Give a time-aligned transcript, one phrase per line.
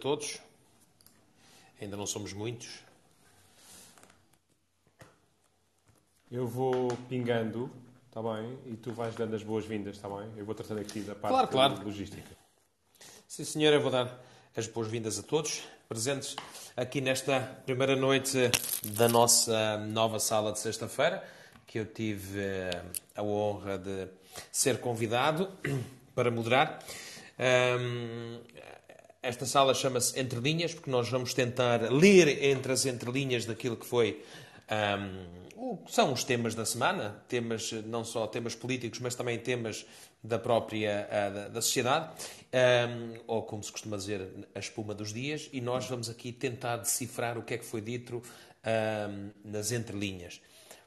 [0.00, 0.38] todos.
[1.80, 2.80] Ainda não somos muitos.
[6.30, 7.70] Eu vou pingando,
[8.08, 8.58] está bem?
[8.66, 10.30] E tu vais dando as boas-vindas, está bem?
[10.36, 11.84] Eu vou tratando aqui da parte Claro, claro.
[11.84, 12.36] logística.
[13.26, 14.20] Sim, senhor, eu vou dar
[14.56, 16.36] as boas-vindas a todos presentes
[16.76, 18.36] aqui nesta primeira noite
[18.94, 21.24] da nossa nova sala de sexta-feira,
[21.66, 22.82] que eu tive eh,
[23.16, 24.06] a honra de
[24.52, 25.50] ser convidado
[26.14, 26.78] para moderar.
[29.22, 33.86] Esta sala chama-se Entre Linhas, porque nós vamos tentar ler entre as entrelinhas daquilo que
[33.86, 34.22] foi.
[35.84, 39.84] que são os temas da semana, temas não só temas políticos, mas também temas
[40.22, 42.10] da própria ah, da, da sociedade,
[43.26, 47.36] ou como se costuma dizer, a espuma dos dias, e nós vamos aqui tentar decifrar
[47.36, 48.22] o que é que foi dito
[49.44, 50.40] nas entrelinhas.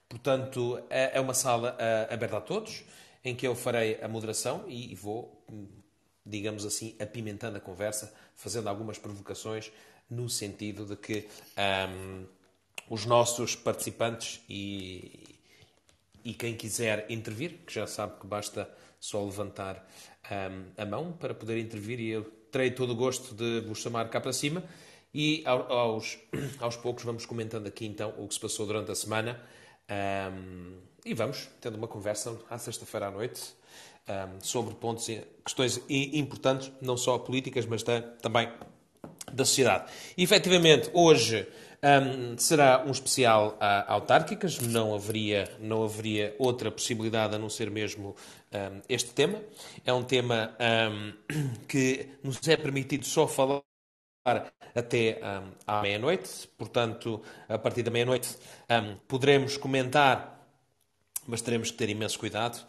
[0.09, 2.83] Portanto, é é uma sala ah, aberta a todos,
[3.23, 5.67] em que eu farei a moderação e e vou, hum,
[6.25, 9.71] digamos assim, apimentando a conversa, fazendo algumas provocações
[10.09, 12.25] no sentido de que ahm,
[12.89, 15.39] os nossos participantes e,
[16.23, 19.85] e quem quiser intervir, que já sabe que basta só levantar
[20.29, 24.09] ahm, a mão para poder intervir e eu terei todo o gosto de vos chamar
[24.09, 24.63] cá para cima.
[25.13, 26.17] E ao- aos,
[26.59, 29.41] aos poucos vamos comentando aqui então o que se passou durante a semana.
[29.89, 33.53] Ahm, e vamos tendo uma conversa à sexta-feira à noite
[34.41, 35.07] sobre pontos,
[35.43, 38.49] questões importantes, não só políticas, mas ta- também
[39.31, 39.91] da sociedade.
[40.17, 41.47] E, efetivamente, hoje
[41.83, 47.69] hum, será um especial a autárquicas, não haveria, não haveria outra possibilidade a não ser
[47.69, 48.15] mesmo
[48.53, 49.41] hum, este tema.
[49.85, 50.55] É um tema
[50.91, 51.13] hum,
[51.67, 53.61] que nos é permitido só falar
[54.75, 55.19] até
[55.67, 58.37] à meia-noite, portanto, a partir da meia-noite
[59.07, 60.33] poderemos comentar
[61.27, 62.59] mas teremos que ter imenso cuidado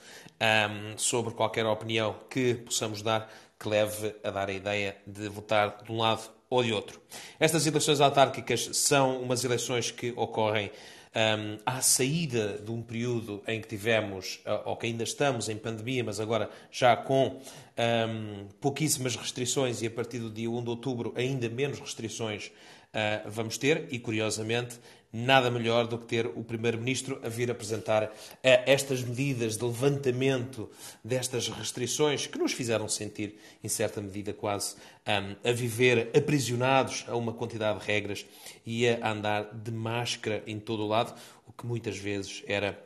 [0.40, 5.82] ahm, sobre qualquer opinião que possamos dar que leve a dar a ideia de votar
[5.82, 7.00] de um lado ou de outro.
[7.38, 10.70] Estas eleições autárquicas são umas eleições que ocorrem
[11.14, 15.56] ahm, à saída de um período em que tivemos, ah, ou que ainda estamos em
[15.56, 17.40] pandemia, mas agora já com
[17.76, 22.50] ahm, pouquíssimas restrições e a partir do dia 1 de outubro ainda menos restrições
[22.92, 24.78] ah, vamos ter, e curiosamente,
[25.14, 28.10] nada melhor do que ter o Primeiro-Ministro a vir apresentar ah,
[28.42, 30.68] estas medidas de levantamento
[31.04, 34.74] destas restrições que nos fizeram sentir, em certa medida, quase
[35.06, 38.26] ah, a viver aprisionados a uma quantidade de regras
[38.66, 41.14] e a andar de máscara em todo o lado,
[41.46, 42.76] o que muitas vezes era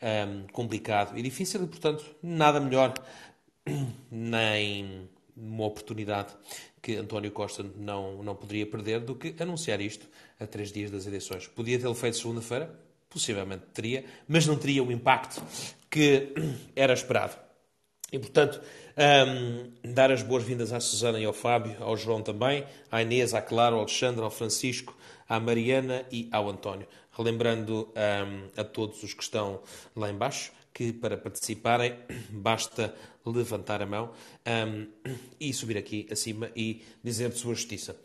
[0.00, 2.94] ah, complicado e difícil, e, portanto, nada melhor
[4.10, 5.06] nem
[5.36, 6.32] uma oportunidade
[6.80, 10.06] que António Costa não, não poderia perder do que anunciar isto
[10.38, 11.46] a três dias das eleições.
[11.46, 12.74] Podia tê-lo feito segunda-feira?
[13.08, 15.42] Possivelmente teria, mas não teria o impacto
[15.90, 16.32] que
[16.74, 17.36] era esperado.
[18.12, 18.60] E, portanto,
[18.96, 23.42] hum, dar as boas-vindas à Susana e ao Fábio, ao João também, à Inês, à
[23.42, 24.96] Clara, ao Alexandre, ao Francisco,
[25.28, 26.86] à Mariana e ao António.
[27.12, 29.60] Relembrando hum, a todos os que estão
[29.96, 31.94] lá embaixo que para participarem
[32.30, 32.92] basta
[33.24, 34.12] levantar a mão
[34.44, 34.86] hum,
[35.38, 37.96] e subir aqui acima e dizer de sua justiça.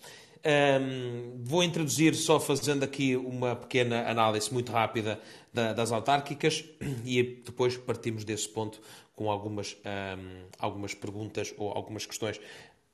[0.46, 5.20] Hum, vou introduzir só fazendo aqui uma pequena análise muito rápida
[5.54, 6.64] da- das autárquicas
[7.06, 8.80] e depois partimos desse ponto
[9.16, 12.40] com algumas, hum, algumas perguntas ou algumas questões.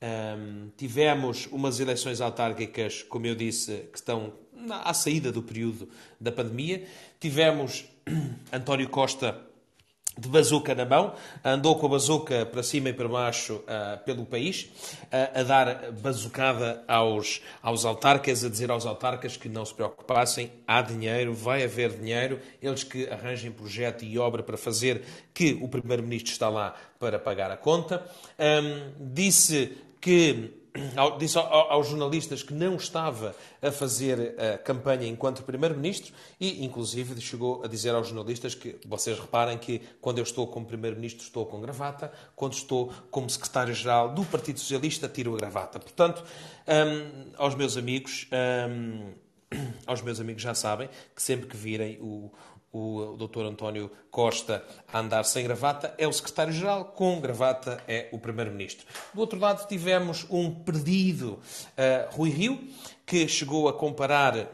[0.02, 5.88] Hum, tivemos umas eleições autárquicas, como eu disse, que estão na- à saída do período
[6.20, 6.84] da pandemia.
[7.20, 7.86] Tivemos
[8.52, 9.40] António Costa
[10.18, 14.26] de bazuca na mão, andou com a bazuca para cima e para baixo ah, pelo
[14.26, 14.70] país,
[15.12, 20.52] ah, a dar bazucada aos, aos autarcas, a dizer aos autarcas que não se preocupassem,
[20.66, 25.04] há dinheiro, vai haver dinheiro, eles que arranjem projeto e obra para fazer,
[25.34, 28.06] que o Primeiro-Ministro está lá para pagar a conta.
[28.40, 30.65] Ahm, disse que
[31.18, 37.20] disse ao- aos jornalistas que não estava a fazer a campanha enquanto Primeiro-Ministro e, inclusive,
[37.22, 41.46] chegou a dizer aos jornalistas que vocês reparem que quando eu estou como Primeiro-Ministro estou
[41.46, 45.80] com gravata, quando estou como Secretário-Geral do Partido Socialista tiro a gravata.
[45.80, 46.24] Portanto,
[46.68, 48.28] hum, aos meus amigos,
[48.70, 49.14] hum,
[49.86, 52.32] aos meus amigos já sabem que sempre que virem o,
[52.76, 53.46] o Dr.
[53.46, 58.86] António Costa a andar sem gravata é o secretário-geral, com gravata é o primeiro-ministro.
[59.14, 61.40] Do outro lado tivemos um perdido
[61.78, 62.68] eh, Rui Rio,
[63.06, 64.50] que chegou a comparar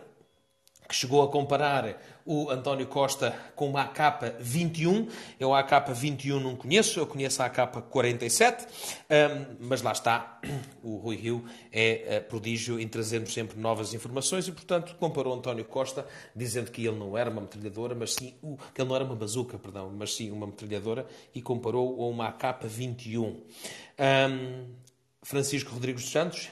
[0.88, 5.10] que chegou a comparar o António Costa com uma AK-21.
[5.40, 10.40] Eu a AK-21 não conheço, eu conheço a AK-47, hum, mas lá está,
[10.84, 15.66] o Rui Rio é eh, prodígio em trazermos sempre novas informações e, portanto, comparou António
[15.66, 18.34] Costa, dizendo que ele não era uma metralhadora, mas sim,
[18.74, 22.30] que ele não era uma bazuca, perdão, mas sim uma metralhadora, e comparou a uma
[22.30, 23.36] AK-21.
[24.00, 24.68] Hum,
[25.24, 26.50] Francisco Rodrigues dos Santos,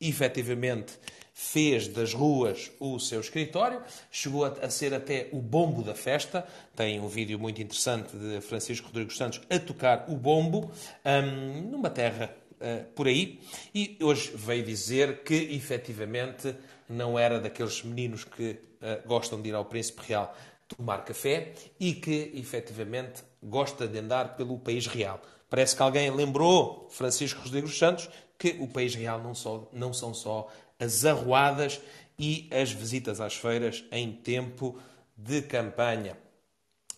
[0.00, 0.98] efetivamente
[1.42, 6.46] fez das ruas o seu escritório, chegou a, ser até o bombo da festa.
[6.74, 10.70] Tem um vídeo muito interessante de Francisco Rodrigues Santos a tocar o bombo
[11.04, 13.40] um, numa terra uh, por aí.
[13.74, 16.54] E hoje veio dizer que efetivamente
[16.88, 20.34] não era daqueles meninos que uh, gostam de ir ao Príncipe Real
[20.68, 25.20] tomar café e que efetivamente gosta de andar pelo país real.
[25.50, 28.08] Parece que alguém lembrou Francisco Rodrigues Santos
[28.38, 30.48] que o país real não, só, não são só
[30.82, 31.80] as arruadas
[32.18, 34.78] e as visitas às feiras em tempo
[35.16, 36.16] de campanha.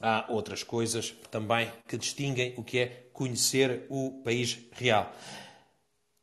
[0.00, 5.12] Há outras coisas também que distinguem o que é conhecer o país real.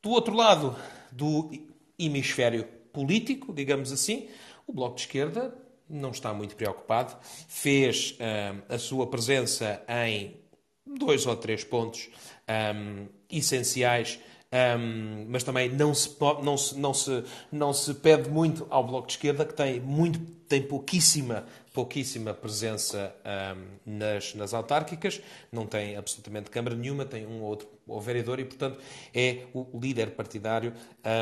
[0.01, 0.75] Do outro lado
[1.11, 1.51] do
[1.97, 4.27] hemisfério político, digamos assim,
[4.65, 5.53] o Bloco de Esquerda
[5.89, 7.15] não está muito preocupado.
[7.47, 10.35] Fez uh, a sua presença em
[10.85, 12.09] dois ou três pontos
[12.75, 14.19] um, essenciais
[14.51, 19.07] um, mas também não se, não, se, não, se, não se pede muito ao Bloco
[19.07, 23.15] de Esquerda, que tem, muito, tem pouquíssima, pouquíssima presença
[23.55, 25.21] um, nas, nas autárquicas,
[25.51, 28.79] não tem absolutamente Câmara nenhuma, tem um ou outro ou vereador e, portanto,
[29.13, 30.73] é o líder partidário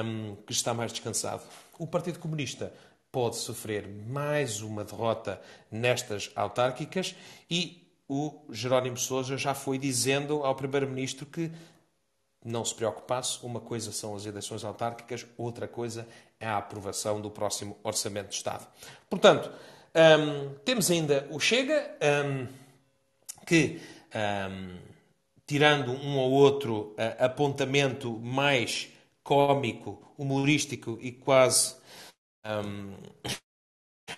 [0.03, 1.43] um, que está mais descansado.
[1.77, 2.73] O Partido Comunista
[3.11, 5.41] pode sofrer mais uma derrota
[5.71, 7.15] nestas autárquicas
[7.49, 11.51] e o Jerónimo Sousa já foi dizendo ao Primeiro-Ministro que
[12.43, 16.07] não se preocupasse, uma coisa são as eleições autárquicas, outra coisa
[16.39, 18.65] é a aprovação do próximo Orçamento de Estado.
[19.09, 19.51] Portanto,
[19.95, 21.95] um, temos ainda o Chega,
[22.25, 22.47] um,
[23.45, 23.81] que,
[24.15, 24.77] um,
[25.45, 28.89] tirando um ou outro uh, apontamento mais
[29.23, 31.75] cómico, humorístico e quase
[32.45, 32.93] um,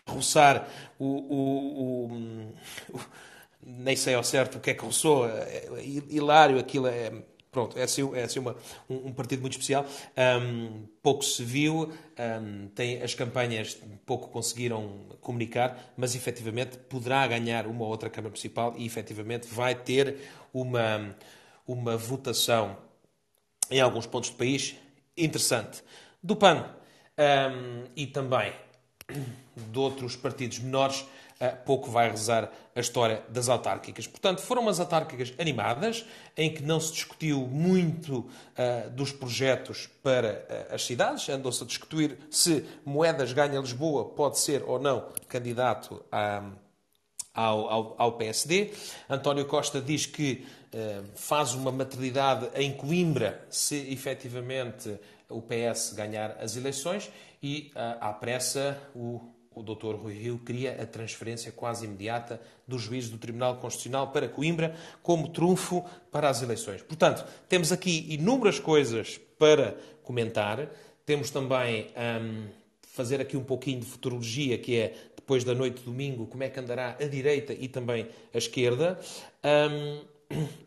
[0.08, 0.68] roçar
[1.00, 3.00] o, o, o, o,
[3.66, 7.12] nem sei ao certo o que é que roçou, é, é, hilário, aquilo é
[7.52, 8.56] Pronto, é assim, é assim uma,
[8.90, 9.86] um, um, partido muito especial.
[10.42, 17.68] Um, pouco se viu, um, tem, as campanhas pouco conseguiram comunicar, mas efetivamente poderá ganhar
[17.68, 20.18] uma ou outra Câmara Municipal e efetivamente vai ter
[20.54, 21.14] uma,
[21.68, 22.78] uma votação
[23.70, 24.78] em alguns pontos do país
[25.18, 25.84] interessante.
[26.24, 26.74] Do PAN
[27.98, 28.54] e também
[29.58, 31.06] de outros partidos menores
[31.66, 34.08] pouco vai rezar a história das autárquicas.
[34.08, 36.06] Portanto, foram umas autárquicas animadas,
[36.38, 41.68] em que não se discutiu muito uh, dos projetos para uh, as cidades, andou-se a
[41.68, 46.44] discutir se Moedas ganha Lisboa pode ser ou não candidato a,
[47.34, 48.72] ao, ao, ao, PSD.
[49.10, 54.98] António Costa diz que uh, faz uma maternidade em Coimbra se efetivamente
[55.28, 57.10] o PS ganhar as eleições
[57.42, 59.22] e, à pressa, o
[59.54, 59.96] o Dr.
[59.96, 65.28] Rui Rio queria a transferência quase imediata do juiz do Tribunal Constitucional para Coimbra como
[65.28, 66.82] trunfo para as eleições.
[66.82, 70.70] Portanto, temos aqui inúmeras coisas para comentar.
[71.06, 71.88] Temos também
[72.22, 72.48] um,
[72.82, 76.50] fazer aqui um pouquinho de futurologia, que é depois da noite de domingo, como é
[76.50, 79.00] que andará a direita e também a esquerda.
[79.44, 80.02] Um,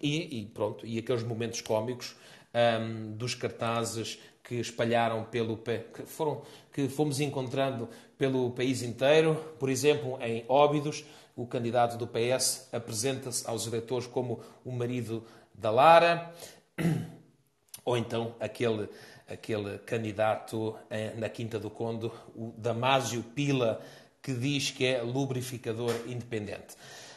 [0.01, 2.15] e, e, pronto, e aqueles momentos cómicos
[2.55, 7.89] um, dos cartazes que espalharam pelo que foram que fomos encontrando
[8.25, 9.35] pelo país inteiro.
[9.59, 11.05] Por exemplo, em Óbidos,
[11.37, 15.23] o candidato do PS apresenta-se aos eleitores como o marido
[15.53, 16.33] da Lara,
[17.85, 18.89] ou então aquele
[19.27, 23.81] aquele candidato eh, na Quinta do Conde, o Damásio Pila,
[24.23, 26.77] que diz que é lubrificador independente.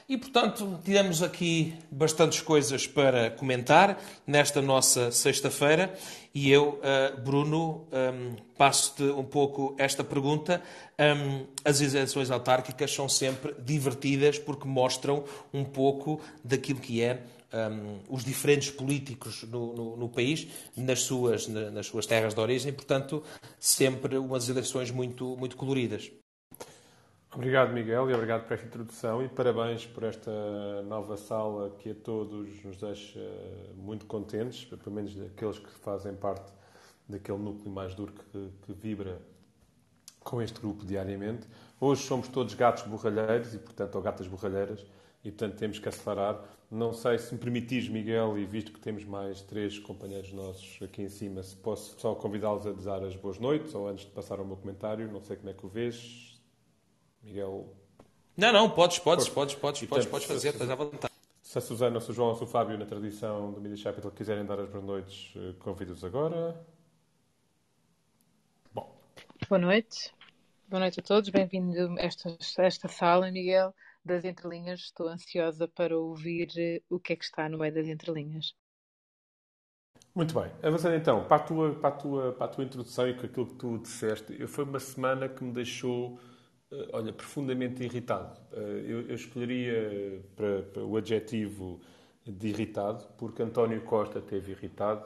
[0.09, 5.93] E, portanto, tivemos aqui bastantes coisas para comentar nesta nossa sexta-feira
[6.33, 10.63] e eu, uh, Bruno, um, passo-te um pouco esta pergunta.
[10.97, 17.23] Um, as eleições autárquicas são sempre divertidas porque mostram um pouco daquilo que é
[17.53, 20.47] um, os diferentes políticos no, no, no, país,
[20.77, 23.21] nas suas, nas suas terras de origem, portanto,
[23.59, 26.09] sempre umas eleições muito, muito coloridas.
[27.37, 31.93] Obrigado, Miguel, e obrigado por esta introdução e parabéns por esta nova sala que a
[31.93, 33.19] todos nos deixa
[33.75, 36.51] muito contentes, pelo menos aqueles que fazem parte
[37.07, 39.21] daquele núcleo mais duro que, que vibra
[40.21, 41.47] com este grupo diariamente.
[41.79, 44.83] Hoje somos todos gatos borralheiros e, portanto, ou gatas borralheiras,
[45.23, 46.43] e, portanto, temos que acelerar.
[46.71, 51.03] Não sei se me permitires, Miguel, e visto que temos mais três companheiros nossos aqui
[51.03, 54.39] em cima, se posso só convidá-los a dizer as boas noites ou antes de passar
[54.39, 55.07] ao meu comentário.
[55.11, 56.26] Não sei como é que o vês
[57.27, 57.75] Miguel.
[58.35, 61.13] Não, não, podes, podes, podes, podes, podes, podes fazer, estás à vontade.
[61.41, 64.11] Se a Susana, se o João ou se o Fábio, na tradição do Media Capital,
[64.11, 66.59] quiserem dar as boas noites, eh, convido-os agora.
[68.73, 68.95] Bom.
[69.49, 70.13] Boa noite.
[70.67, 71.29] Boa noite a todos.
[71.29, 74.81] Bem-vindo a esta, esta sala, Miguel, das entrelinhas.
[74.81, 78.53] Estou ansiosa para ouvir eh, o que é que está no meio das entrelinhas.
[80.17, 80.51] Muito bem.
[80.63, 83.45] Avançando então para a tua, para a tua, para a tua introdução e com aquilo
[83.45, 86.19] que tu disseste, foi uma semana que me deixou,
[86.91, 88.39] olha, profundamente irritado.
[88.51, 91.79] Eh, eu, eu escolheria para, para o adjetivo
[92.25, 95.05] de irritado, porque António Costa teve irritado,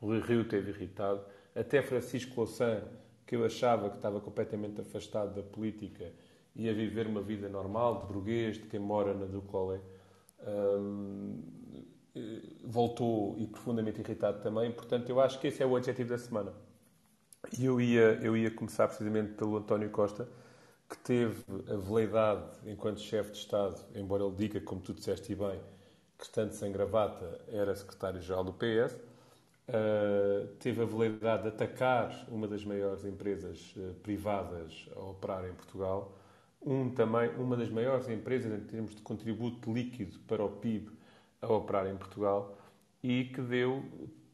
[0.00, 1.22] Rui Rio teve irritado,
[1.54, 2.82] até Francisco Louçã,
[3.26, 6.12] que eu achava que estava completamente afastado da política
[6.54, 9.80] e a viver uma vida normal, de burguês, de quem mora na Ducolé,
[10.46, 11.40] hum,
[12.64, 14.70] voltou e profundamente irritado também.
[14.72, 16.52] Portanto, eu acho que esse é o adjetivo da semana.
[17.58, 20.28] E eu ia, eu ia começar precisamente pelo António Costa,
[20.92, 25.58] que teve a veleidade, enquanto chefe de Estado, embora ele diga, como tu disseste bem,
[26.18, 28.94] que estando sem gravata era secretário-geral do PS,
[29.68, 35.54] uh, teve a veleidade de atacar uma das maiores empresas uh, privadas a operar em
[35.54, 36.12] Portugal,
[36.60, 40.90] um, também, uma das maiores empresas em termos de contributo líquido para o PIB
[41.40, 42.54] a operar em Portugal
[43.02, 43.82] e que deu,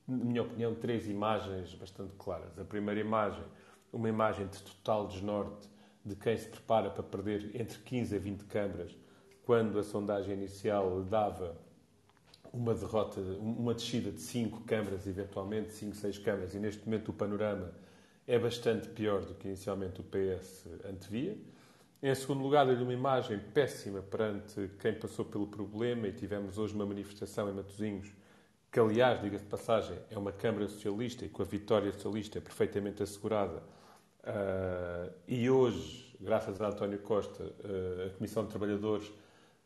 [0.08, 2.58] na minha opinião, três imagens bastante claras.
[2.58, 3.44] A primeira imagem,
[3.92, 8.44] uma imagem de total desnorte de quem se prepara para perder entre 15 a 20
[8.44, 8.96] câmaras,
[9.44, 11.56] quando a sondagem inicial dava
[12.52, 17.12] uma derrota, uma descida de 5 câmaras, eventualmente 5, 6 câmaras, e neste momento o
[17.12, 17.72] panorama
[18.26, 21.36] é bastante pior do que inicialmente o PS antevia.
[22.02, 26.74] Em segundo lugar, deu-lhe uma imagem péssima perante quem passou pelo problema e tivemos hoje
[26.74, 28.12] uma manifestação em Matosinhos,
[28.70, 33.02] que aliás, diga-se de passagem, é uma Câmara Socialista e com a vitória socialista perfeitamente
[33.02, 33.62] assegurada.
[34.28, 39.10] Uh, e hoje, graças a António Costa, uh, a Comissão de Trabalhadores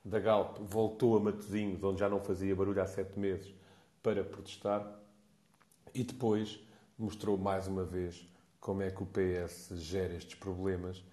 [0.05, 3.53] da Galp voltou a Matosinhos, onde já não fazia barulho há sete meses,
[4.01, 5.01] para protestar.
[5.93, 6.61] E depois
[6.97, 8.25] mostrou mais uma vez
[8.61, 11.05] como é que o PS gera estes problemas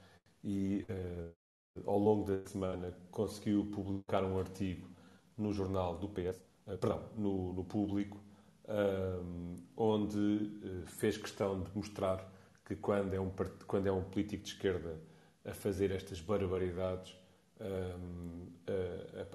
[0.44, 4.88] e, uh, ao longo da semana, conseguiu publicar um artigo
[5.36, 8.24] no jornal do PS, uh, perdão, no, no Público,
[8.66, 12.39] uh, onde fez questão de mostrar
[12.70, 13.32] que quando é, um,
[13.66, 14.96] quando é um político de esquerda
[15.44, 17.18] a fazer estas barbaridades,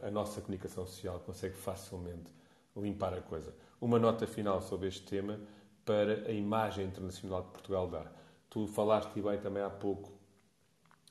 [0.02, 2.32] a, a, nossa comunicação social consegue facilmente
[2.76, 3.52] limpar a coisa.
[3.80, 5.40] Uma nota final sobre este tema
[5.84, 8.06] para a imagem internacional que Portugal dá.
[8.48, 10.12] Tu falaste bem também há pouco,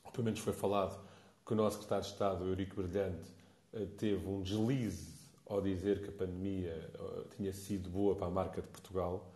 [0.03, 0.97] ou pelo menos foi falado,
[1.45, 3.33] que o nosso secretário de Estado, Eurico Brilhante,
[3.73, 5.13] eh, teve um deslize
[5.45, 9.29] ao dizer que a pandemia eh, tinha sido boa para a marca de Portugal,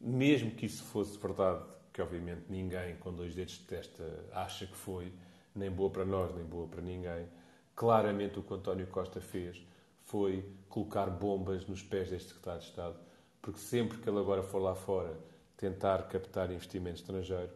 [0.00, 1.64] mesmo que isso fosse verdade,
[1.94, 5.12] que obviamente ninguém com dois dedos de testa acha que foi,
[5.54, 7.28] nem boa para nós, nem boa para ninguém.
[7.76, 9.64] Claramente o que o António Costa fez
[10.02, 12.96] foi colocar bombas nos pés deste secretário de Estado,
[13.40, 15.16] porque sempre que ele agora for lá fora
[15.56, 17.52] tentar captar investimento estrangeiro,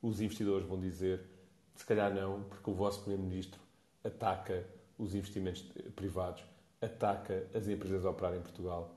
[0.00, 1.20] os investidores vão dizer
[1.76, 3.60] se calhar não, porque o vosso Primeiro-Ministro
[4.02, 4.66] ataca
[4.98, 5.62] os investimentos
[5.94, 6.42] privados,
[6.80, 8.94] ataca as empresas a operar em Portugal.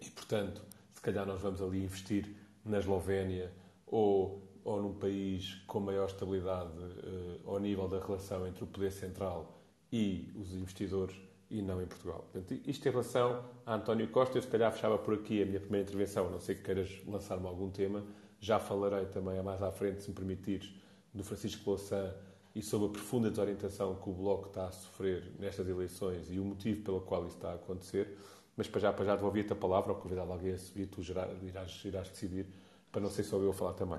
[0.00, 3.52] E, portanto, se calhar nós vamos ali investir na Eslovénia
[3.86, 8.90] ou ou num país com maior estabilidade uh, ao nível da relação entre o poder
[8.90, 9.60] central
[9.92, 11.14] e os investidores
[11.50, 12.26] e não em Portugal.
[12.32, 15.60] Portanto, isto em relação a António Costa, eu se calhar fechava por aqui a minha
[15.60, 18.02] primeira intervenção, a não ser que queiras lançar-me algum tema.
[18.40, 20.74] Já falarei também mais à frente, se me permitires,
[21.12, 22.12] do Francisco Louçã
[22.54, 26.44] e sobre a profunda desorientação que o Bloco está a sofrer nestas eleições e o
[26.44, 28.16] motivo pelo qual isso está a acontecer.
[28.56, 31.84] Mas para já, para já devolvi-te a palavra, ou convidar alguém a subir, tu irás,
[31.84, 32.46] irás decidir,
[32.94, 33.98] para não só eu a falar também.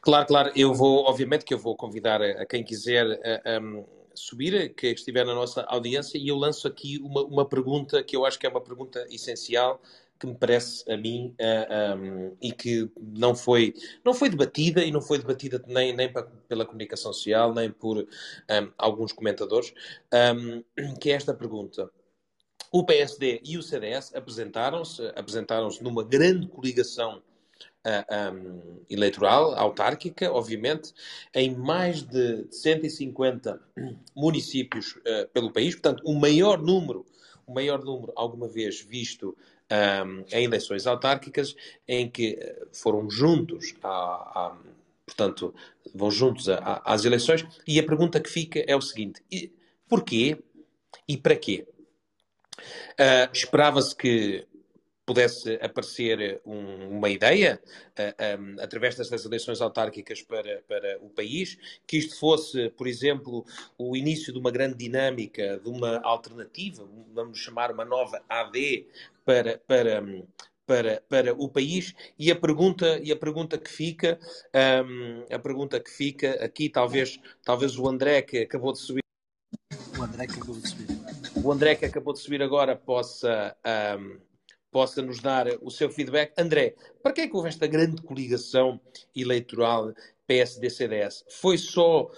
[0.00, 0.52] Claro, claro.
[0.56, 4.86] Eu vou, obviamente, que eu vou convidar a, a quem quiser a, a, subir, que
[4.88, 8.46] estiver na nossa audiência, e eu lanço aqui uma, uma pergunta que eu acho que
[8.46, 9.80] é uma pergunta essencial
[10.18, 11.34] que me parece a mim
[12.40, 16.10] e que não foi, não foi debatida e não foi debatida nem, nem
[16.48, 18.06] pela comunicação social, nem por
[18.78, 19.74] alguns comentadores,
[21.00, 21.90] que é esta pergunta.
[22.72, 27.20] O PSD e o CDS apresentaram-se, apresentaram-se numa grande coligação
[27.84, 30.92] um, eleitoral, autárquica, obviamente,
[31.34, 33.60] em mais de 150
[34.16, 37.04] municípios uh, pelo país, portanto, o maior número,
[37.46, 39.36] o maior número alguma vez visto
[39.70, 41.54] um, em eleições autárquicas,
[41.86, 44.56] em que eh, foram juntos a, a
[45.06, 45.54] portanto,
[45.94, 49.22] vão juntos a, a, às eleições, e a pergunta que fica é o seguinte:
[49.88, 50.38] porquê
[51.08, 51.66] e para quê?
[52.92, 54.46] Uh, Esperava-se que
[55.06, 61.10] pudesse aparecer um, uma ideia uh, eh, um, através destas eleições autárquicas para, para o
[61.10, 63.44] país, que isto fosse, por exemplo,
[63.76, 68.86] o início de uma grande dinâmica, de uma alternativa, vamos chamar uma nova AD
[69.24, 70.02] para, para,
[70.66, 71.94] para, para o país.
[72.18, 74.18] E a pergunta e a pergunta que fica
[74.86, 79.02] um, a pergunta que fica aqui talvez talvez o André que acabou de subir
[79.98, 80.86] o André que acabou de subir.
[81.42, 83.56] o André que acabou de subir agora possa
[83.98, 84.18] um,
[84.74, 86.32] possa nos dar o seu feedback.
[86.36, 88.80] André, para que é que houve esta grande coligação
[89.14, 89.94] eleitoral
[90.26, 91.24] PSD-CDS?
[91.28, 92.10] Foi só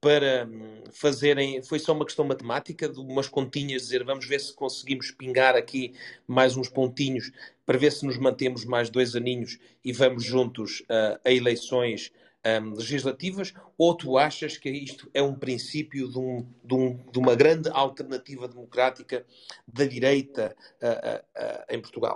[0.00, 4.54] para hum, fazerem, foi só uma questão matemática, de umas continhas, dizer vamos ver se
[4.54, 5.92] conseguimos pingar aqui
[6.24, 7.32] mais uns pontinhos
[7.66, 12.12] para ver se nos mantemos mais dois aninhos e vamos juntos uh, a eleições
[12.46, 17.18] um, legislativas, ou tu achas que isto é um princípio de, um, de, um, de
[17.18, 19.24] uma grande alternativa democrática
[19.66, 22.14] da direita uh, uh, em Portugal?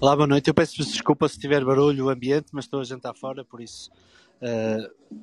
[0.00, 0.48] Olá, boa noite.
[0.48, 3.90] Eu peço desculpa se tiver barulho o ambiente, mas estou a jantar fora, por isso
[4.42, 5.16] Uh,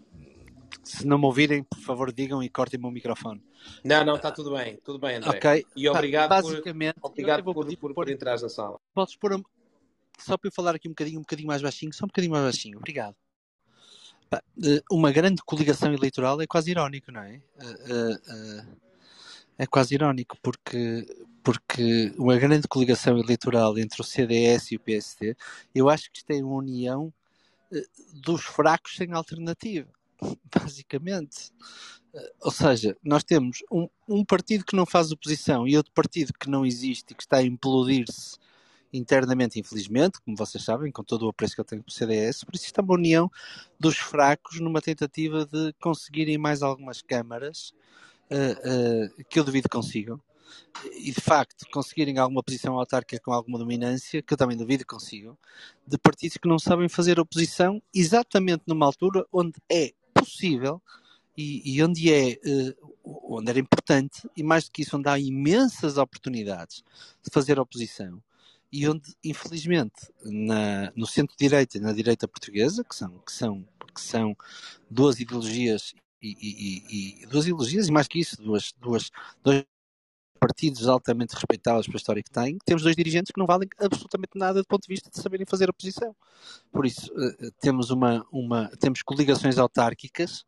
[0.81, 3.43] se não me ouvirem, por favor, digam e cortem-me o microfone.
[3.83, 5.29] Não, não, está tudo bem, tudo bem, André.
[5.29, 5.65] Ok.
[5.75, 8.79] E obrigado, basicamente, por, obrigado por, por, por, por entrar na sala.
[8.93, 9.43] Podes pôr,
[10.19, 12.45] só para eu falar aqui um bocadinho, um bocadinho mais baixinho, só um bocadinho mais
[12.45, 13.15] baixinho, obrigado.
[14.91, 17.41] Uma grande coligação eleitoral é quase irónico, não é?
[17.57, 18.77] Uh, uh,
[19.57, 21.05] é quase irónico, porque,
[21.43, 25.35] porque uma grande coligação eleitoral entre o CDS e o PSD,
[25.73, 27.11] eu acho que isto é uma união
[28.13, 29.89] dos fracos sem alternativa,
[30.53, 31.51] basicamente.
[32.13, 36.33] Eh, ou seja, nós temos um, um, partido que não faz oposição e outro partido
[36.39, 38.37] que não existe e que está a implodir-se
[38.91, 42.55] internamente, infelizmente, como vocês sabem, com todo o apreço que eu tenho pelo CDS, por
[42.55, 43.29] isso está uma união
[43.79, 47.73] dos fracos numa tentativa de conseguirem mais algumas câmaras
[48.31, 50.19] uh, uh, que eu duvido consigam.
[50.95, 55.37] E de facto conseguirem alguma posição autárquica com alguma dominância, que eu também duvido consigam,
[55.85, 60.81] de partidos que não sabem fazer oposição exatamente numa altura onde é possível
[61.37, 62.89] e, e onde é uh,
[63.37, 66.83] onde era importante e mais do que isso onde há imensas oportunidades
[67.23, 68.21] de fazer oposição
[68.71, 74.01] e onde infelizmente na, no centro-direita e na direita portuguesa que são que são que
[74.01, 74.35] são
[74.89, 79.09] duas ideologias e, e, e, duas ideologias e mais que isso duas duas
[79.43, 79.65] dois
[80.39, 84.61] partidos altamente respeitáveis pela história que têm, temos dois dirigentes que não valem absolutamente nada
[84.61, 86.15] do ponto de vista de saberem fazer oposição.
[86.71, 90.45] Por isso, uh, temos, uma, uma, temos coligações autárquicas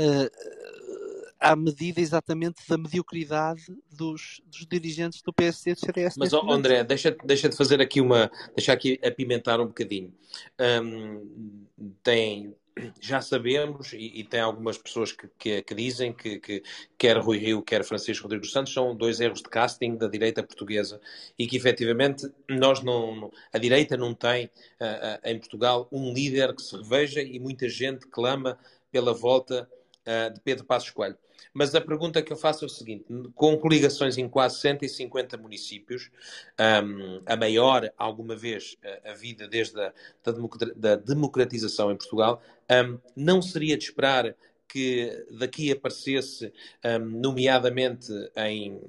[0.00, 1.07] uh,
[1.40, 6.14] à medida exatamente da mediocridade dos, dos dirigentes do PSD e do CDS.
[6.16, 8.30] Mas, oh, André, deixa, deixa de fazer aqui uma.
[8.56, 10.12] deixa aqui apimentar um bocadinho.
[10.60, 11.66] Um,
[12.02, 12.54] tem
[13.00, 16.62] já sabemos, e, e, tem algumas pessoas que, que, que dizem que, que,
[16.96, 21.00] quer Rui Rio, quer Francisco Rodrigues Santos são dois erros de casting da direita portuguesa
[21.38, 26.54] e que efetivamente nós não, a direita não tem uh, uh, em Portugal um líder
[26.54, 28.58] que se reveja e muita gente clama
[28.90, 29.68] pela volta
[30.08, 31.16] uh, de Pedro Passos Coelho.
[31.52, 36.10] Mas a pergunta que eu faço é o seguinte: com coligações em quase 150 municípios,
[36.58, 39.92] um, a maior alguma vez a, a vida desde a
[40.76, 44.34] da democratização em Portugal, um, não seria de esperar
[44.68, 46.52] que daqui aparecesse,
[46.84, 48.80] um, nomeadamente em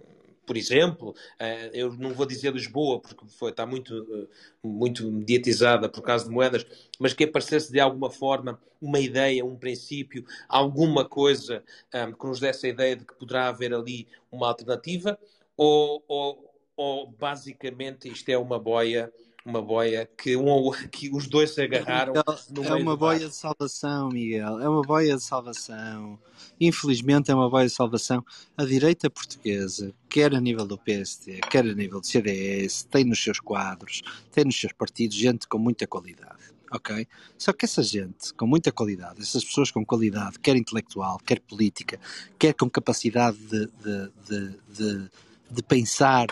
[0.50, 4.28] por exemplo, eh, eu não vou dizer Lisboa, porque foi, está muito, eh,
[4.64, 6.66] muito mediatizada por causa de moedas,
[6.98, 12.40] mas que aparecesse de alguma forma uma ideia, um princípio, alguma coisa um, que nos
[12.40, 15.20] desse a ideia de que poderá haver ali uma alternativa,
[15.56, 19.14] ou, ou, ou basicamente isto é uma boia
[19.50, 22.14] uma boia que, um, que os dois se agarraram.
[22.16, 24.60] é uma boia de salvação, Miguel.
[24.60, 26.20] É uma boia de salvação.
[26.62, 28.24] Infelizmente é uma boia de salvação.
[28.56, 33.22] A direita portuguesa, quer a nível do PSD, quer a nível do CDS, tem nos
[33.22, 36.40] seus quadros, tem nos seus partidos gente com muita qualidade.
[36.72, 37.08] Ok?
[37.36, 42.00] Só que essa gente com muita qualidade, essas pessoas com qualidade, quer intelectual, quer política,
[42.38, 45.10] quer com capacidade de, de, de, de,
[45.50, 46.28] de pensar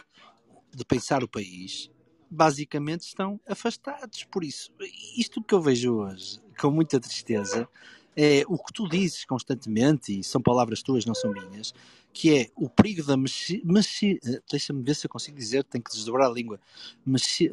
[0.77, 1.89] de pensar o país,
[2.29, 4.23] basicamente estão afastados.
[4.25, 4.71] Por isso,
[5.17, 7.67] isto que eu vejo hoje, com muita tristeza,
[8.15, 11.73] é o que tu dizes constantemente, e são palavras tuas, não são minhas,
[12.11, 13.61] que é o perigo da mexi...
[13.63, 16.59] mexi deixa-me ver se eu consigo dizer, tenho que desdobrar a língua,
[17.05, 17.51] mexi...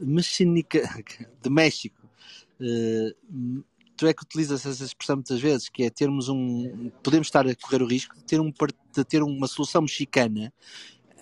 [0.00, 0.82] mexínica
[1.40, 2.00] de México.
[2.60, 3.62] Uh,
[3.96, 6.90] tu é que utilizas essa expressão muitas vezes, que é termos um.
[7.02, 10.52] Podemos estar a correr o risco de ter, um, de ter uma solução mexicana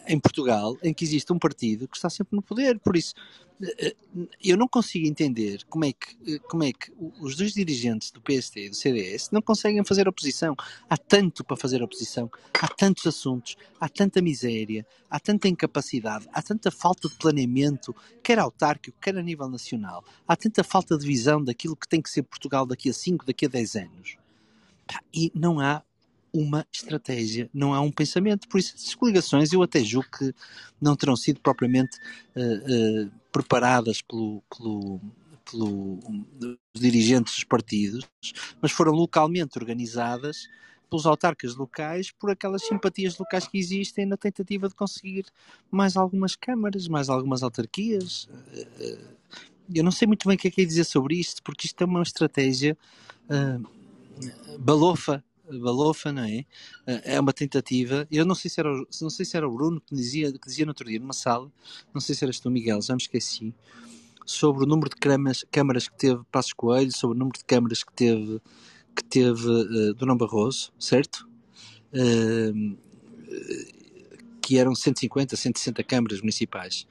[0.08, 2.80] em Portugal em que existe um partido que está sempre no poder.
[2.80, 3.14] Por isso,
[3.62, 3.94] eh,
[4.42, 6.90] eu não consigo entender como é que, eh, como é que
[7.20, 10.56] os dois dirigentes do PSD e do CDS não conseguem fazer oposição.
[10.88, 16.40] Há tanto para fazer oposição, há tantos assuntos, há tanta miséria, há tanta incapacidade, há
[16.40, 21.44] tanta falta de planeamento, quer autárquico, quer a nível nacional, há tanta falta de visão
[21.44, 24.16] daquilo que tem que ser Portugal daqui a 5, daqui a 10 anos.
[25.12, 25.82] E não há
[26.38, 28.48] uma estratégia, não há um pensamento.
[28.48, 30.34] Por isso, essas coligações eu até julgo que
[30.80, 31.98] não terão sido propriamente
[32.36, 35.00] uh, uh, preparadas pelo, pelo,
[35.50, 35.98] pelo
[36.74, 38.06] dirigentes dos partidos,
[38.60, 40.48] mas foram localmente organizadas
[40.88, 45.26] pelos autarcas locais por aquelas simpatias locais que existem na tentativa de conseguir
[45.70, 48.24] mais algumas câmaras, mais algumas autarquias.
[48.24, 49.18] Uh,
[49.74, 51.82] eu não sei muito bem o que é que é dizer sobre isto, porque isto
[51.82, 52.76] é uma estratégia
[53.28, 55.22] uh, balofa,
[55.60, 56.40] balofa, não é?
[56.86, 58.06] Uh, é uma tentativa.
[58.10, 60.64] Eu não sei se era, não sei se era o Bruno que dizia, que dizia
[60.64, 61.50] no outro dia numa sala,
[61.94, 63.54] não sei se eras tu, Miguel, já me esqueci,
[64.26, 67.82] sobre o número de câmaras, câmaras que teve Passos Coelho, sobre o número de câmaras
[67.82, 68.40] que teve
[68.98, 71.28] que teve uh, Durão Barroso, certo?
[71.92, 72.76] Uh,
[74.42, 76.86] que eram 150, 160 câmaras municipais.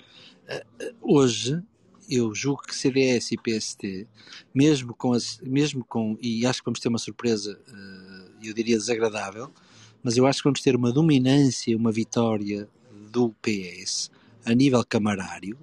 [0.47, 1.61] Uh, hoje,
[2.09, 4.07] eu julgo que CDS e PST,
[4.55, 7.59] mesmo com, as, mesmo com e acho que vamos ter uma surpresa,
[8.41, 9.51] eu diria desagradável,
[10.03, 12.67] mas eu acho que vamos ter uma dominância, uma vitória
[13.11, 14.09] do PS
[14.45, 15.57] a nível camarário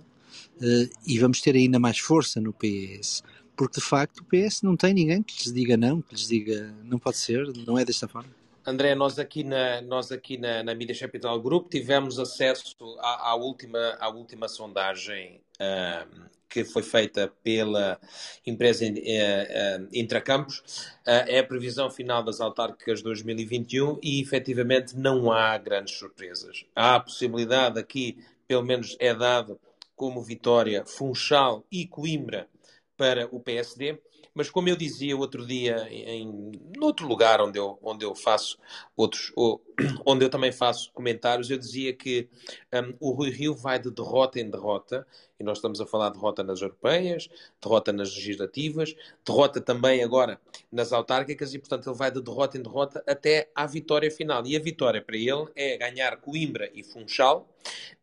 [0.57, 3.23] uh, e vamos ter ainda mais força no PS,
[3.57, 6.75] porque de facto o PS não tem ninguém que lhes diga não, que lhes diga
[6.85, 8.31] não pode ser, não é desta forma.
[8.66, 13.35] André, nós aqui na, nós aqui na, na Media Capital Group tivemos acesso à, à
[13.35, 18.00] última, à última sondagem uh, que foi feita pela
[18.46, 20.62] empresa uh, uh, Intracampos.
[21.05, 26.64] é a previsão final das autárquicas 2021 e efetivamente não há grandes surpresas.
[26.74, 28.16] Há a possibilidade aqui,
[28.48, 29.61] pelo menos é dado
[29.94, 32.48] como vitória, Funchal e Coimbra
[32.96, 33.98] para o PSD
[34.33, 38.59] mas como eu dizia outro dia em, em outro lugar onde eu, onde eu faço
[38.97, 39.33] outros,
[40.07, 42.29] onde eu também faço comentários, eu dizia que
[42.73, 45.07] um, o Rui Rio vai de derrota em derrota,
[45.39, 47.29] e nós estamos a falar de derrota nas europeias,
[47.61, 52.63] derrota nas legislativas, derrota também agora nas autárquicas, e portanto ele vai de derrota em
[52.63, 54.47] derrota até à vitória final.
[54.47, 57.49] E a vitória para ele é ganhar Coimbra e Funchal,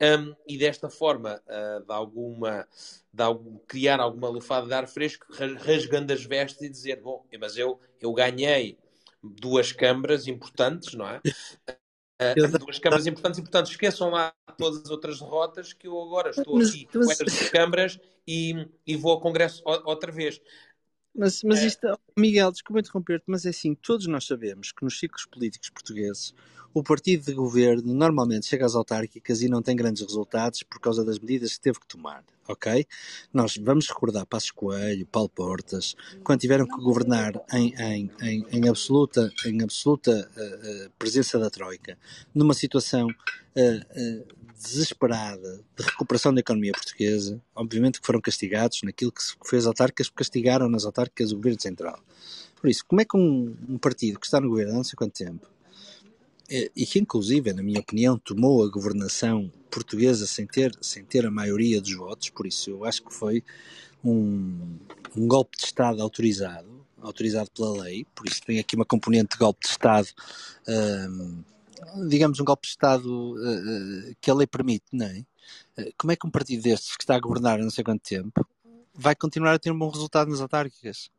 [0.02, 2.68] um, e desta forma, uh, de alguma
[3.14, 5.26] de algum, criar alguma lufada de ar fresco,
[5.66, 8.78] rasgando as vestes e dizer: Bom, mas eu, eu ganhei
[9.24, 11.22] duas câmaras importantes, não é?
[12.22, 16.30] Uh, duas câmaras importantes e, portanto, esqueçam lá todas as outras derrotas que eu agora
[16.30, 17.06] estou aqui mas...
[17.06, 20.40] com estas câmaras e, e vou ao Congresso outra vez.
[21.14, 21.68] Mas, mas é.
[21.68, 26.34] isto, Miguel, desculpa interromper-te, mas é assim, todos nós sabemos que nos ciclos políticos portugueses
[26.74, 31.04] o partido de governo normalmente chega às autárquicas e não tem grandes resultados por causa
[31.04, 32.86] das medidas que teve que tomar, ok?
[33.34, 38.70] Nós vamos recordar Passos Coelho, Paulo Portas, quando tiveram que governar em, em, em, em
[38.70, 41.98] absoluta, em absoluta uh, uh, presença da Troika,
[42.34, 49.22] numa situação uh, desesperada de recuperação da economia portuguesa, obviamente que foram castigados naquilo que
[49.46, 52.00] fez as autárquicas, castigaram nas autárquicas o governo central.
[52.60, 54.96] Por isso, como é que um, um partido que está no governo há não sei
[54.96, 55.48] quanto tempo
[56.76, 61.32] e que inclusive, na minha opinião, tomou a governação portuguesa sem ter, sem ter a
[61.32, 63.42] maioria dos votos, por isso eu acho que foi
[64.04, 64.78] um,
[65.16, 69.38] um golpe de Estado autorizado, autorizado pela lei, por isso tem aqui uma componente de
[69.38, 70.10] golpe de Estado,
[70.68, 71.42] um,
[72.10, 75.26] digamos um golpe de Estado uh, que a lei permite, não é?
[75.78, 78.02] Uh, como é que um partido destes que está a governar há não sei quanto
[78.02, 78.46] tempo
[78.94, 81.10] vai continuar a ter um bom resultado nas autárquicas?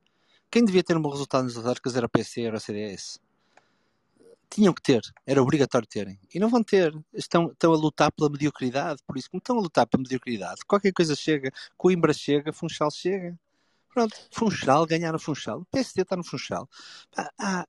[0.51, 3.21] Quem devia ter um bom resultado nas autárquicas era o PC, era o CDS
[4.53, 6.19] tinham que ter, era obrigatório terem.
[6.33, 6.95] E não vão ter.
[7.15, 10.93] Estão, estão a lutar pela mediocridade, por isso, como estão a lutar pela mediocridade, qualquer
[10.93, 13.39] coisa chega, Coimbra chega, Funchal chega.
[13.93, 15.61] Pronto, Funchal, ganhar no Funchal.
[15.61, 16.69] O PSD está no Funchal.
[17.39, 17.67] Ah,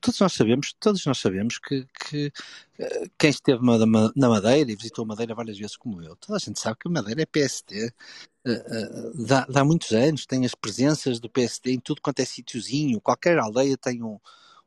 [0.00, 2.32] todos nós sabemos, todos nós sabemos que, que
[2.78, 6.38] eh, quem esteve na Madeira e visitou a Madeira várias vezes como eu, toda a
[6.38, 7.92] gente sabe que a Madeira é PSD.
[8.46, 12.24] Uh, uh, dá, dá muitos anos, tem as presenças do PSD em tudo quanto é
[12.24, 14.20] sítiozinho, qualquer aldeia tem um,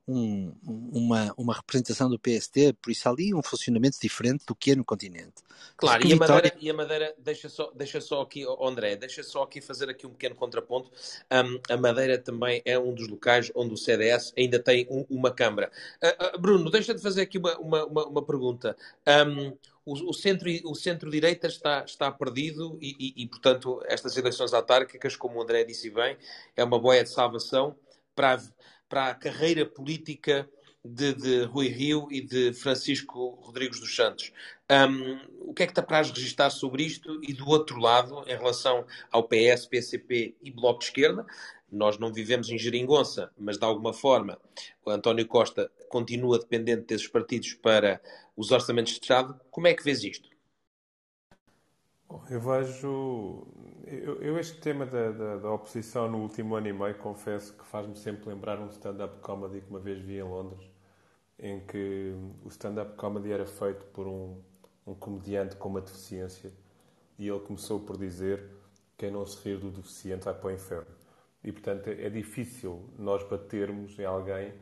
[0.09, 4.75] um, uma, uma representação do PST, por isso ali um funcionamento diferente do que é
[4.75, 5.43] no continente.
[5.77, 9.43] Claro, e a, Madeira, e a Madeira, deixa só, deixa só aqui, André, deixa só
[9.43, 10.89] aqui fazer aqui um pequeno contraponto.
[11.31, 15.29] Um, a Madeira também é um dos locais onde o CDS ainda tem um, uma
[15.31, 15.71] Câmara.
[16.01, 18.75] Uh, uh, Bruno, deixa de fazer aqui uma, uma, uma, uma pergunta.
[19.07, 24.53] Um, o, o, centro, o centro-direita está, está perdido e, e, e, portanto, estas eleições
[24.53, 26.17] autárquicas, como o André disse bem,
[26.55, 27.75] é uma boia de salvação
[28.15, 28.39] para
[28.89, 30.49] para a carreira política
[30.83, 34.31] de, de, Rui Rio e de Francisco Rodrigues dos Santos.
[34.69, 37.19] Um, o que é que está para registar sobre isto?
[37.23, 41.25] E do outro lado, em relação ao PS, PCP e Bloco de Esquerda,
[41.71, 44.39] nós não vivemos em geringonça, mas de alguma forma
[44.83, 48.01] o António Costa continua dependente desses partidos para
[48.35, 49.39] os orçamentos de Estado.
[49.51, 50.29] Como é que vês isto?
[52.29, 53.47] Eu vejo
[53.85, 57.65] eu, eu, este tema da, da, da, oposição no último ano e meio, confesso que
[57.65, 60.63] faz-me sempre lembrar um stand-up comedy que uma vez vi em Londres,
[61.37, 64.41] em que o stand-up comedy era feito por um,
[64.85, 66.51] um comediante com uma deficiência
[67.17, 68.43] e ele começou por dizer
[68.97, 70.95] quem não se rir do deficiente vai para o inferno.
[71.43, 74.53] E, portanto, é, é difícil nós batermos em alguém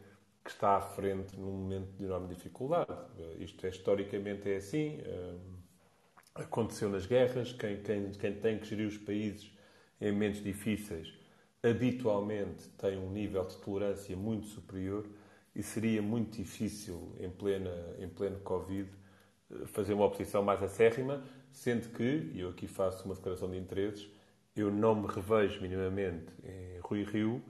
[0.43, 2.93] que está à frente num momento de enorme dificuldade.
[3.39, 4.99] Isto é, historicamente é assim.
[6.41, 9.51] Aconteceu nas guerras, quem, quem, quem tem que gerir os países
[9.99, 11.17] em momentos difíceis
[11.63, 15.05] habitualmente tem um nível de tolerância muito superior
[15.55, 18.89] e seria muito difícil, em, plena, em pleno Covid,
[19.67, 24.07] fazer uma oposição mais acérrima, sendo que, e eu aqui faço uma declaração de interesses,
[24.55, 27.41] eu não me revejo minimamente em Rui Rio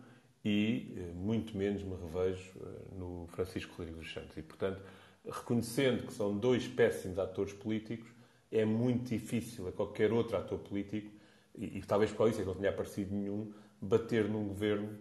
[0.44, 4.38] e eh, muito menos me revejo eh, no Francisco Rodrigues dos Santos.
[4.38, 4.82] E, portanto,
[5.26, 8.10] reconhecendo que são dois péssimos atores políticos,
[8.52, 11.12] é muito difícil a qualquer outro ator político,
[11.56, 14.98] e, e talvez por isso é não tenha aparecido nenhum, bater num governo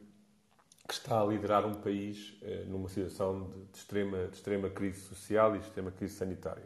[0.86, 5.00] que está a liderar um país eh, numa situação de, de, extrema, de extrema crise
[5.00, 6.62] social e de extrema crise sanitária.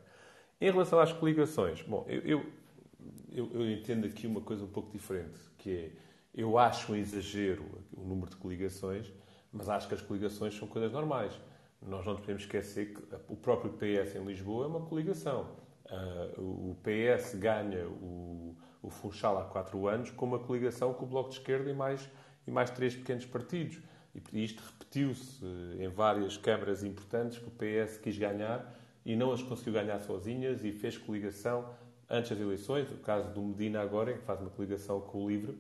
[0.61, 2.47] Em relação às coligações, bom, eu, eu,
[3.33, 5.90] eu, eu entendo aqui uma coisa um pouco diferente, que é,
[6.35, 7.64] eu acho um exagero
[7.97, 9.11] o número de coligações,
[9.51, 11.33] mas acho que as coligações são coisas normais.
[11.81, 15.49] Nós não podemos esquecer que o próprio PS em Lisboa é uma coligação.
[15.90, 21.09] Uh, o PS ganha o, o Funchal há quatro anos com uma coligação com o
[21.09, 22.09] Bloco de Esquerda e mais,
[22.46, 23.81] e mais três pequenos partidos.
[24.33, 25.44] E isto repetiu-se
[25.79, 30.64] em várias câmaras importantes que o PS quis ganhar e não as conseguiu ganhar sozinhas
[30.64, 31.68] e fez coligação
[32.09, 32.90] antes das eleições.
[32.90, 35.57] O caso do Medina agora, que faz uma coligação com o Livre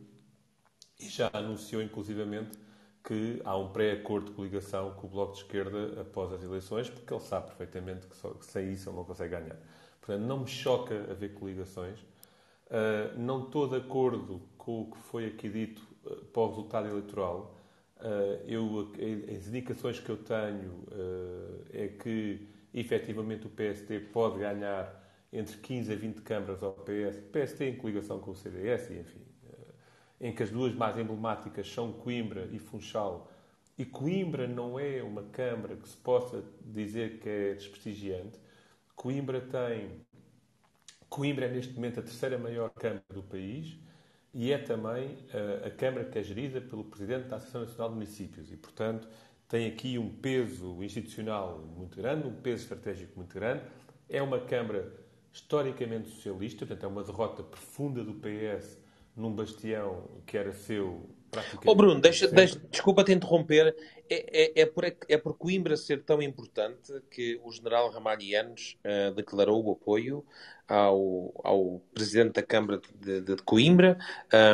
[0.98, 2.58] e já anunciou inclusivamente
[3.02, 7.12] que há um pré-acordo de coligação com o Bloco de Esquerda após as eleições, porque
[7.12, 9.56] ele sabe perfeitamente que, só, que sem isso ele não consegue ganhar.
[10.00, 12.00] Portanto, não me choca haver coligações.
[12.00, 16.88] Uh, não estou de acordo com o que foi aqui dito uh, para o resultado
[16.88, 17.56] eleitoral.
[17.98, 18.92] Uh, eu,
[19.36, 20.84] as indicações que eu tenho
[21.72, 25.00] é que efetivamente o PST pode ganhar
[25.32, 30.28] entre 15 a 20 câmaras ao PS, PST em coligação com o CDS, enfim, eh,
[30.28, 33.30] em que as duas mais emblemáticas são Coimbra e Funchal.
[33.78, 38.38] E Coimbra não é uma câmara que se possa dizer que é desprestigiante.
[39.00, 40.04] Coimbra tem.
[41.08, 43.78] Coimbra é neste momento a terceira maior câmara do país
[44.34, 47.94] e é também eh, a câmara que é gerida pelo presidente da Associação Nacional de
[47.94, 49.08] Municípios e, portanto,
[49.48, 53.62] tem aqui um peso institucional muito grande, um peso estratégico muito grande.
[54.06, 54.92] É uma Câmara
[55.32, 58.76] historicamente socialista, portanto, é uma derrota profunda do PS
[59.20, 61.68] num bastião que era seu praticamente.
[61.68, 63.74] Oh, Bruno, deixa, deixa, desculpa te interromper.
[64.08, 69.14] É, é, é, por, é por Coimbra ser tão importante que o general Ramalhianos uh,
[69.14, 70.24] declarou o apoio
[70.66, 73.98] ao, ao presidente da Câmara de, de Coimbra,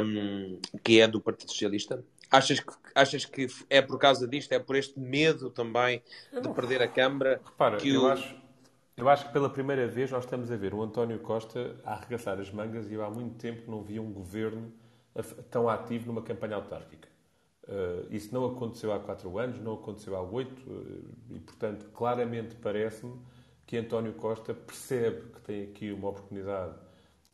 [0.05, 2.05] um, que é do Partido Socialista?
[2.31, 6.03] Achas que, achas que é por causa disto, é por este medo também
[6.33, 7.41] de perder a Câmara?
[7.45, 8.09] Repara, que eu, o...
[8.09, 8.37] acho,
[8.97, 12.41] eu acho que pela primeira vez nós estamos a ver o António Costa a arregaçar
[12.41, 14.73] as mangas e eu há muito tempo não via um governo
[15.51, 17.09] tão ativo numa campanha autárquica.
[17.65, 22.55] Uh, isso não aconteceu há quatro anos, não aconteceu há oito, uh, e portanto, claramente
[22.57, 23.21] parece-me
[23.67, 26.75] que António Costa percebe que tem aqui uma oportunidade.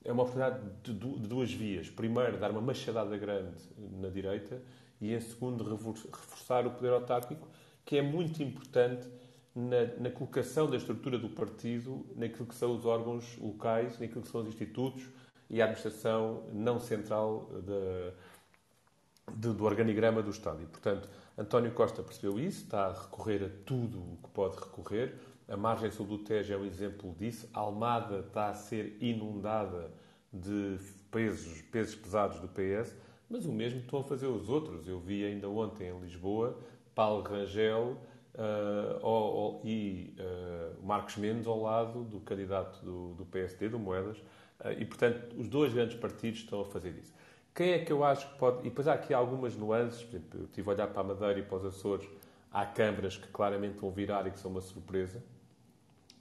[0.05, 1.91] É uma oportunidade de, de duas vias.
[1.91, 3.63] Primeiro, dar uma machadada grande
[4.01, 4.63] na direita
[5.01, 7.47] e, em segundo, reforçar o poder autárquico,
[7.85, 9.07] que é muito importante
[9.55, 14.29] na, na, colocação da estrutura do partido naquilo que são os órgãos locais, naquilo que
[14.29, 15.09] são os institutos
[15.51, 20.63] e a administração não central de, de, do organigrama do Estado.
[20.63, 25.15] E, portanto, António Costa percebeu isso, está a recorrer a tudo o que pode recorrer.
[25.49, 27.49] A margem sul do Tejo é um exemplo disso.
[27.53, 29.91] A Almada está a ser inundada
[30.33, 30.79] de
[31.11, 32.97] pesos, pesos pesados do PS.
[33.29, 34.89] Mas o mesmo estão a fazer os outros.
[34.89, 36.59] Eu vi ainda ontem em Lisboa
[36.95, 37.97] Paulo Rangel
[38.35, 44.19] uh, e uh, Marcos Mendes ao lado do candidato do, do PSD, do Moedas.
[44.61, 47.13] Uh, e, portanto, os dois grandes partidos estão a fazer isso.
[47.55, 48.61] Quem é que eu acho que pode.
[48.61, 50.03] E depois há aqui algumas nuances.
[50.03, 52.09] Por exemplo, eu estive a olhar para a Madeira e para os Açores.
[52.51, 55.23] Há câmaras que claramente vão virar e que são uma surpresa,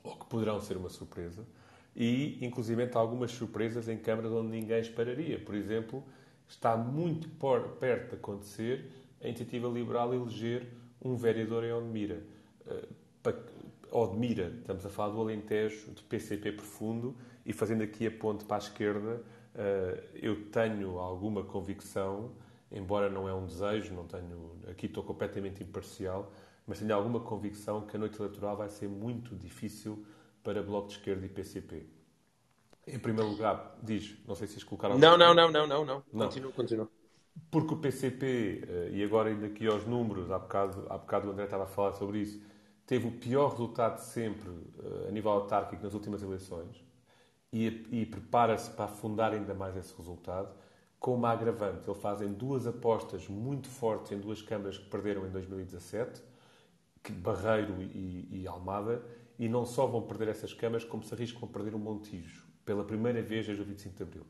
[0.01, 1.45] ou que poderão ser uma surpresa.
[1.93, 5.37] E, inclusive, há algumas surpresas em câmaras onde ninguém esperaria.
[5.39, 6.03] Por exemplo,
[6.47, 8.89] está muito por, perto de acontecer
[9.21, 10.67] a iniciativa liberal eleger
[11.01, 12.23] um vereador em Odmira.
[12.65, 13.01] Uh,
[13.91, 18.57] Odmira, estamos a falar do Alentejo, de PCP profundo, e fazendo aqui a ponte para
[18.57, 19.21] a esquerda,
[19.55, 22.31] uh, eu tenho alguma convicção,
[22.71, 26.31] embora não é um desejo, não tenho, aqui estou completamente imparcial,
[26.65, 30.05] mas tenho alguma convicção que a noite eleitoral vai ser muito difícil
[30.43, 31.85] para Bloco de Esquerda e PCP.
[32.87, 34.97] Em primeiro lugar, diz, não sei se colocaram...
[34.97, 36.01] Não, não, não, não, não, não.
[36.01, 36.89] Continua, continua.
[37.49, 41.31] Porque o PCP, eh, e agora ainda aqui aos números, há bocado, há bocado o
[41.31, 42.41] André estava a falar sobre isso,
[42.85, 46.83] teve o pior resultado de sempre eh, a nível autárquico nas últimas eleições
[47.51, 50.53] e, e prepara-se para afundar ainda mais esse resultado
[50.99, 51.89] com uma agravante.
[51.89, 56.21] Eles fazem duas apostas muito fortes em duas câmaras que perderam em 2017
[57.09, 59.03] Barreiro e, e, Almada,
[59.39, 62.83] e não só vão perder essas câmaras, como se arriscam a perder o Montijo, pela
[62.83, 64.25] primeira vez desde o 25 de Abril.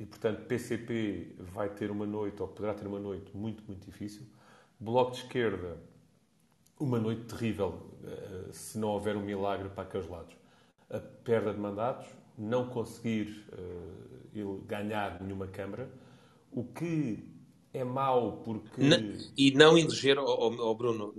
[0.00, 4.22] E, portanto, PCP vai ter uma noite, ou poderá ter uma noite, muito, muito difícil.
[4.80, 5.76] Bloco de Esquerda,
[6.80, 10.34] uma noite terrível, uh, se não houver um milagre para aqueles lados.
[10.88, 12.06] A perda de mandatos,
[12.38, 15.90] não conseguir uh, ganhar nenhuma Câmara,
[16.50, 17.22] o que
[17.74, 18.80] é mau porque.
[19.36, 21.12] E não eleger, oh, oh, Bruno,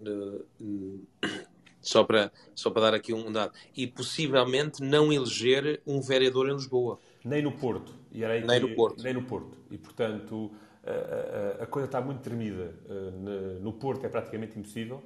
[1.79, 6.53] só para, só para dar aqui um dado, e possivelmente não eleger um vereador em
[6.53, 6.99] Lisboa.
[7.23, 8.00] Nem no Porto.
[8.11, 9.03] E era nem no Porto.
[9.03, 9.57] Nem no Porto.
[9.69, 10.51] E, portanto,
[10.83, 12.73] a, a, a coisa está muito tremida.
[12.89, 15.01] Eh, no Porto é praticamente impossível.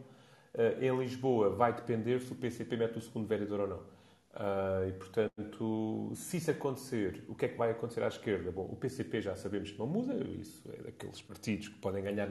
[0.54, 3.96] Eh, em Lisboa vai depender se o PCP mete o segundo vereador ou não.
[4.36, 8.52] Uh, e, portanto, se isso acontecer, o que é que vai acontecer à esquerda?
[8.52, 12.28] Bom, o PCP já sabemos que não muda, isso é daqueles partidos que podem ganhar,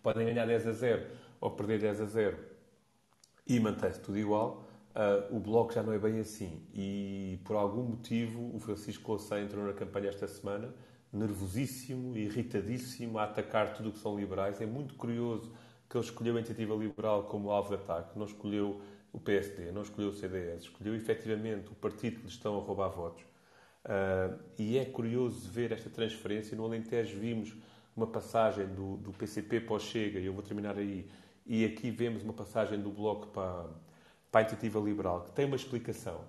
[0.00, 1.06] podem ganhar 10 a 0
[1.40, 2.38] ou perder 10 a 0
[3.44, 4.67] e mantém-se tudo igual.
[4.94, 6.62] Uh, o Bloco já não é bem assim.
[6.74, 10.74] E, por algum motivo, o Francisco Louçã entrou na campanha esta semana,
[11.12, 14.60] nervosíssimo, irritadíssimo, a atacar tudo o que são liberais.
[14.60, 15.52] É muito curioso
[15.88, 18.80] que ele escolheu a iniciativa liberal como alvo de ataque, não escolheu
[19.12, 22.88] o PSD, não escolheu o CDS, escolheu efetivamente o partido que lhes estão a roubar
[22.88, 23.22] votos.
[23.84, 26.56] Uh, e é curioso ver esta transferência.
[26.56, 27.54] No Alentejo vimos
[27.96, 31.08] uma passagem do, do PCP para o Chega, e eu vou terminar aí,
[31.46, 33.66] e aqui vemos uma passagem do Bloco para,
[34.30, 36.20] para a Iniciativa Liberal, que tem uma explicação.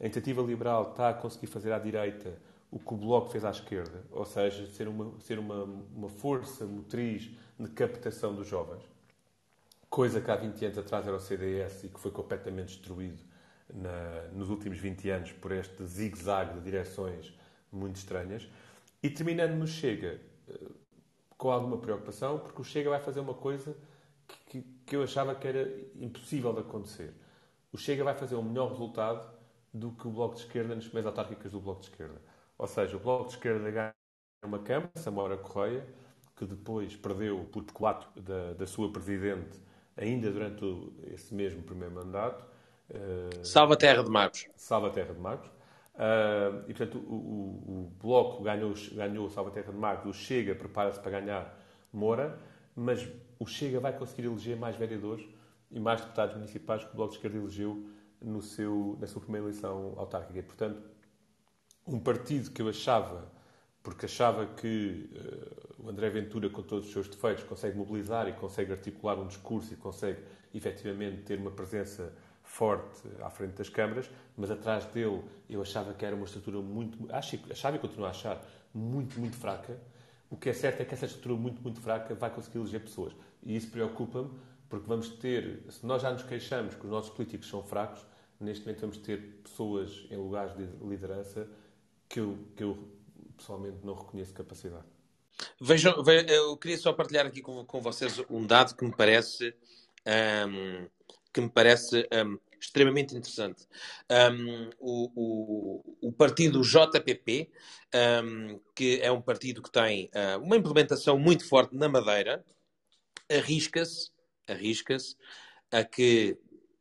[0.00, 2.38] A Iniciativa Liberal está a conseguir fazer à direita
[2.70, 6.64] o que o Bloco fez à esquerda, ou seja, ser uma, ser uma, uma força
[6.66, 8.82] motriz de captação dos jovens
[9.96, 13.22] coisa que há 20 anos atrás era o CDS e que foi completamente destruído
[13.72, 17.32] na, nos últimos 20 anos por este zigue-zague de direções
[17.72, 18.46] muito estranhas.
[19.02, 20.54] E terminando no Chega, eh,
[21.38, 23.74] com alguma preocupação, porque o Chega vai fazer uma coisa
[24.28, 25.66] que, que, que eu achava que era
[25.98, 27.14] impossível de acontecer.
[27.72, 29.28] O Chega vai fazer um melhor resultado
[29.72, 32.20] do que o Bloco de Esquerda nas primeiras autárquicas do Bloco de Esquerda.
[32.58, 33.94] Ou seja, o Bloco de Esquerda ganha
[34.44, 35.86] uma Câmara, Samora Correia,
[36.36, 39.60] que depois perdeu por decolato da, da sua Presidente
[39.96, 42.44] ainda durante o, esse mesmo primeiro mandato.
[42.90, 44.46] Uh, Salva Terra de Marcos.
[44.54, 45.48] Salva Terra de Marcos.
[45.48, 50.54] Uh, e, portanto, o, o, o, Bloco ganhou, ganhou Salva Terra de Marcos, o Chega
[50.54, 51.58] prepara-se para ganhar
[51.90, 52.38] Moura,
[52.74, 55.26] mas o Chega vai conseguir eleger mais vereadores
[55.70, 57.88] e mais deputados municipais que o Bloco de Esquerda elegeu
[58.20, 60.38] no seu, na sua primeira eleição autárquica.
[60.38, 60.82] E, portanto,
[61.86, 63.30] um partido que eu achava
[63.86, 68.32] porque achava que uh, o André Ventura, com todos os seus defeitos, consegue mobilizar e
[68.32, 74.10] consegue articular um discurso e consegue efetivamente ter uma presença forte à frente das câmaras,
[74.36, 78.44] mas atrás dele eu achava que era uma estrutura muito, achava e continuo a achar,
[78.74, 79.78] muito, muito fraca.
[80.28, 83.14] O que é certo é que essa estrutura muito, muito fraca vai conseguir eleger pessoas.
[83.40, 84.30] E isso preocupa-me,
[84.68, 88.04] porque vamos ter, se nós já nos queixamos que os nossos políticos são fracos,
[88.40, 91.48] neste momento vamos ter pessoas em lugares de liderança
[92.08, 92.88] que eu, que eu
[93.36, 94.84] pessoalmente não reconheço capacidade.
[95.60, 95.94] Vejam,
[96.28, 99.54] eu queria só partilhar aqui com, com vocês um dado que me parece
[100.48, 100.88] um,
[101.32, 103.66] que me parece um, extremamente interessante.
[104.10, 107.50] Um, o, o, o, partido JPP,
[108.74, 112.44] que é um partido que tem uh, uma implementação muito forte na Madeira,
[113.30, 114.10] arrisca-se
[114.46, 115.16] arrisca-se
[115.70, 116.38] a que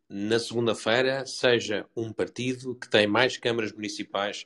[0.08, 4.45] na segunda-feira seja um partido que tem mais câmaras municipais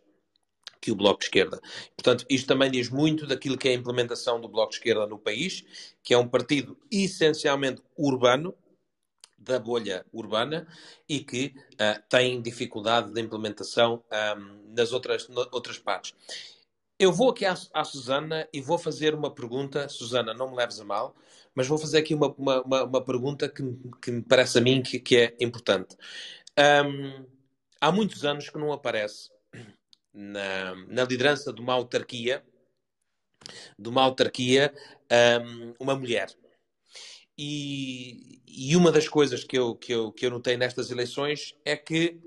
[0.81, 1.59] que o Bloco de Esquerda.
[1.95, 5.19] Portanto, isto também diz muito daquilo que é a implementação do Bloco de Esquerda no
[5.19, 5.65] país,
[6.01, 8.55] que é um partido essencialmente urbano,
[9.37, 10.67] da bolha urbana,
[11.07, 14.03] e que uh, tem dificuldade de implementação
[14.37, 16.13] um, nas outras, outras partes.
[16.99, 19.87] Eu vou aqui à, à, Susana e vou fazer uma pergunta.
[19.87, 21.15] Susana, não me leves a mal,
[21.55, 23.63] mas vou fazer aqui uma, uma, uma, pergunta que,
[24.01, 25.95] que, me parece a mim que, que é importante.
[26.57, 27.25] Um,
[27.79, 29.29] há muitos anos que não aparece
[30.13, 32.43] na, na liderança de uma autarquia,
[33.77, 34.73] de uma autarquia,
[35.43, 36.29] um, uma mulher.
[37.37, 41.77] E, e, uma das coisas que eu, que, eu, que eu notei nestas eleições é
[41.77, 42.19] que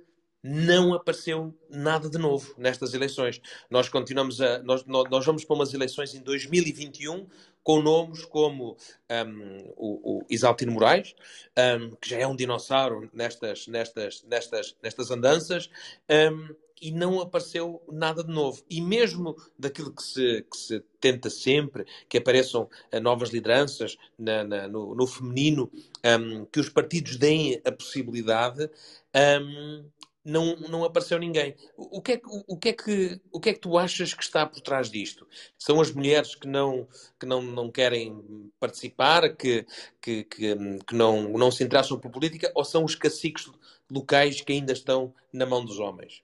[0.43, 3.41] não apareceu nada de novo nestas eleições.
[3.71, 4.63] Nós continuamos a.
[4.63, 7.29] Nós, nós vamos para umas eleições em 2021
[7.63, 8.77] com nomes como
[9.11, 11.15] um, o, o Isaltino Moraes,
[11.57, 15.71] um, que já é um dinossauro nestas, nestas, nestas, nestas andanças,
[16.11, 18.61] um, e não apareceu nada de novo.
[18.69, 24.43] E mesmo daquilo que se, que se tenta sempre, que apareçam uh, novas lideranças na,
[24.43, 25.71] na, no, no, feminino,
[26.05, 28.69] um, que os partidos deem a possibilidade,
[29.41, 29.85] um,
[30.25, 31.57] não, não apareceu ninguém.
[31.77, 34.15] O, o, que é, o, o, que é que, o que é que tu achas
[34.15, 35.27] que está por trás disto?
[35.59, 36.87] São as mulheres que não,
[37.19, 39.67] que não, não querem participar, que,
[40.01, 40.57] que, que,
[40.87, 43.51] que não, não se interessam por política, ou são os caciques
[43.91, 46.23] locais que ainda estão na mão dos homens?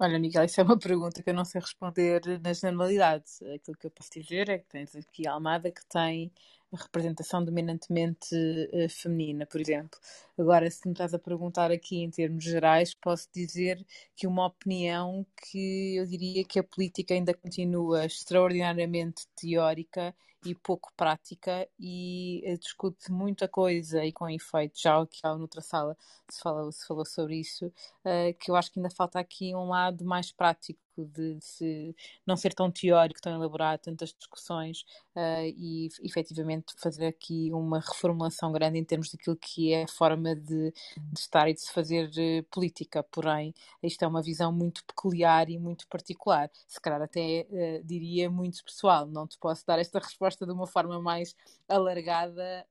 [0.00, 3.24] Olha, Miguel, isso é uma pergunta que eu não sei responder na generalidade.
[3.52, 6.30] Aquilo que eu posso dizer é que tens aqui a Almada que tem
[6.76, 9.98] representação dominantemente uh, feminina, por exemplo.
[10.38, 15.26] Agora, se me estás a perguntar aqui em termos gerais, posso dizer que uma opinião
[15.36, 20.14] que eu diria que a política ainda continua extraordinariamente teórica
[20.44, 24.80] e pouco prática e uh, discute muita coisa e com efeito.
[24.80, 25.96] Já aqui noutra sala
[26.30, 29.68] se falou, se falou sobre isso, uh, que eu acho que ainda falta aqui um
[29.68, 31.94] lado mais prático de, de
[32.26, 34.82] não ser tão teórico, tão elaborado, tantas discussões
[35.16, 40.34] uh, e efetivamente fazer aqui uma reformulação grande em termos daquilo que é a forma
[40.34, 43.02] de, de estar e de se fazer uh, política.
[43.02, 48.30] Porém, isto é uma visão muito peculiar e muito particular, se calhar até uh, diria
[48.30, 49.06] muito pessoal.
[49.06, 51.34] Não te posso dar esta resposta de uma forma mais
[51.68, 52.66] alargada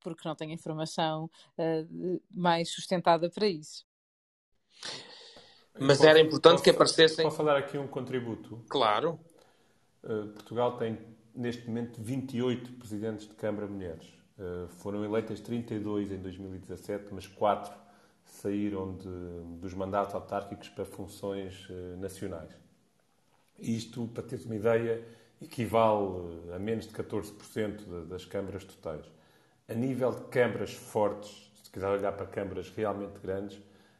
[0.00, 1.30] porque não tenho informação
[2.30, 3.84] mais sustentada para isso.
[5.78, 7.24] Mas posso, era importante posso, que aparecessem.
[7.24, 8.60] Posso dar aqui um contributo?
[8.68, 9.18] Claro.
[10.02, 10.98] Uh, Portugal tem,
[11.34, 14.06] neste momento, 28 presidentes de Câmara Mulheres.
[14.38, 17.72] Uh, foram eleitas 32 em 2017, mas 4
[18.24, 22.50] saíram de, dos mandatos autárquicos para funções uh, nacionais.
[23.58, 25.02] Isto, para teres uma ideia,
[25.40, 29.04] equivale a menos de 14% das câmaras totais.
[29.68, 33.58] A nível de câmaras fortes, se quiser olhar para câmaras realmente grandes,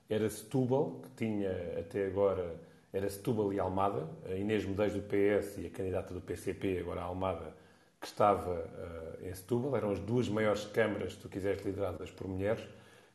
[0.09, 2.57] era Setúbal, que tinha até agora,
[2.93, 7.01] era Setúbal e Almada, a Inês Medeiros do PS e a candidata do PCP, agora
[7.01, 7.55] a Almada,
[8.01, 9.77] que estava uh, em Setúbal.
[9.77, 12.65] Eram as duas maiores câmaras, se tu quiseres, lideradas por mulheres.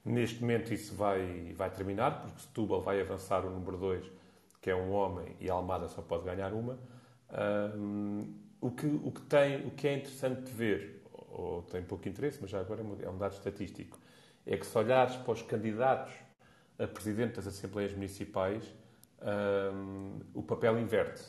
[0.04, 4.12] Neste momento isso vai, vai terminar, porque Setúbal vai avançar o número 2,
[4.62, 6.78] que é um homem, e a Almada só pode ganhar uma.
[7.30, 8.28] Uh,
[8.60, 12.40] o, que, o, que tem, o que é interessante de ver, ou tem pouco interesse,
[12.42, 13.98] mas já agora é um dado estatístico,
[14.46, 16.12] é que se olhares para os candidatos
[16.82, 18.64] a Presidente das Assembleias Municipais,
[19.22, 21.24] um, o papel inverte.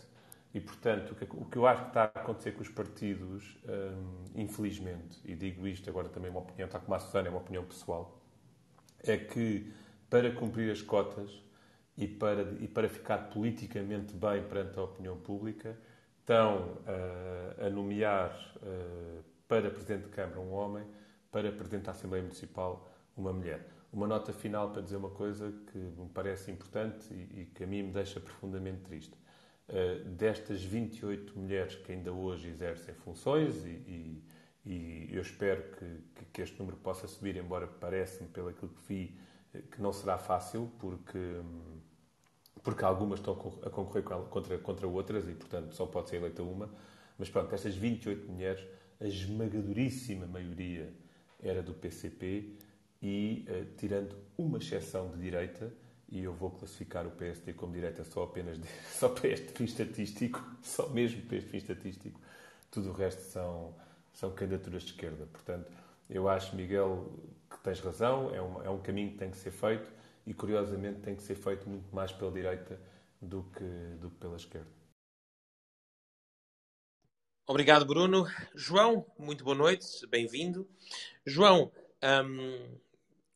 [0.55, 5.21] E, portanto, o que eu acho que está a acontecer com os partidos, um, infelizmente,
[5.25, 7.65] e digo isto agora também é uma opinião, está com a Susana, é uma opinião
[7.65, 8.21] pessoal,
[9.03, 9.73] é que
[10.11, 11.31] para cumprir as cotas
[11.97, 15.79] e para, e para ficar politicamente bem perante a opinião pública,
[16.21, 20.87] estão uh, a nomear uh, para Presidente de Câmara um homem,
[21.31, 25.79] para Presidente da Assembleia Municipal uma mulher uma nota final para dizer uma coisa que
[25.79, 29.15] me parece importante e, e que a mim me deixa profundamente triste.
[29.69, 34.25] Uh, destas 28 mulheres que ainda hoje exercem funções, e, e,
[34.65, 39.19] e eu espero que, que, este número possa subir, embora parece-me, pelo aquilo que vi,
[39.55, 41.41] eh, que não será fácil, porque,
[42.63, 46.71] porque algumas estão a concorrer contra, contra outras e, portanto, só pode ser eleita uma.
[47.19, 48.67] Mas pronto, estas 28 mulheres,
[49.01, 50.93] a esmagadoríssima maioria
[51.41, 52.57] era do PCP
[53.03, 55.73] e uh, tirando uma exceção de direita,
[56.09, 59.65] e eu vou classificar o PSD como direita só apenas de, só para este fim
[59.65, 62.21] estatístico, só mesmo para este fim estatístico,
[62.71, 63.75] tudo o resto são,
[64.13, 65.27] são candidaturas de esquerda.
[65.27, 65.73] Portanto,
[66.09, 67.13] eu acho, Miguel,
[67.51, 69.91] que tens razão, é um, é um caminho que tem que ser feito
[70.27, 72.79] e, curiosamente, tem que ser feito muito mais pela direita
[73.21, 74.71] do que, do que pela esquerda.
[77.47, 78.27] Obrigado, Bruno.
[78.55, 80.69] João, muito boa noite, bem-vindo.
[81.27, 81.73] João,
[82.03, 82.79] hum,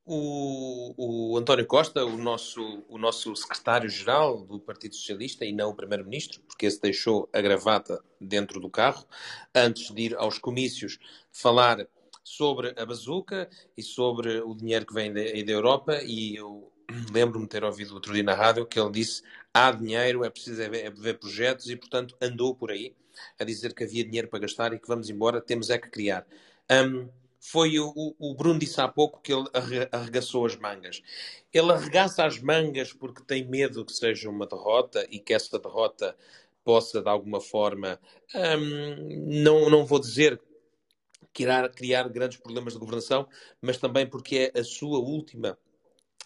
[0.07, 5.74] o, o, António Costa, o nosso, o nosso secretário-geral do Partido Socialista e não o
[5.74, 9.04] primeiro-ministro, porque esse deixou a gravata dentro do carro,
[9.52, 10.98] antes de ir aos comícios
[11.32, 11.88] falar
[12.22, 16.00] sobre a bazuca e sobre o dinheiro que vem da, da Europa.
[16.04, 16.72] E eu
[17.12, 20.62] lembro-me de ter ouvido outro dia na rádio que ele disse: há dinheiro, é preciso
[20.62, 22.94] é ver, é projetos, e portanto andou por aí
[23.40, 26.24] a dizer que havia dinheiro para gastar e que vamos embora, temos é que criar.
[26.70, 27.09] Um,
[27.41, 29.49] foi o, o Bruno disse há pouco que ele
[29.93, 31.03] arregaçou as mangas.
[31.53, 36.16] Ele arregaça as mangas porque tem medo que seja uma derrota e que essa derrota
[36.64, 38.01] possa, de alguma forma,
[38.34, 40.41] hum, não, não vou dizer
[41.32, 43.28] criar, criar grandes problemas de governação,
[43.61, 45.59] mas também porque é a sua última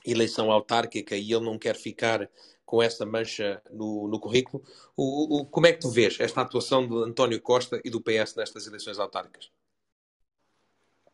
[0.06, 2.30] eleição autárquica e ele não quer ficar
[2.64, 4.62] com essa mancha no, no currículo.
[4.96, 8.36] O, o, como é que tu vês esta atuação de António Costa e do PS
[8.36, 9.50] nestas eleições autárquicas?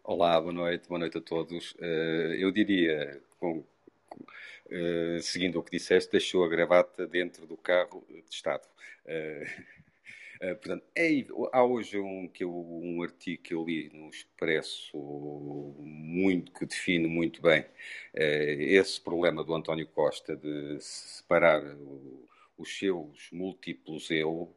[0.09, 1.73] Olá, boa noite, boa noite a todos.
[1.73, 8.05] Uh, eu diria, com, uh, seguindo o que disseste, deixou a gravata dentro do carro
[8.09, 8.63] de Estado.
[9.05, 9.77] Uh,
[10.37, 14.95] Uh, portanto, é, há hoje um, que eu, um artigo que eu li no Expresso
[15.79, 17.65] muito, que define muito bem
[18.13, 22.29] esse problema do António Costa de separar o,
[22.59, 24.55] os seus múltiplos eu,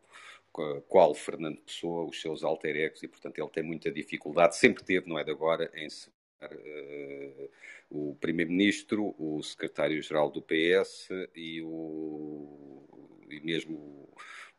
[0.51, 5.07] qual Fernando Pessoa, os seus alter egos, e portanto ele tem muita dificuldade, sempre teve,
[5.07, 7.49] não é de agora, em separar uh,
[7.89, 12.83] o Primeiro-Ministro, o Secretário-Geral do PS e, o,
[13.29, 14.09] e mesmo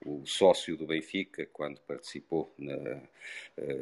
[0.05, 3.03] o sócio do Benfica, quando participou na,
[3.57, 3.76] eh,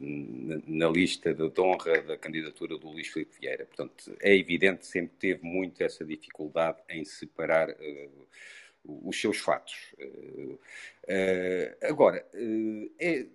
[0.00, 3.66] na, na, lista de honra da candidatura do Luís Filipe Vieira.
[3.66, 8.26] Portanto, é evidente, sempre teve muito essa dificuldade em separar uh,
[8.84, 9.94] os seus fatos.
[9.98, 12.26] Uh, uh, agora,
[12.98, 13.26] é,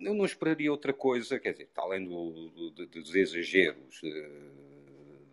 [0.00, 4.00] eu não esperaria outra coisa, quer dizer, além do, do, dos exageros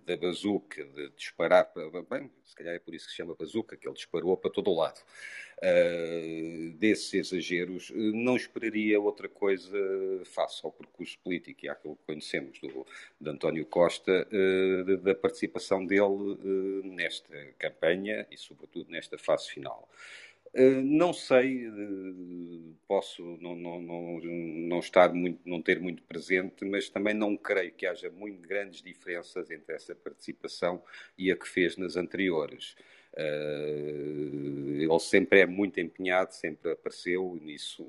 [0.06, 2.02] da bazuca, de disparar para.
[2.04, 4.70] Bem, se calhar é por isso que se chama bazuca, que ele disparou para todo
[4.70, 5.00] o lado.
[5.64, 9.70] Uh, desses exageros, não esperaria outra coisa
[10.26, 12.84] face ao percurso político e àquilo que conhecemos do,
[13.20, 19.88] de António Costa, uh, da participação dele uh, nesta campanha e, sobretudo, nesta fase final.
[20.84, 21.72] Não sei,
[22.86, 27.72] posso não, não, não, não, estar muito, não ter muito presente, mas também não creio
[27.72, 30.84] que haja muito grandes diferenças entre essa participação
[31.18, 32.76] e a que fez nas anteriores.
[33.14, 37.86] Uh, ele sempre é muito empenhado, sempre apareceu nisso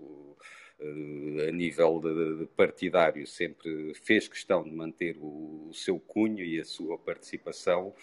[1.48, 6.98] a nível de, partidário, sempre fez questão de manter o, seu cunho e a sua
[6.98, 7.94] participação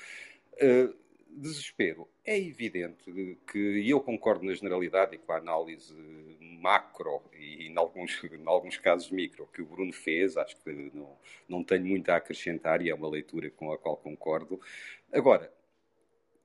[1.29, 2.07] desespero.
[2.25, 5.95] É evidente que, e eu concordo na generalidade e com a análise
[6.59, 11.17] macro e, em alguns, em alguns casos, micro, que o Bruno fez, acho que não,
[11.47, 14.59] não tenho muito a acrescentar e é uma leitura com a qual concordo.
[15.11, 15.51] Agora,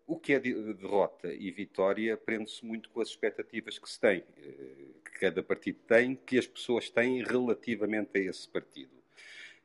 [0.07, 4.87] o que é derrota e vitória prende-se muito com as expectativas que se tem, eh,
[5.05, 8.93] que cada partido tem, que as pessoas têm relativamente a esse partido.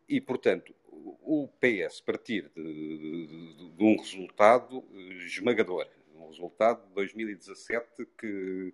[0.08, 4.84] E, portanto, o PS partir de, de, de, um resultado
[5.26, 8.74] esmagador, um resultado de 2017 que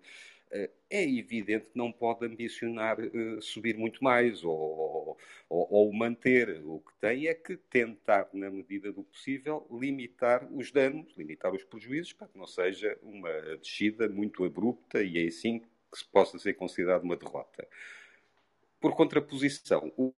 [0.50, 5.18] é evidente que não pode ambicionar uh, subir muito mais ou,
[5.48, 6.62] ou, ou, manter.
[6.64, 11.64] O que tem é que tentar, na medida do possível, limitar os danos, limitar os
[11.64, 16.38] prejuízos, para que não seja uma descida muito abrupta e é assim que se possa
[16.38, 17.66] ser considerado uma derrota.
[18.80, 20.12] Por contraposição, o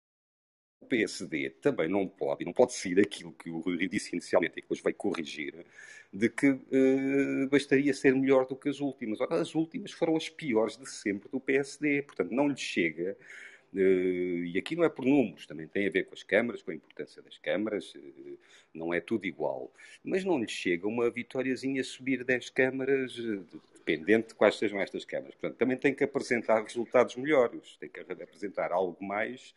[0.81, 4.55] o PSD também não pode, não pode ser aquilo que o Rui disse inicialmente e
[4.55, 5.65] que depois vai corrigir,
[6.13, 9.19] de que uh, bastaria ser melhor do que as últimas.
[9.19, 13.17] Ora, as últimas foram as piores de sempre do PSD, portanto não lhe chega.
[13.73, 16.71] Uh, e aqui não é por números, também tem a ver com as câmaras, com
[16.71, 18.39] a importância das câmaras, uh,
[18.73, 19.71] não é tudo igual.
[20.03, 23.15] Mas não lhe chega uma vitóriazinha subir 10 câmaras,
[23.75, 25.35] dependente de quais sejam estas câmaras.
[25.35, 29.53] Portanto, também tem que apresentar resultados melhores, tem que apresentar algo mais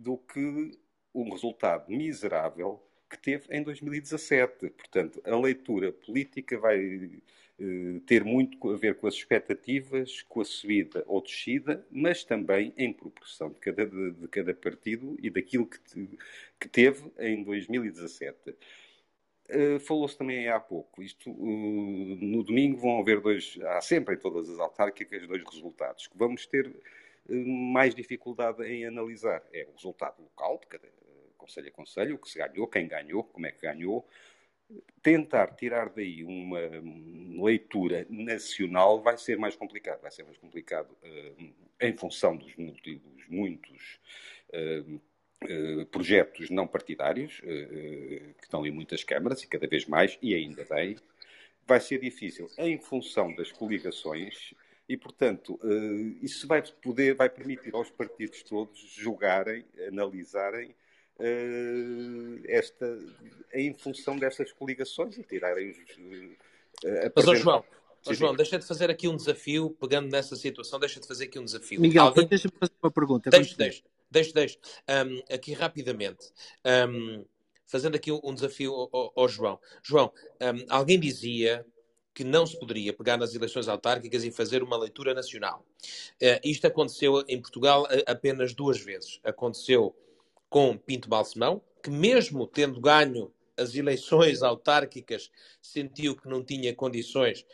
[0.00, 0.78] do que
[1.14, 4.70] um resultado miserável que teve em 2017.
[4.70, 7.10] Portanto, a leitura política vai
[7.58, 12.72] eh, ter muito a ver com as expectativas, com a subida ou descida, mas também
[12.78, 16.18] em proporção de cada, de, cada partido e daquilo que, te,
[16.58, 18.56] que teve em 2017.
[19.52, 24.18] Uh, Falou-se também há pouco, isto uh, no domingo vão haver dois, há sempre em
[24.18, 26.72] todas as autárquicas dois resultados, que vamos ter
[27.30, 29.42] mais dificuldade em analisar.
[29.52, 30.88] É o resultado local, de cada
[31.40, 34.06] conselho a conselho, o que se ganhou, quem ganhou, como é que ganhou.
[35.02, 36.60] Tentar tirar daí uma
[37.42, 40.00] leitura nacional vai ser mais complicado.
[40.00, 42.54] Vai ser mais complicado uh, em função dos,
[43.28, 43.98] muitos
[44.52, 45.00] uh,
[45.44, 50.64] uh, projetos não partidários, que estão em muitas câmaras e cada vez mais, e ainda
[50.64, 50.96] bem.
[51.66, 54.54] Vai ser difícil em função das coligações
[54.90, 60.74] e, portanto, uh, isso vai poder, vai permitir aos partidos todos julgarem, analisarem
[61.20, 62.98] uh, esta,
[63.54, 65.76] em função destas coligações e tirarem os.
[65.78, 67.64] Uh, Mas, ó João,
[68.04, 71.38] oh, João, deixa de fazer aqui um desafio, pegando nessa situação, deixa de fazer aqui
[71.38, 71.80] um desafio.
[71.80, 72.26] Miguel, Alguém...
[72.26, 73.30] deixa-me fazer uma pergunta.
[73.30, 74.58] Deixa, deixa, deixa, deixa.
[74.88, 76.32] Um, aqui rapidamente.
[76.66, 77.24] Um,
[77.64, 79.60] fazendo aqui um desafio ao, ao João.
[79.84, 80.12] João,
[80.42, 81.64] um, alguém dizia
[82.14, 85.64] que não se poderia pegar nas eleições autárquicas e fazer uma leitura nacional.
[86.22, 89.20] Uh, isto aconteceu em Portugal uh, apenas duas vezes.
[89.24, 89.94] Aconteceu
[90.48, 95.30] com Pinto Balsemão, que mesmo tendo ganho as eleições autárquicas,
[95.60, 97.44] sentiu que não tinha condições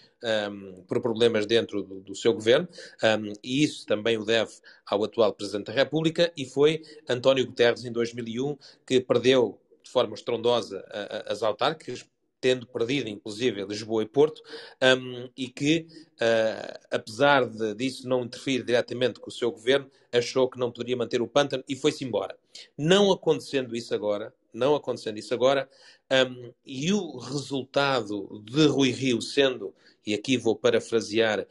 [0.50, 2.68] um, por problemas dentro do, do seu governo,
[3.02, 4.52] um, e isso também o deve
[4.86, 10.14] ao atual Presidente da República, e foi António Guterres, em 2001, que perdeu de forma
[10.14, 10.84] estrondosa
[11.26, 12.04] as autárquicas,
[12.40, 14.42] tendo perdido, inclusive, Lisboa e Porto,
[14.82, 20.48] um, e que, uh, apesar de, disso não interferir diretamente com o seu governo, achou
[20.48, 22.36] que não poderia manter o pântano e foi-se embora.
[22.76, 25.68] Não acontecendo isso agora, não acontecendo isso agora,
[26.10, 29.74] um, e o resultado de Rui Rio sendo,
[30.06, 31.46] e aqui vou parafrasear uh,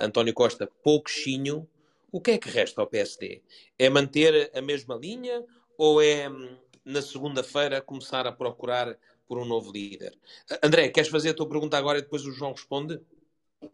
[0.00, 1.68] António Costa, pouquinho,
[2.12, 3.42] o que é que resta ao PSD?
[3.78, 5.44] É manter a mesma linha
[5.76, 8.96] ou é, hum, na segunda-feira, começar a procurar
[9.26, 10.16] por um novo líder?
[10.62, 13.00] André, queres fazer a tua pergunta agora e depois o João responde?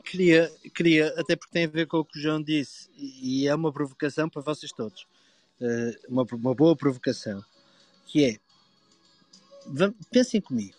[0.04, 3.54] Queria, queria, até porque tem a ver com o que o João disse, e é
[3.54, 5.06] uma provocação para vocês todos.
[5.60, 7.44] Uh, uma, uma boa provocação,
[8.06, 8.38] que é
[10.10, 10.76] pensem comigo.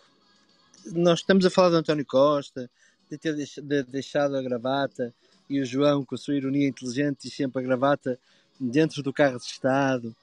[0.92, 2.70] Nós estamos a falar de António Costa,
[3.10, 5.14] de ter deixado a gravata,
[5.48, 8.18] e o João, com a sua ironia inteligente, e sempre a gravata
[8.58, 10.14] dentro do carro de Estado.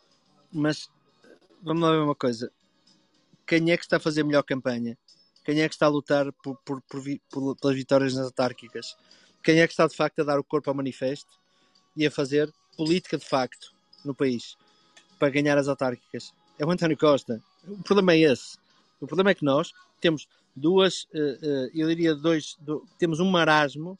[0.51, 0.89] Mas
[1.61, 2.51] vamos lá ver uma coisa:
[3.51, 4.97] quem é que está a fazer melhor campanha?
[5.43, 6.81] Quem é que está a lutar por, por,
[7.29, 8.95] por, pelas vitórias nas autárquicas?
[9.43, 11.29] Quem é que está de facto a dar o corpo ao manifesto
[11.93, 13.73] e a fazer política de facto
[14.05, 14.55] no país
[15.19, 16.33] para ganhar as autárquicas?
[16.57, 17.43] É o António Costa.
[17.67, 18.57] O problema é esse.
[19.01, 23.29] O problema é que nós temos duas, uh, uh, eu diria dois, do, temos um
[23.29, 23.99] marasmo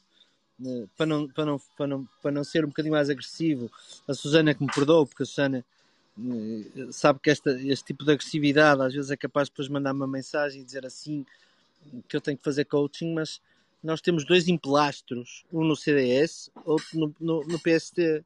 [0.62, 3.70] uh, para, não, para, não, para, não, para não ser um bocadinho mais agressivo.
[4.08, 5.62] A Susana que me perdoou, porque a Susana
[6.90, 10.06] sabe que esta, este tipo de agressividade às vezes é capaz de depois mandar uma
[10.06, 11.24] mensagem e dizer assim
[12.08, 13.40] que eu tenho que fazer coaching, mas
[13.82, 18.24] nós temos dois emplastros, um no CDS, outro no, no, no PST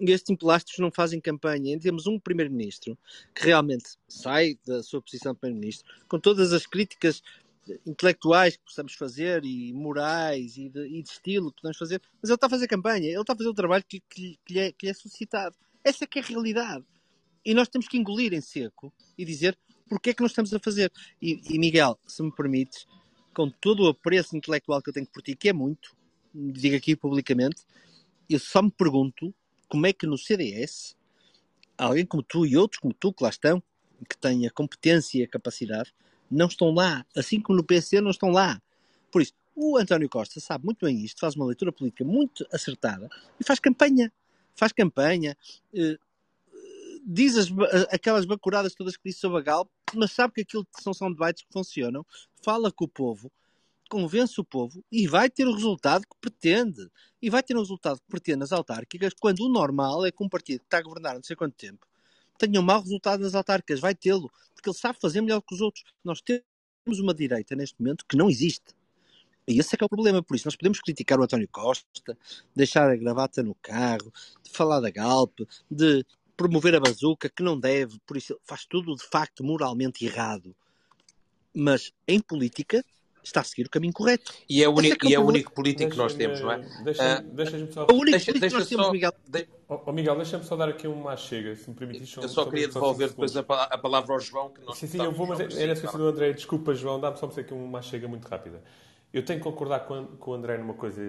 [0.00, 1.74] estes emplastros não fazem campanha.
[1.74, 2.98] E temos um primeiro-ministro
[3.34, 7.22] que realmente sai da sua posição de primeiro-ministro, com todas as críticas
[7.86, 12.30] intelectuais que possamos fazer e morais e de, e de, estilo que podemos fazer, mas
[12.30, 14.60] ele está a fazer campanha, ele está a fazer o trabalho que, que, que, lhe,
[14.60, 15.54] é, que lhe é suscitado.
[15.84, 16.84] Essa é que é a realidade.
[17.44, 20.58] E nós temos que engolir em seco e dizer porque é que nós estamos a
[20.60, 20.92] fazer.
[21.20, 22.86] E, e Miguel, se me permites,
[23.34, 25.96] com todo o apreço intelectual que eu tenho por ti, que é muito,
[26.34, 27.62] digo aqui publicamente,
[28.28, 29.34] eu só me pergunto
[29.68, 30.96] como é que no CDS
[31.76, 33.62] alguém como tu e outros como tu que lá estão,
[34.08, 35.92] que têm a competência e a capacidade,
[36.30, 38.62] não estão lá, assim como no PC não estão lá.
[39.10, 43.08] Por isso, o António Costa sabe muito bem isto, faz uma leitura política muito acertada
[43.38, 44.12] e faz campanha.
[44.54, 45.36] Faz campanha,
[45.74, 45.98] eh,
[47.06, 47.48] diz as,
[47.90, 51.52] aquelas bacuradas todas que disse sobre a Galp, mas sabe que aquilo são, debates que
[51.52, 52.04] funcionam,
[52.42, 53.30] fala com o povo,
[53.88, 56.88] convence o povo e vai ter o resultado que pretende.
[57.20, 60.28] E vai ter o resultado que pretende nas autárquicas, quando o normal é que um
[60.28, 61.86] partido que está a governar não sei quanto tempo
[62.38, 63.80] tenha um mau resultado nas autárquicas.
[63.80, 65.84] Vai tê-lo, porque ele sabe fazer melhor que os outros.
[66.02, 68.74] Nós temos uma direita neste momento que não existe.
[69.46, 70.22] E esse é que é o problema.
[70.22, 72.16] Por isso, nós podemos criticar o António Costa,
[72.54, 75.40] deixar a gravata no carro, de falar da Galp,
[75.70, 76.04] de
[76.40, 80.56] promover a bazuca, que não deve, por isso faz tudo de facto moralmente errado.
[81.54, 82.82] Mas em política,
[83.22, 84.32] está a seguir o caminho correto.
[84.48, 86.64] E é o único, é, é o único político que nós temos, não é?
[86.82, 87.82] Deixa-me uh, deixa só.
[87.82, 89.12] O único deixa, político deixa que nós temos, Miguel.
[89.28, 89.48] De...
[89.68, 92.16] Oh, oh, Miguel, deixa-me só dar aqui uma chega, se me permites.
[92.16, 94.48] Eu só, só queria devolver depois a, a, palavra ao João.
[94.48, 96.32] Que nós sim, sim, eu vou, mas era esqueci do André.
[96.32, 98.62] Desculpa, João, dá-me só aqui uma chega muito rápida.
[99.12, 101.02] Eu tenho que concordar com, com o André numa coisa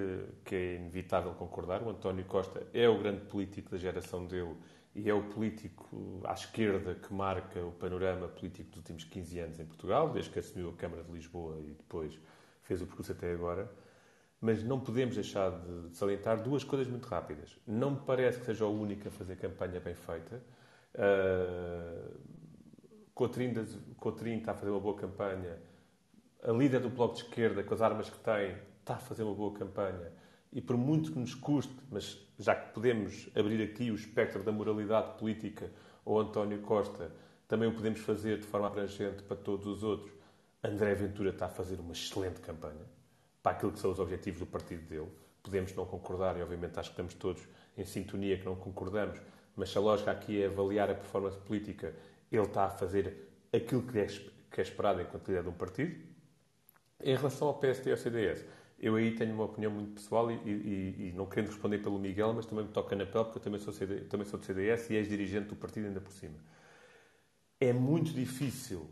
[0.44, 1.82] que é inevitável concordar.
[1.84, 4.56] O António Costa é o grande político da geração dele
[4.94, 9.60] e é o político à esquerda que marca o panorama político dos últimos 15 anos
[9.60, 12.20] em Portugal, desde que assumiu a Câmara de Lisboa e depois
[12.64, 13.72] fez o percurso até agora,
[14.40, 17.58] mas não podemos deixar de salientar duas coisas muito rápidas.
[17.66, 20.42] Não me parece que seja o único a fazer campanha bem feita.
[20.96, 22.20] Uh,
[23.14, 23.54] Cotrim,
[24.38, 25.60] está a fazer uma boa campanha.
[26.44, 29.36] A líder do Bloco de Esquerda, com as armas que tem, está a fazer uma
[29.36, 30.12] boa campanha.
[30.52, 34.52] E por muito que nos custe, mas já que podemos abrir aqui o espectro da
[34.52, 35.72] moralidade política
[36.04, 37.12] ao António Costa,
[37.48, 40.12] também o podemos fazer de forma abrangente para todos os outros.
[40.64, 42.86] André Ventura está a fazer uma excelente campanha
[43.44, 45.12] para aquilo que são os objetivos do partido dele.
[45.44, 49.20] Podemos não concordar, e obviamente acho que estamos todos em sintonia que não concordamos,
[49.56, 51.94] mas se a lógica aqui é avaliar a performance política,
[52.32, 54.08] ele está a fazer aquilo que é,
[54.58, 55.96] é esperado enquanto líder de um partido.
[57.04, 58.46] Em relação ao PSD e ao CDS,
[58.82, 62.34] eu aí tenho uma opinião muito pessoal e, e, e, não querendo responder pelo Miguel,
[62.34, 64.90] mas também me toca na pele, porque eu também sou, CD, também sou do CDS
[64.90, 66.34] e ex-dirigente do partido ainda por cima.
[67.60, 68.90] É muito difícil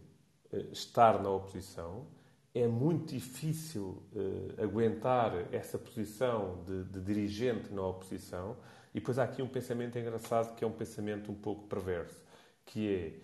[0.54, 2.06] eh, estar na oposição,
[2.54, 8.58] é muito difícil uh, aguentar essa posição de, de, dirigente na oposição.
[8.94, 12.20] E depois há aqui um pensamento engraçado que é um pensamento um pouco perverso,
[12.66, 13.24] que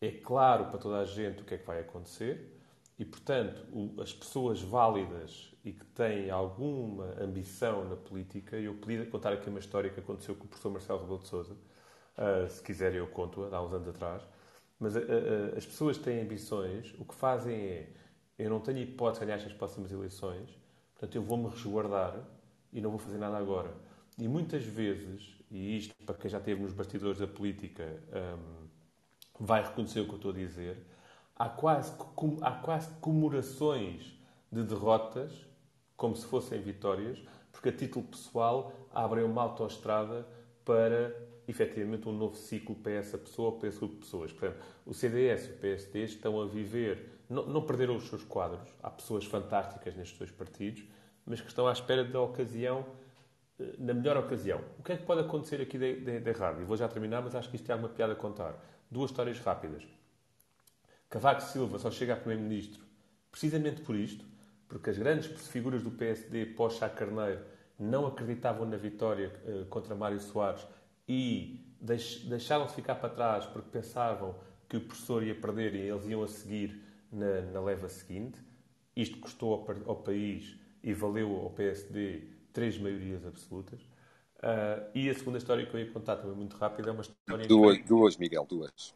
[0.00, 2.60] é, é claro para toda a gente o que é que vai acontecer
[2.98, 9.06] e, portanto, o, as pessoas válidas e que têm alguma ambição na política, eu pedi
[9.06, 12.62] contar aqui uma história que aconteceu com o professor Marcelo Rebelo de Sousa, uh, se
[12.62, 14.22] quiserem eu conto-a, há uns anos atrás,
[14.78, 17.88] mas a, a, as pessoas têm ambições, o que fazem é
[18.38, 20.50] eu não tenho hipótese de ganhar estas próximas eleições,
[20.92, 22.18] portanto eu vou-me resguardar
[22.72, 23.72] e não vou fazer nada agora.
[24.18, 28.66] E muitas vezes, e isto para quem já esteve nos bastidores da política um,
[29.38, 30.84] vai reconhecer o que eu estou a dizer,
[31.36, 31.92] há quase,
[32.42, 34.18] há quase comemorações
[34.50, 35.32] de derrotas
[35.96, 37.22] como se fossem vitórias,
[37.52, 40.26] porque a título pessoal abrem uma autoestrada
[40.64, 41.14] para
[41.46, 44.32] efetivamente um novo ciclo para essa pessoa ou para esse grupo de pessoas.
[44.32, 48.68] Portanto, o CDS e o PSD estão a viver, não, não perderam os seus quadros,
[48.82, 50.84] há pessoas fantásticas nestes dois partidos,
[51.26, 52.84] mas que estão à espera da ocasião,
[53.58, 54.60] eh, na melhor ocasião.
[54.78, 56.60] O que é que pode acontecer aqui de, de, de errado?
[56.60, 58.54] E vou já terminar, mas acho que isto é uma piada a contar.
[58.90, 59.86] Duas histórias rápidas.
[61.08, 62.84] Cavaco Silva só chega a Primeiro-Ministro
[63.34, 64.24] precisamente por isto,
[64.68, 67.40] porque as grandes figuras do PSD pós-Chá Carneiro
[67.78, 70.66] não acreditavam na vitória uh, contra Mário Soares
[71.08, 74.34] e deixaram-se ficar para trás porque pensavam
[74.68, 78.40] que o professor ia perder e eles iam a seguir na, na leva seguinte.
[78.96, 83.80] Isto custou ao, ao, país e valeu ao PSD três maiorias absolutas.
[84.38, 87.46] Uh, e a segunda história que eu ia contar também muito rápida é uma história...
[87.46, 88.94] Duas, duas Miguel, duas.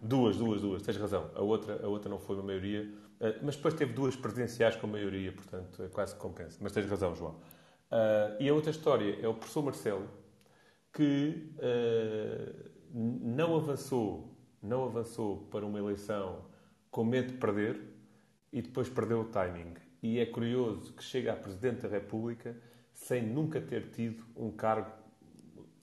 [0.00, 0.82] Duas, duas, duas.
[0.82, 1.30] Tens razão.
[1.34, 2.92] A outra, a outra não foi uma maioria.
[3.22, 6.58] Uh, mas depois teve duas presidenciais com maioria, portanto, é quase que compensa.
[6.60, 7.34] Mas tens razão, João.
[7.88, 10.08] Uh, e a outra história é o professor Marcelo,
[10.92, 16.44] que uh, não avançou, não avançou para uma eleição
[16.90, 17.80] com medo de perder
[18.52, 19.74] e depois perdeu o timing.
[20.02, 22.56] E é curioso que chega a Presidente da República
[22.92, 24.90] sem nunca ter tido um cargo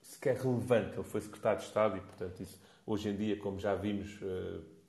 [0.02, 0.98] sequer relevante.
[0.98, 4.20] Ele foi Secretário de Estado e, portanto, isso hoje em dia, como já vimos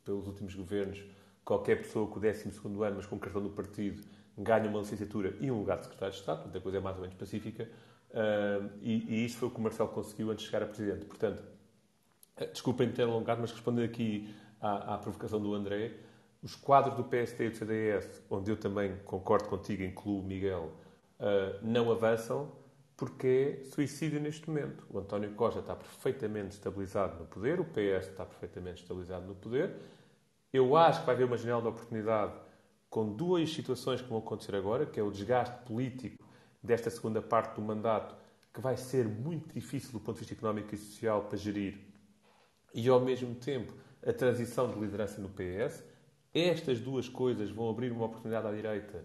[0.04, 1.02] pelos últimos governos,
[1.44, 2.48] qualquer pessoa com o 12
[2.84, 4.02] ano, mas com cartão do partido,
[4.36, 6.96] ganha uma licenciatura e um lugar de Secretário de Estado, portanto a coisa é mais
[6.96, 7.68] ou menos pacífica.
[8.10, 11.04] Uh, e, e, foi o que o Marcelo conseguiu antes de chegar a Presidente.
[11.04, 11.44] Portanto,
[12.36, 15.92] eh, desculpem ter alongado, mas respondendo aqui à, à, provocação do André,
[16.42, 20.72] os quadros do PSD e do CDS, onde eu também concordo contigo, incluo o Miguel,
[21.20, 22.50] uh, não avançam
[22.96, 24.86] porque é suicídio neste momento.
[24.90, 29.74] O António Costa está perfeitamente estabilizado no poder, o PS está perfeitamente estabilizado no poder.
[30.52, 32.32] Eu acho que vai haver uma janela de oportunidade
[32.88, 36.24] com duas situações que vão acontecer agora, que é o desgaste político
[36.60, 38.16] desta segunda parte do mandato,
[38.52, 41.78] que vai ser muito difícil do ponto de vista económico e social para gerir,
[42.74, 43.72] e ao mesmo tempo
[44.04, 45.84] a transição de liderança no PS.
[46.34, 49.04] Estas duas coisas vão abrir uma oportunidade à direita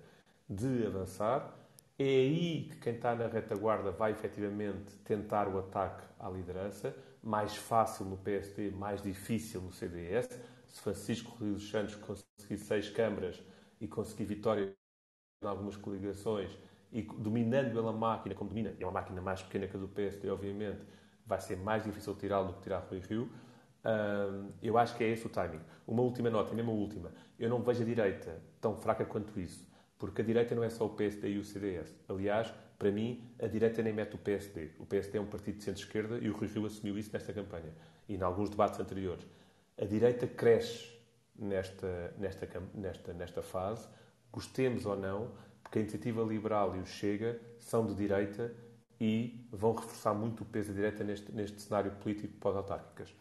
[0.49, 1.53] de avançar.
[1.97, 6.95] É aí que quem está na retaguarda vai efetivamente tentar o ataque à liderança.
[7.23, 10.29] Mais fácil no PSD, mais difícil no CDS.
[10.75, 13.41] Se Francisco Rodrigues dos Santos conseguir seis câmaras
[13.79, 14.75] e conseguir vitória
[15.41, 16.51] em algumas coligações,
[16.91, 20.29] e dominando pela máquina, como domina, é uma máquina mais pequena que a do PSD,
[20.29, 20.81] obviamente,
[21.25, 23.29] vai ser mais difícil tirá-lo do que tirar Rui Rio.
[24.61, 25.61] eu acho que é esse o timing.
[25.87, 27.13] Uma última nota, mesmo a última.
[27.39, 29.65] Eu não vejo a direita tão fraca quanto isso,
[29.97, 31.97] porque a direita não é só o PSD e o CDS.
[32.09, 34.71] Aliás, para mim, a direita nem mete o PSD.
[34.77, 37.71] O PSD é um partido de centro-esquerda e o Rui Rio assumiu isso nesta campanha
[38.09, 39.25] e em alguns debates anteriores.
[39.77, 40.93] A direita cresce
[41.35, 43.87] nesta, nesta, nesta, nesta fase,
[44.31, 48.53] gostemos ou não, porque a iniciativa liberal e o Chega são de direita
[48.99, 53.13] e vão reforçar muito o peso da direita neste, neste cenário político pós-autárquicas.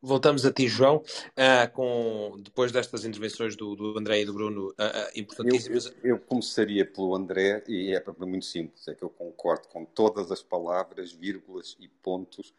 [0.00, 4.68] Voltamos a ti, João, uh, com, depois destas intervenções do, do André e do Bruno,
[4.68, 4.74] uh, uh,
[5.14, 5.86] importantíssimas.
[5.86, 9.84] Eu, eu, eu, começaria pelo André, e é muito simples, é que eu concordo com
[9.84, 12.54] todas as palavras, vírgulas e pontos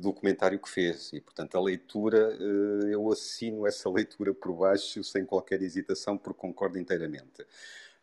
[0.00, 1.12] do comentário que fez.
[1.12, 2.36] E, portanto, a leitura,
[2.90, 7.46] eu assino essa leitura por baixo, sem qualquer hesitação, porque concordo inteiramente.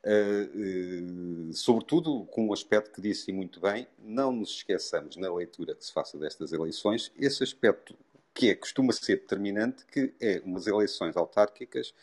[0.01, 5.75] Uh, uh, sobretudo com um aspecto que disse muito bem, não nos esqueçamos na leitura
[5.75, 7.97] que se faça destas eleições, esse aspecto
[8.33, 11.93] que é, costuma ser determinante, que é umas eleições autárquicas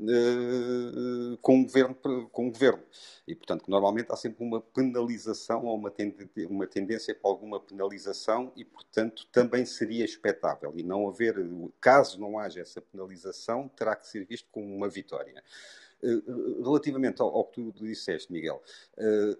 [0.00, 1.94] uh, com, um governo,
[2.32, 2.82] com governo.
[3.26, 8.52] E, portanto, normalmente há sempre uma penalização ou uma, tendência, uma tendência para alguma penalização
[8.56, 10.72] e, portanto, também seria expectável.
[10.76, 11.36] E não haver,
[11.80, 15.42] caso não haja essa penalização, terá que ser visto como uma vitória.
[16.02, 16.22] Eh,
[16.62, 18.62] relativamente ao, ao, que tu disseste, Miguel,
[18.96, 19.36] eu,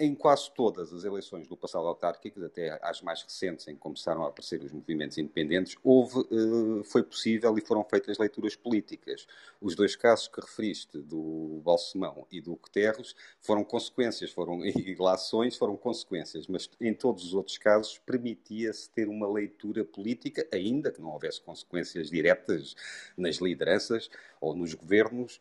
[0.00, 4.24] em quase todas as eleições do passado autárquico, até às mais recentes, em que começaram
[4.24, 9.26] a aparecer os movimentos independentes, houve, uh, foi possível e foram feitas leituras políticas.
[9.60, 15.76] Os dois casos que referiste, do Balsemão e do Guterres, foram consequências, foram ilações, foram
[15.76, 21.10] consequências, mas em todos os outros casos permitia-se ter uma leitura política, ainda que não
[21.10, 22.74] houvesse consequências diretas
[23.18, 24.08] nas lideranças
[24.40, 25.38] ou nos governos,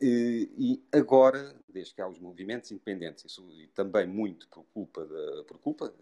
[0.00, 5.58] e agora, desde que há os movimentos independentes, isso, também muito por culpa, de, por
[5.58, 5.92] culpa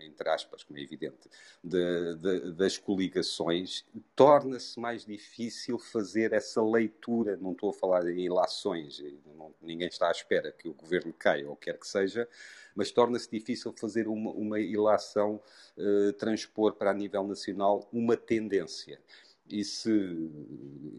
[0.00, 1.28] entre aspas, como é evidente,
[1.62, 7.36] de, de, das coligações, torna-se mais difícil fazer essa leitura.
[7.36, 11.56] Não estou a falar em não, ninguém está à espera que o governo caia ou
[11.56, 12.28] quer que seja,
[12.74, 15.40] mas torna-se difícil fazer uma, uma ilação,
[15.76, 19.00] uh, transpor para a nível nacional uma tendência.
[19.48, 19.90] E se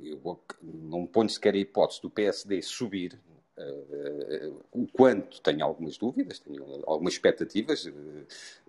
[0.04, 3.20] eu não ponho sequer a hipótese do PSD subir,
[3.58, 7.92] Uh, o quanto tenho algumas dúvidas, tenho algumas expectativas, uh,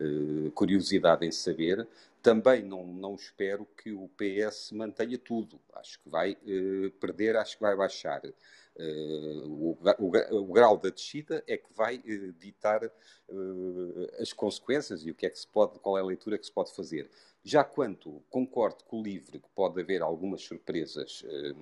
[0.01, 1.87] uh, curiosidade em saber.
[2.23, 5.61] Também não, não espero que o PS mantenha tudo.
[5.75, 6.37] Acho que vai
[6.99, 8.23] perder, acho que vai baixar.
[9.45, 11.99] O, o, o, grau da descida é que vai
[12.39, 12.91] ditar
[14.21, 16.53] as consequências e o que é que se pode, qual é a leitura que se
[16.53, 17.09] pode fazer.
[17.49, 21.55] Já quanto concordo com o LIVRE que pode haver algumas surpresas eh,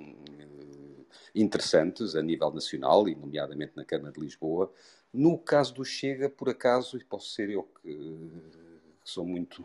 [1.32, 4.72] interessantes a nível nacional, e nomeadamente na Câmara de Lisboa,
[5.12, 9.64] no caso do Chega, por acaso, e posso ser eu que, que sou muito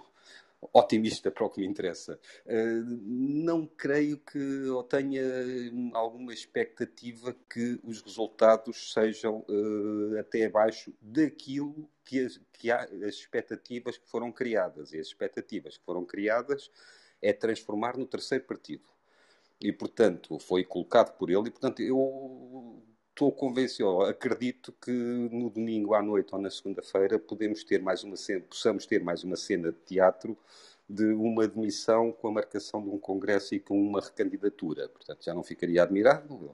[0.74, 2.20] otimista para o que me interessa.
[2.45, 5.24] Uh, não creio que eu tenha
[5.93, 13.16] alguma expectativa que os resultados sejam uh, até abaixo daquilo que, as, que há, as
[13.16, 14.93] expectativas que foram criadas.
[14.93, 16.70] E as expectativas que foram criadas
[17.22, 18.89] é transformar no terceiro partido.
[19.59, 22.84] E, portanto, foi colocado por ele, e, portanto, eu
[23.22, 28.15] estou convencido, acredito que no domingo à noite ou na segunda-feira podemos ter mais uma
[28.15, 30.36] cena, possamos ter mais uma cena de teatro
[30.89, 34.89] de uma admissão com a marcação de um congresso e com uma recandidatura.
[34.89, 36.51] Portanto, já não ficaria admirado,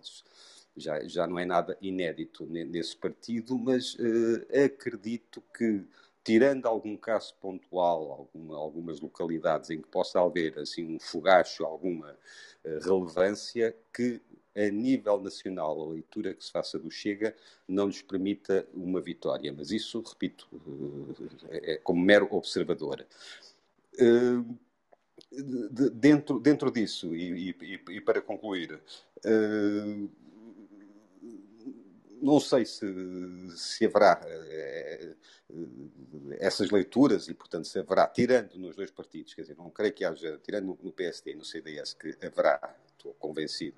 [0.76, 5.86] já, já não é nada inédito nesse partido, mas uh, acredito que,
[6.22, 12.12] tirando algum caso pontual, alguma, algumas localidades em que possa haver assim um fogacho, alguma
[12.12, 14.22] uh, relevância, que
[14.58, 17.36] a nível nacional, a leitura que se faça do Chega
[17.68, 19.54] não lhes permita uma vitória.
[19.56, 20.48] Mas isso, repito,
[21.50, 23.06] eh, é como mero observador.
[24.00, 24.44] Eh,
[25.94, 28.80] dentro, dentro disso, e, e, e para concluir,
[29.24, 30.08] eh,
[32.20, 32.86] não sei se,
[33.56, 34.20] se haverá
[36.40, 40.04] essas leituras e, portanto, se haverá, tirando nos dois partidos, quer dizer, não creio que
[40.04, 43.78] haja, tirando no PSD e no CDS, que haverá, estou convencido,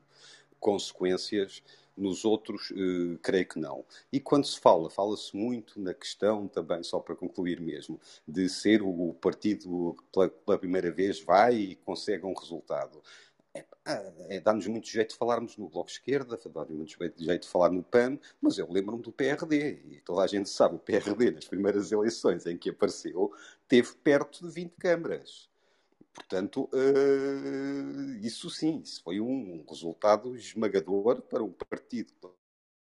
[0.60, 1.64] consequências,
[2.00, 3.86] nos outros, eh, creio que não.
[4.12, 8.82] E quando se fala, fala-se muito na questão, também, só para concluir mesmo, de ser
[8.82, 13.02] o partido pela, pela primeira vez vai e consegue um resultado.
[13.54, 13.66] É,
[14.30, 17.84] é, dá-nos muito jeito de falarmos no Bloco Esquerda, dá-nos muito jeito de falar no
[17.84, 21.92] PAN, mas eu lembro-me do PRD, e toda a gente sabe, o PRD, nas primeiras
[21.92, 23.34] eleições em que apareceu,
[23.68, 25.49] teve perto de 20 câmaras.
[26.14, 32.34] Portanto, uh, isso sim, isso foi um resultado esmagador para um partido que pela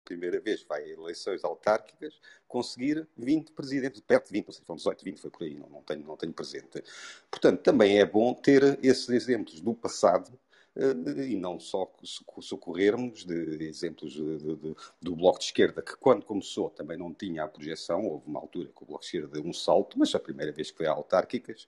[0.03, 4.65] primeira vez vai a eleições autárquicas conseguir 20 presidentes, perto de 20, não sei se
[4.65, 6.83] foram 18, 20, foi por aí, não, não, tenho, não tenho presente.
[7.31, 10.37] Portanto, também é bom ter esses exemplos do passado
[10.75, 16.25] e não só socorrermos de exemplos de, de, de, do Bloco de Esquerda, que quando
[16.25, 19.45] começou também não tinha a projeção, houve uma altura que o Bloco de Esquerda deu
[19.45, 21.67] um salto, mas a primeira vez que foi a autárquicas,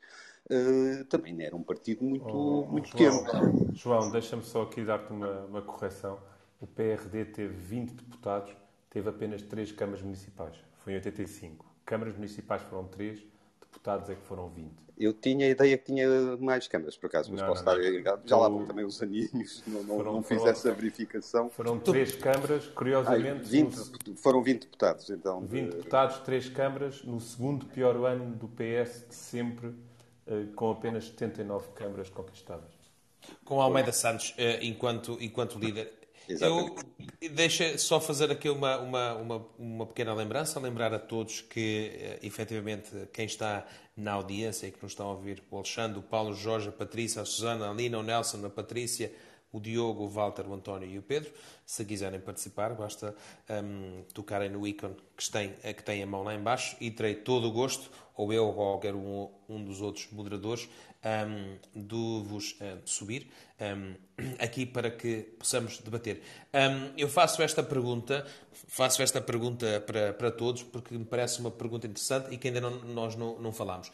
[0.51, 3.69] uh, também era um partido muito, oh, muito João, pequeno.
[3.73, 6.19] João, deixa-me só aqui dar-te uma, uma correção.
[6.59, 8.53] O PRD teve 20 deputados,
[8.89, 10.57] teve apenas 3 câmaras municipais.
[10.79, 11.65] Foi em 85.
[11.85, 13.23] Câmaras municipais foram 3,
[13.77, 14.71] deputados é que foram 20.
[14.97, 16.07] Eu tinha a ideia que tinha
[16.37, 18.21] mais câmaras, por acaso, mas não, posso não, estar errado.
[18.25, 21.49] Já lá vão também os aninhos, não, não, foram, não fiz foram, essa verificação.
[21.49, 23.41] Foram três câmaras, curiosamente.
[23.43, 23.75] Ai, 20,
[24.07, 24.17] no...
[24.17, 25.41] Foram 20 deputados, então.
[25.41, 25.77] 20 de...
[25.77, 29.75] deputados, três câmaras, no segundo pior ano do PS de sempre
[30.25, 32.71] eh, com apenas 79 câmaras conquistadas.
[33.45, 35.93] Com Almeida Santos eh, enquanto, enquanto líder.
[36.27, 36.85] Exatamente.
[37.21, 41.91] Eu deixa só fazer aqui uma, uma, uma, uma, pequena lembrança, lembrar a todos que,
[41.93, 43.65] eh, efetivamente, quem está
[43.95, 46.71] na audiência e que nos estão a ouvir, o Alexandre, o Paulo, o Jorge, a
[46.71, 49.11] Patrícia, a Susana, a Lina, o Nelson, a Patrícia,
[49.51, 51.31] o Diogo, o Walter, o António e o Pedro.
[51.65, 53.15] Se quiserem participar, basta
[53.49, 57.47] um, tocarem no ícone que tem, que tem a mão lá embaixo e terei todo
[57.47, 60.69] o gosto, ou eu ou qualquer um, um dos outros moderadores,
[61.03, 63.29] um, de vos uh, subir
[63.59, 63.95] um,
[64.39, 66.21] aqui para que possamos debater.
[66.53, 68.25] Um, eu faço esta pergunta,
[68.67, 72.61] faço esta pergunta para, para todos porque me parece uma pergunta interessante e que ainda
[72.61, 73.91] não, nós não, não falámos.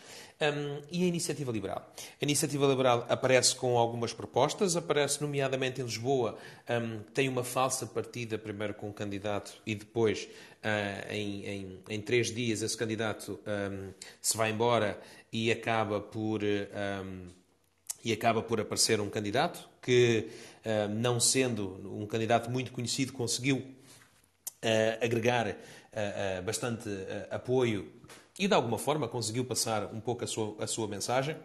[0.92, 1.92] e a iniciativa liberal?
[2.22, 6.38] A iniciativa liberal aparece com algumas propostas, aparece nomeadamente em Lisboa,
[7.14, 10.28] tem uma falsa partida, primeiro com um candidato e depois
[10.64, 13.92] Uh, em, em, em, três dias esse candidato um,
[14.22, 14.98] se vai embora
[15.30, 17.28] e acaba por um,
[18.04, 20.30] e acaba por aparecer um candidato que
[20.66, 25.56] uh, não sendo um candidato muito conhecido conseguiu uh, agregar
[26.44, 26.90] bastante
[27.30, 27.88] apoio
[28.40, 31.38] e de alguma forma conseguiu passar um pouco a sua, a sua mensagem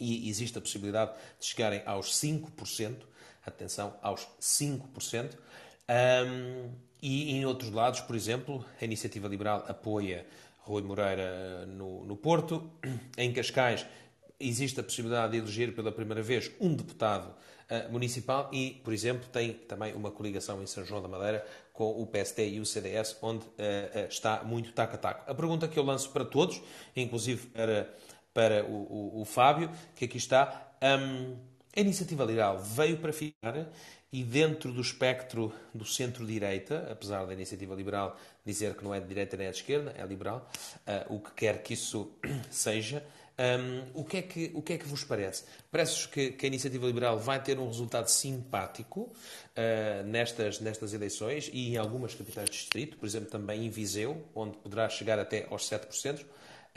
[0.00, 2.96] e existe a possibilidade de chegarem aos 5%,
[3.44, 5.36] atenção, aos 5%.
[5.88, 6.70] Um,
[7.00, 10.26] e em outros lados, por exemplo, a Iniciativa Liberal apoia
[10.58, 12.70] Rui Moreira no, no Porto.
[13.16, 13.86] Em Cascais
[14.40, 17.34] existe a possibilidade de eleger pela primeira vez um deputado
[17.70, 21.90] uh, municipal e, por exemplo, tem também uma coligação em São João da Madeira com
[21.90, 25.30] o PST e o CDS, onde uh, está muito taco a taco.
[25.30, 26.60] A pergunta que eu lanço para todos,
[26.94, 27.94] inclusive para,
[28.32, 31.36] para o, o, o Fábio, que aqui está, um,
[31.76, 33.68] a iniciativa liberal veio para ficar
[34.12, 39.06] e dentro do espectro do centro-direita, apesar da iniciativa liberal dizer que não é de
[39.06, 40.48] direita nem é de esquerda, é liberal,
[40.86, 42.10] uh, o que quer que isso
[42.50, 43.04] seja,
[43.38, 45.44] um, o, que é que, o que é que vos parece?
[45.70, 51.48] Parece-vos que, que, a iniciativa liberal vai ter um resultado simpático uh, nestas, nestas eleições
[51.52, 55.46] e em algumas capitais de distrito, por exemplo, também em Viseu, onde poderá chegar até
[55.50, 56.24] aos 7%.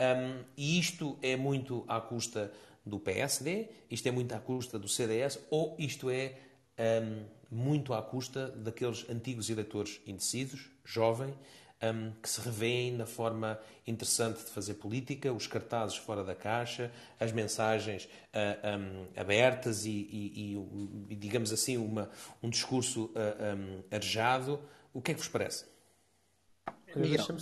[0.02, 2.52] Um, e isto é muito à custa
[2.86, 6.34] do PSD, isto é muito à custa do CDS, ou isto é
[6.78, 11.34] um, muito à custa daqueles antigos eleitores indecisos, jovem,
[11.82, 16.90] um, que se revêem na forma interessante de fazer política, os cartazes fora da caixa,
[17.18, 20.56] as mensagens uh, um, abertas e, e,
[21.10, 22.10] e, digamos assim, uma,
[22.42, 24.60] um discurso uh, arejado.
[24.94, 25.66] O que é que vos parece?
[26.94, 27.32] Deixa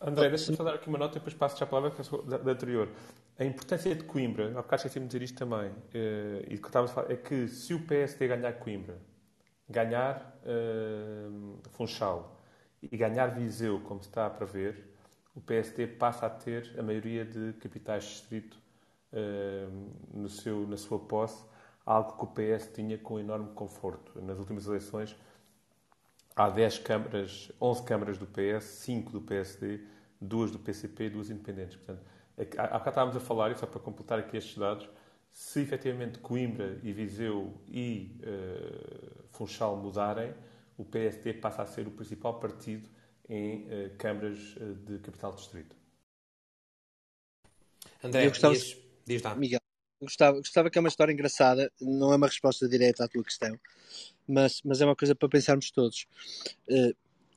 [0.00, 1.92] André, deixa-me só dar aqui uma nota e depois passo já a palavra
[2.24, 2.88] da, da anterior.
[3.38, 6.86] A importância de Coimbra, há bocado esqueci-me de dizer isto também, uh, e que estava
[6.86, 8.98] a falar, é que se o PSD ganhar Coimbra,
[9.68, 12.41] ganhar uh, Funchal
[12.90, 14.92] e ganhar Viseu, como está a prever,
[15.34, 18.58] o PSD passa a ter a maioria de capitais distrito
[19.12, 21.44] uh, no seu, na sua posse,
[21.86, 24.20] algo que o PS tinha com enorme conforto.
[24.20, 25.16] Nas últimas eleições,
[26.36, 29.80] há 10 câmaras, 11 câmaras do PS, 5 do PSD,
[30.20, 31.76] 2 do PCP e 2 independentes.
[31.76, 32.04] Portanto,
[32.36, 34.88] é há bocado estávamos a falar, e só para completar aqui estes dados,
[35.30, 40.34] se efetivamente Coimbra e Viseu e uh, Funchal mudarem,
[40.76, 42.88] o PSD passa a ser o principal partido
[43.28, 45.76] em uh, câmaras uh, de capital distrito.
[48.02, 49.34] André, eu gostava, diz, diz lá.
[49.34, 49.60] Miguel,
[50.00, 53.58] gostava, gostava que é uma história engraçada, não é uma resposta direta à tua questão,
[54.26, 56.06] mas, mas é uma coisa para pensarmos todos.
[56.68, 56.94] Uh,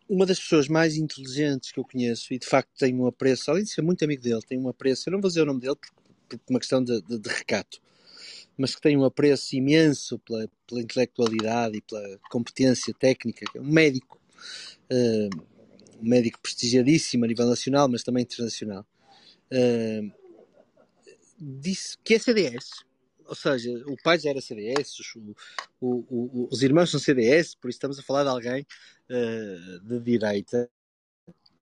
[0.07, 3.63] uma das pessoas mais inteligentes que eu conheço e de facto tenho um apreço, além
[3.63, 5.75] de ser muito amigo dele, tenho um apreço, eu não vou dizer o nome dele
[5.75, 7.81] por, por uma questão de, de, de, recato,
[8.57, 13.65] mas que tem um apreço imenso pela, pela intelectualidade e pela competência técnica, é um
[13.65, 14.19] médico,
[14.91, 15.45] uh,
[16.01, 18.85] um médico prestigiadíssimo a nível nacional, mas também internacional,
[19.51, 20.11] uh,
[21.37, 22.85] disse que é CDS,
[23.27, 25.35] ou seja, o pai já era CDS, o,
[25.81, 28.65] o, o, os irmãos são CDS, por isso estamos a falar de alguém
[29.09, 30.69] uh, de direita,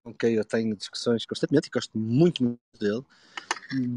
[0.04, 3.04] com quem eu tenho discussões constantemente e gosto muito, muito dele.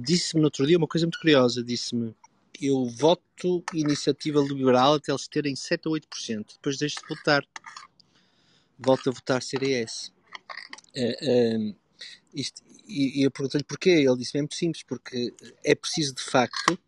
[0.02, 2.14] Disse-me no outro dia uma coisa muito curiosa: disse-me,
[2.60, 7.44] eu voto iniciativa liberal até eles terem 7 ou 8%, depois deixo de votar.
[8.78, 10.12] Volto a votar CDS.
[10.94, 11.76] Uh, uh,
[12.34, 13.90] isto, e, e eu perguntei-lhe porquê.
[13.90, 15.34] Ele disse: muito simples, porque
[15.64, 16.78] é preciso de facto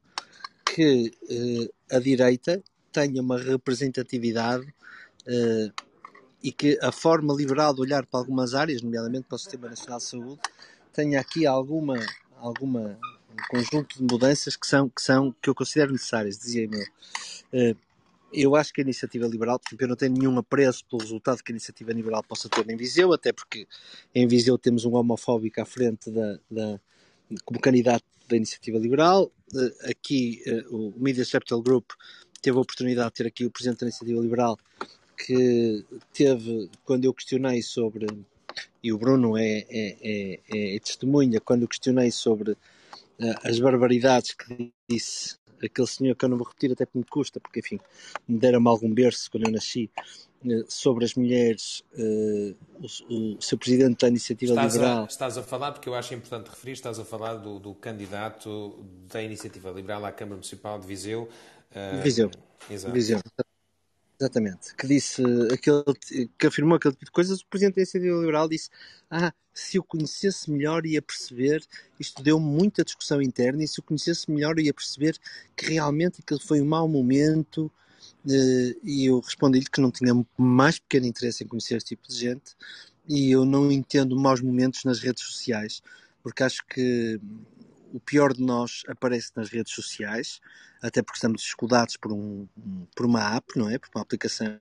[0.64, 2.62] que uh, a direita
[2.93, 4.66] tenha uma representatividade
[6.43, 9.99] e que a forma liberal de olhar para algumas áreas, nomeadamente para o Sistema Nacional
[9.99, 10.41] de Saúde,
[10.93, 11.99] tenha aqui alguma,
[12.39, 12.99] alguma
[13.31, 16.83] um conjunto de mudanças que são que são que eu considero necessárias, dizia-me.
[17.53, 17.76] Uh,
[18.33, 21.51] eu acho que a iniciativa liberal, porque eu não tenho nenhum apreço pelo resultado que
[21.51, 23.66] a iniciativa liberal possa ter em Viseu, até porque
[24.14, 26.81] em Viseu temos um homofóbico à frente da, da
[27.45, 29.33] como candidato da iniciativa liberal.
[29.55, 31.91] Eh, aqui eh, o Media Capital Group
[32.43, 34.59] teve a oportunidade de ter aqui o presidente da iniciativa liberal
[35.16, 38.07] que teve, quando eu questionei sobre,
[38.83, 42.57] e o Bruno é, é, é, é testemunha, quando eu questionei sobre
[43.43, 47.41] as barbaridades que disse aquele senhor, que eu não vou repetir até porque me custa,
[47.41, 47.79] porque enfim,
[48.27, 49.91] me deram-me algum berço quando eu nasci,
[50.45, 52.57] uh, sobre as mulheres, uh,
[53.09, 55.03] o, o seu presidente da iniciativa estás liberal.
[55.03, 58.85] A, estás a falar, porque eu acho importante referir, estás a falar do, do candidato
[59.12, 61.29] da iniciativa liberal à Câmara Municipal de Viseu.
[62.03, 62.31] Viseu.
[62.71, 62.95] Exato.
[62.95, 63.21] Viseu.
[64.21, 64.75] Exatamente.
[64.75, 65.85] Que disse aquele,
[66.37, 67.41] que afirmou aquele tipo de coisas.
[67.41, 68.69] O presidente da Iniciativa Liberal disse:
[69.09, 71.64] Ah, se eu conhecesse melhor ia perceber.
[72.01, 73.62] Isto deu muita discussão interna.
[73.62, 75.16] E se eu conhecesse melhor ia perceber
[75.57, 77.71] que realmente aquele foi um mau momento.
[78.29, 82.16] Eh, e eu respondi-lhe que não tinha mais pequeno interesse em conhecer este tipo de
[82.16, 82.57] gente.
[83.09, 85.81] E eu não entendo maus momentos nas redes sociais,
[86.23, 87.21] porque acho que
[87.93, 90.41] o pior de nós aparece nas redes sociais,
[90.82, 92.47] até porque estamos escudados por, um,
[92.95, 93.78] por uma app, não é?
[93.78, 94.59] Por uma aplicação.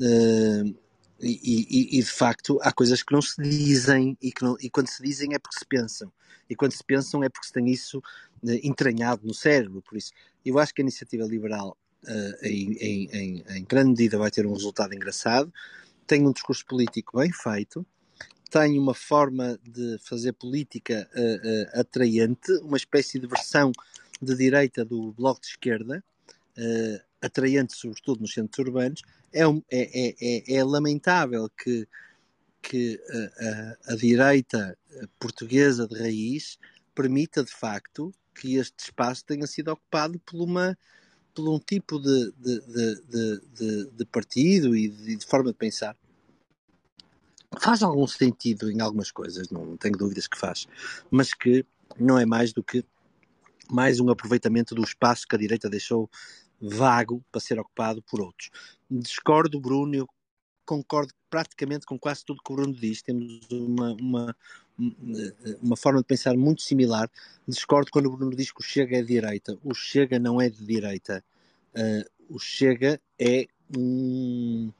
[0.00, 0.74] Uh,
[1.22, 4.68] E, e, e, de facto há coisas que não se dizem e, que não, e
[4.68, 6.12] quando se dizem é porque se pensam.
[6.50, 8.02] E quando se pensam é porque se tem isso
[8.46, 9.80] eh, entranhado no cérebro.
[9.82, 10.10] Por isso,
[10.44, 14.52] eu acho que a iniciativa liberal, uh, em, em, em, grande medida, vai ter um
[14.52, 15.52] resultado engraçado.
[16.08, 17.86] Tem um discurso político bem feito,
[18.52, 23.72] tem uma forma de fazer política uh, uh, atraente, uma espécie de versão
[24.20, 26.04] de direita do bloco de esquerda,
[27.20, 29.02] atraente sobretudo nos centros urbanos.
[29.32, 31.88] É, um, é, é, é, é lamentável que
[32.60, 34.78] que a, a, a, direita
[35.18, 36.60] portuguesa de raiz
[36.94, 40.78] permita de facto que este espaço tenha sido ocupado por uma
[41.34, 45.96] por um tipo de, de, de, de partido e de, forma de pensar
[47.60, 50.66] faz algum sentido em algumas coisas, não tenho dúvidas que faz,
[51.10, 51.64] mas que
[51.98, 52.84] não é mais do que
[53.70, 56.10] mais um aproveitamento do espaço que a direita deixou
[56.60, 58.50] vago para ser ocupado por outros.
[58.90, 60.08] Discordo, Bruno, eu
[60.64, 63.02] concordo praticamente com quase tudo que o Bruno diz.
[63.02, 64.36] Temos uma, uma,
[65.60, 67.10] uma forma de pensar muito similar.
[67.48, 69.58] Discordo quando o Bruno diz que o Chega é de direita.
[69.64, 71.24] O Chega não é de direita.
[71.74, 73.46] Uh, o Chega é
[73.76, 74.72] um.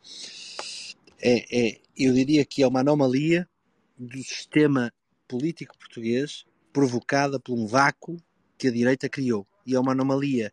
[1.22, 3.48] É, é, eu diria que é uma anomalia
[3.96, 4.92] do sistema
[5.28, 8.16] político português provocada por um vácuo
[8.58, 9.46] que a direita criou.
[9.64, 10.52] E é uma anomalia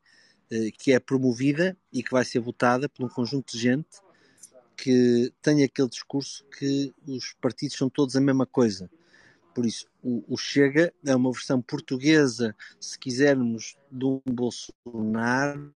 [0.52, 3.98] uh, que é promovida e que vai ser votada por um conjunto de gente
[4.78, 8.90] que tem aquele discurso que os partidos são todos a mesma coisa.
[9.54, 15.74] Por isso, o, o Chega é uma versão portuguesa, se quisermos, de um Bolsonaro,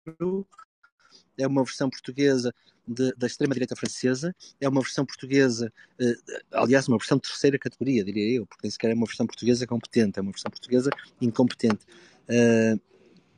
[1.40, 2.54] é uma versão portuguesa
[2.88, 6.16] de, da extrema-direita francesa, é uma versão portuguesa, eh,
[6.52, 9.68] aliás, uma versão de terceira categoria, diria eu, porque nem sequer é uma versão portuguesa
[9.68, 10.90] competente, é uma versão portuguesa
[11.22, 11.86] incompetente,
[12.28, 12.76] eh,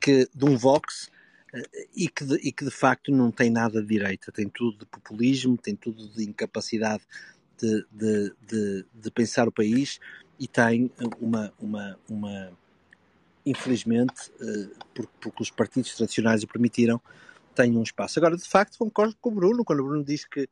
[0.00, 1.10] que, de um Vox
[1.94, 4.86] e que, de, e que de facto não tem nada de direita, tem tudo de
[4.86, 7.02] populismo, tem tudo de incapacidade
[7.58, 10.00] de, de, de, de pensar o país
[10.40, 10.90] e tem
[11.20, 12.52] uma, uma, uma
[13.44, 14.32] infelizmente,
[14.94, 17.00] porque, porque, os partidos tradicionais o permitiram,
[17.54, 18.18] tem um espaço.
[18.18, 20.48] Agora, de facto, concordo com o Bruno, quando o Bruno diz que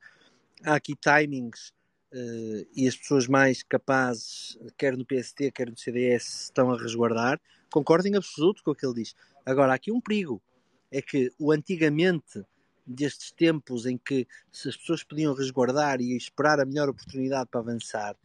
[0.65, 1.73] há aqui timings
[2.13, 7.41] uh, e as pessoas mais capazes, quer no PST, quer no CDS, estão a resguardar,
[7.71, 9.15] concordo em absoluto com o que ele diz.
[9.45, 10.43] Agora, há aqui um perigo,
[10.91, 12.45] é que o antigamente
[12.87, 18.17] destes tempos em que as pessoas podiam resguardar e esperar a melhor oportunidade para avançar,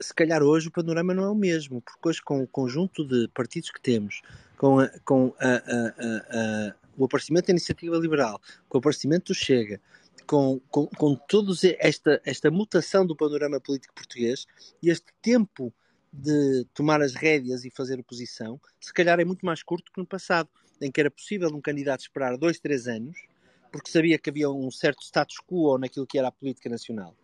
[0.00, 3.28] se calhar hoje o panorama não é o mesmo, porque hoje com o conjunto de
[3.28, 4.22] partidos que temos,
[4.56, 9.80] com, a, com a, a, o aparecimento da iniciativa liberal, com o aparecimento do Chega,
[10.26, 14.46] com, com, com toda esta, esta mutação do panorama político português
[14.82, 15.72] e este tempo
[16.12, 20.06] de tomar as rédeas e fazer oposição, se calhar é muito mais curto que no
[20.06, 20.48] passado
[20.80, 23.18] em que era possível um candidato esperar dois, três anos,
[23.70, 27.14] porque sabia que havia um certo status quo naquilo que era a política nacional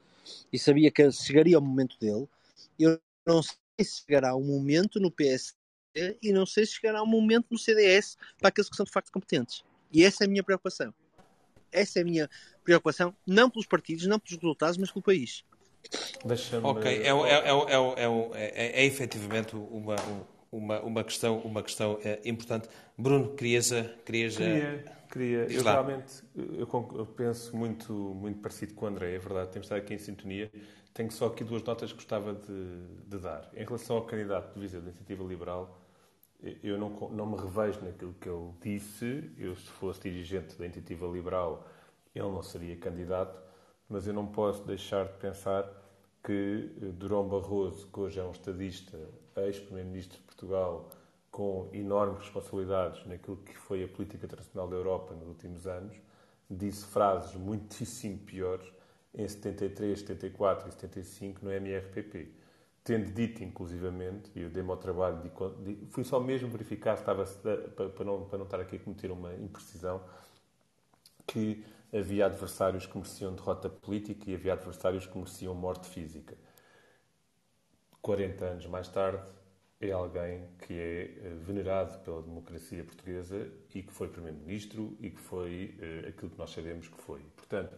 [0.53, 2.29] e sabia que chegaria o momento dele.
[2.79, 5.64] Eu não sei se chegará um momento no PSD
[6.23, 9.13] e não sei se chegará um momento no CDS para aqueles que são de facto
[9.13, 9.65] competentes.
[9.93, 10.93] E essa é a minha preocupação.
[11.71, 12.31] Essa é a minha
[12.63, 15.45] preocupação, não pelos partidos, não pelos resultados, mas pelo país.
[16.63, 19.97] Ok, é, é, é, é, é, efetivamente uma,
[20.51, 22.69] uma, uma questão, uma questão é, importante.
[22.97, 23.71] Bruno, querias...
[24.05, 25.47] querias queria, queria.
[25.51, 29.95] Eu realmente eu penso muito, muito parecido com o André, é verdade, temos estado aqui
[29.95, 30.51] em sintonia.
[30.95, 33.51] Tenho só aqui duas notas que gostava de, de dar.
[33.55, 35.84] Em relação ao candidato de Viseu da Iniciativa Liberal,
[36.63, 39.33] eu não, não me revejo naquilo que ele disse.
[39.39, 41.67] Eu, se fosse dirigente da Iniciativa Liberal,
[42.15, 43.41] ele não seria candidato,
[43.89, 45.69] mas eu não posso deixar de pensar
[46.23, 48.99] que Durão Barroso, que hoje é um estadista
[49.37, 50.89] ex-primeiro-ministro de Portugal,
[51.31, 55.97] com enormes responsabilidades naquilo que foi a política internacional da Europa nos últimos anos,
[56.49, 58.73] disse frases muitíssimo piores
[59.13, 62.44] em 73, 74 e 75 no MRPP.
[62.85, 67.25] Tendo dito, inclusivamente, e eu dei-me ao trabalho, de, de, fui só mesmo verificar, estava,
[67.25, 70.05] para, para, não, para não estar aqui a cometer uma imprecisão,
[71.27, 76.37] que havia adversários que mereciam derrota política e havia adversários que mereciam morte física.
[78.03, 79.25] 40 anos mais tarde,
[79.81, 85.21] é alguém que é eh, venerado pela democracia portuguesa e que foi Primeiro-Ministro e que
[85.21, 87.21] foi uh, aquilo que nós sabemos que foi.
[87.37, 87.75] Portanto,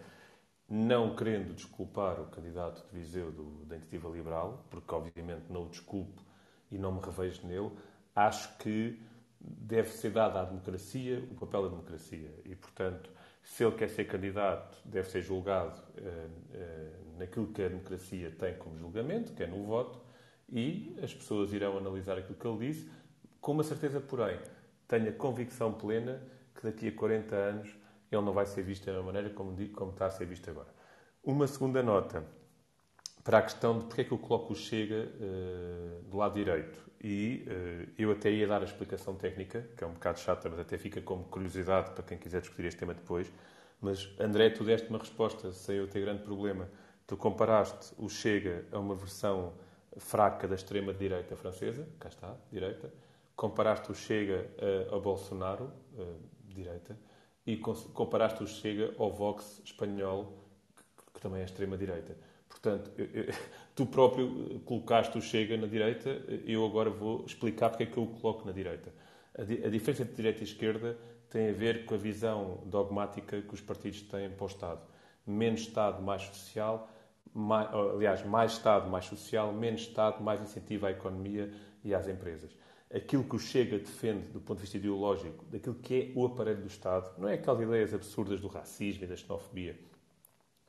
[0.68, 5.68] não querendo desculpar o candidato de Viseu do, da Iniciativa Liberal, porque obviamente não o
[5.68, 6.22] desculpo
[6.70, 7.70] e não me revejo nele,
[8.14, 9.01] acho que
[9.40, 12.30] deve ser dado à democracia o papel da democracia.
[12.44, 13.10] E, portanto,
[13.43, 18.56] se ele quer ser candidato, deve ser julgado uh, uh, naquilo que a democracia tem
[18.56, 20.01] como julgamento, que é no voto,
[20.48, 22.90] e as pessoas irão analisar aquilo que ele disse,
[23.40, 24.38] com uma certeza, porém,
[24.88, 26.20] tenho a convicção plena
[26.55, 27.76] que daqui a 40 anos
[28.11, 30.69] ele não vai ser visto da maneira como, como está a ser visto agora.
[31.23, 32.24] Uma segunda nota
[33.27, 36.78] para a questão de porque é que eu coloco o Chega uh, do lado direito.
[37.03, 40.61] E uh, eu até ia dar a explicação técnica, que é um bocado chata, mas
[40.61, 43.27] até fica como curiosidade para quem quiser discutir este tema depois.
[43.81, 46.70] Mas, André, tu deste uma resposta sem eu ter grande problema.
[47.05, 49.55] Tu comparaste o Chega a uma versão
[49.97, 52.95] fraca da extrema-direita francesa, cá está, direita.
[53.35, 54.49] Comparaste o Chega
[54.91, 55.73] uh, ao Bolsonaro,
[56.45, 56.97] direita.
[57.47, 60.32] E comparaste o Chega ao Vox espanhol,
[60.77, 62.16] que, que também é extrema-direita.
[62.48, 62.90] Portanto,
[63.74, 66.10] tu próprio colocaste o Chega na direita,
[66.44, 68.93] eu agora vou explicar porque é que eu o coloco na direita.
[69.36, 70.98] A, a diferença entre direita e esquerda
[71.31, 74.81] tem a ver com a visão dogmática que os partidos têm para o Estado.
[75.27, 76.89] Menos Estado, mais social,
[77.35, 81.52] mais, aliás, mais Estado, mais social, menos Estado, mais incentivo à economia
[81.85, 82.51] e às empresas.
[82.94, 86.60] Aquilo que o Chega defende do ponto de vista ideológico, daquilo que é o aparelho
[86.60, 89.78] do Estado, não é aquelas ideias absurdas do racismo e da xenofobia,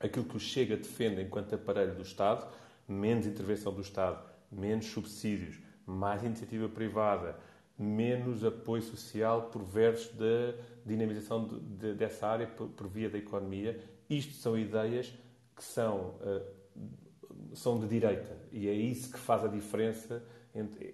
[0.00, 2.52] aquilo que o Chega defende enquanto aparelho do Estado,
[2.86, 7.38] menos intervenção do Estado, menos subsídios, mais iniciativa privada,
[7.78, 10.54] menos apoio social por versos da
[10.84, 13.80] dinamização de, de, dessa área por, por, via da economia.
[14.10, 15.14] Isto são ideias
[15.54, 20.24] que são, uh, são de direita e é isso que faz a diferença.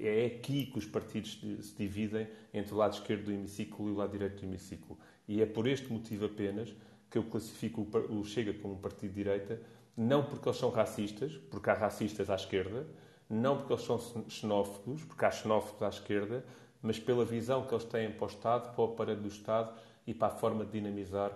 [0.01, 3.94] É aqui que os partidos se dividem entre o lado esquerdo do hemiciclo e o
[3.94, 4.98] lado direito do hemiciclo.
[5.26, 6.74] E é por este motivo apenas
[7.10, 9.60] que eu classifico o Chega como um partido de direita,
[9.97, 12.86] não porque eles são racistas, porque há racistas à esquerda,
[13.31, 13.98] não porque eles são
[14.28, 16.44] xenófobos, porque há xenófobos à esquerda,
[16.82, 19.74] mas pela visão que eles têm para o Estado, para o aparelho do Estado
[20.06, 21.32] e para a forma de dinamizar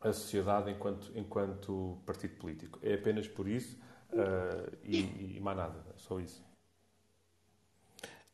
[0.00, 2.78] a sociedade enquanto, enquanto partido político.
[2.82, 3.78] É apenas por isso
[4.12, 6.47] uh, e, e mais nada, só isso.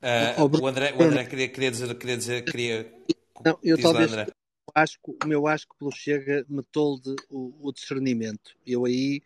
[0.05, 2.93] Uh, o André, o André queria, queria dizer, queria dizer, queria.
[3.45, 4.27] Não, eu talvez, André
[4.75, 8.57] asco, o meu asco pelo Chega me tolde o, o discernimento.
[8.67, 9.23] Eu aí,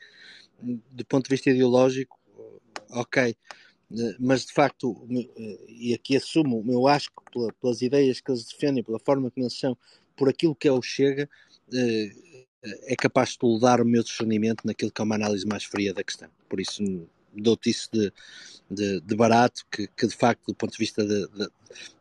[0.61, 2.19] do ponto de vista ideológico,
[2.91, 3.35] ok,
[4.21, 5.07] mas de facto,
[5.67, 7.25] e aqui assumo o meu asco
[7.61, 9.77] pelas ideias que eles defendem, pela forma como eles são,
[10.15, 11.29] por aquilo que é o Chega,
[11.73, 12.13] eh,
[12.83, 16.05] é capaz de toldar o meu discernimento naquilo que é uma análise mais fria da
[16.05, 16.29] questão.
[16.49, 16.83] Por isso,
[17.33, 18.13] dou-te isso de,
[18.71, 21.49] de, de barato, que, que, de facto, do ponto de vista de, de,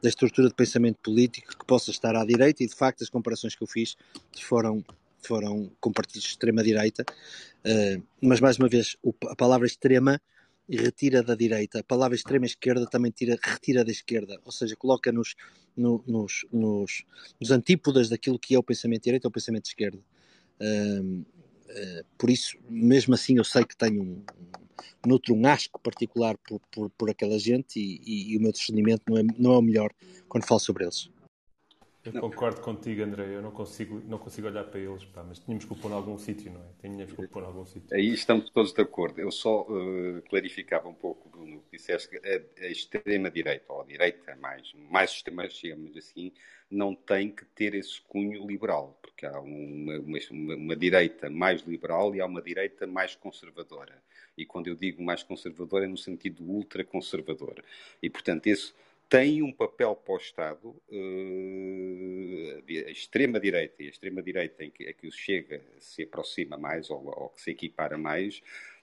[0.02, 3.56] da estrutura de pensamento político, que possa estar à direita, e de facto as comparações
[3.56, 3.95] que eu fiz
[4.41, 4.84] foram,
[5.22, 10.22] foram com partidos de extrema-direita, uh, mas mais uma vez, o, a palavra extrema
[10.70, 15.36] retira da direita, a palavra extrema-esquerda também tira, retira da esquerda, ou seja, coloca-nos
[15.76, 17.06] no, nos, nos,
[17.40, 19.99] nos antípodas daquilo que é o pensamento de direita ou o pensamento de esquerda.
[20.60, 21.26] Uh,
[22.18, 24.23] por isso, mesmo assim, eu sei que tenho um,
[25.06, 29.03] nutro um asco particular por, por, por aquela gente e, e, e, o meu discernimento
[29.07, 29.91] não é, não é o melhor
[30.27, 31.10] quando falo sobre eles.
[32.08, 32.22] Eu não.
[32.22, 33.36] concordo contigo, André.
[33.36, 35.94] Eu não consigo, não consigo olhar para eles, pá, mas tínhamos que o pôr em
[35.94, 36.66] algum sítio, não é?
[36.80, 37.96] Tínhamos que o pôr em algum sítio.
[37.96, 39.20] Aí estamos todos de acordo.
[39.20, 43.86] Eu só uh, clarificava um pouco, Bruno, que disseste que a, a extrema-direita, ou a
[43.86, 46.32] direita mais, mais extrema, digamos assim,
[46.70, 50.20] não tem que ter esse cunho liberal, porque há uma, uma,
[50.56, 54.02] uma direita mais liberal e há uma direita mais conservadora.
[54.38, 57.64] E quando eu digo mais conservador é no sentido ultraconservador.
[58.02, 58.74] E, portanto, esse
[59.10, 64.94] tem um papel para o Estado, uh, a extrema-direita, e a extrema-direita em que, a
[64.94, 68.42] que chega, se aproxima mais ou, ou que se equipara mais,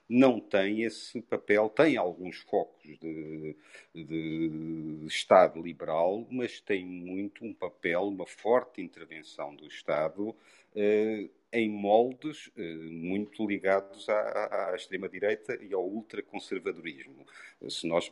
[0.08, 3.56] não tem esse papel, tem alguns focos de,
[3.94, 10.34] de, Estado liberal, mas tem muito um papel, uma forte intervenção do Estado
[10.74, 17.24] eh, em moldes eh, muito ligados à, à extrema-direita e ao ultraconservadorismo.
[17.68, 18.10] Se nós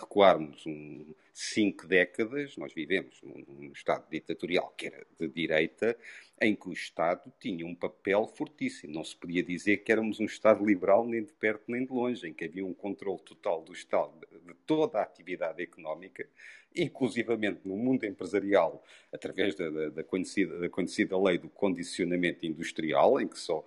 [0.00, 5.96] recuarmos um, cinco décadas, nós vivemos num, Estado ditatorial que era de direita,
[6.40, 8.94] em que o Estado tinha um papel fortíssimo.
[8.94, 12.26] Não se podia dizer que éramos um Estado liberal nem de perto nem de longe,
[12.26, 14.12] em que havia um controle total do Estado
[14.46, 16.26] de toda a atividade económica,
[16.74, 23.20] inclusivamente no mundo empresarial, através da, da, da, conhecida, da conhecida lei do condicionamento industrial,
[23.20, 23.64] em que só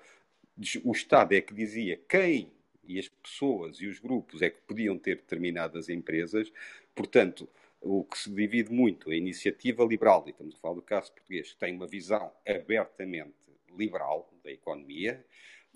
[0.84, 2.52] o Estado é que dizia quem
[2.88, 6.52] e as pessoas e os grupos é que podiam ter determinadas empresas.
[6.96, 7.50] Portanto,
[7.82, 11.12] o que se divide muito é a iniciativa liberal, e estamos a falar do caso
[11.12, 13.34] português, que tem uma visão abertamente
[13.76, 15.26] liberal da economia,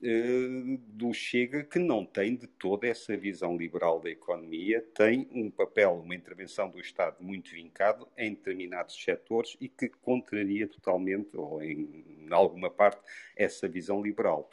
[0.02, 5.50] eh, do Chega, que não tem de toda essa visão liberal da economia, tem um
[5.50, 11.64] papel, uma intervenção do Estado muito vincado em determinados setores e que contraria totalmente, ou
[11.64, 13.02] em, em alguma parte,
[13.36, 14.50] essa visão liberal.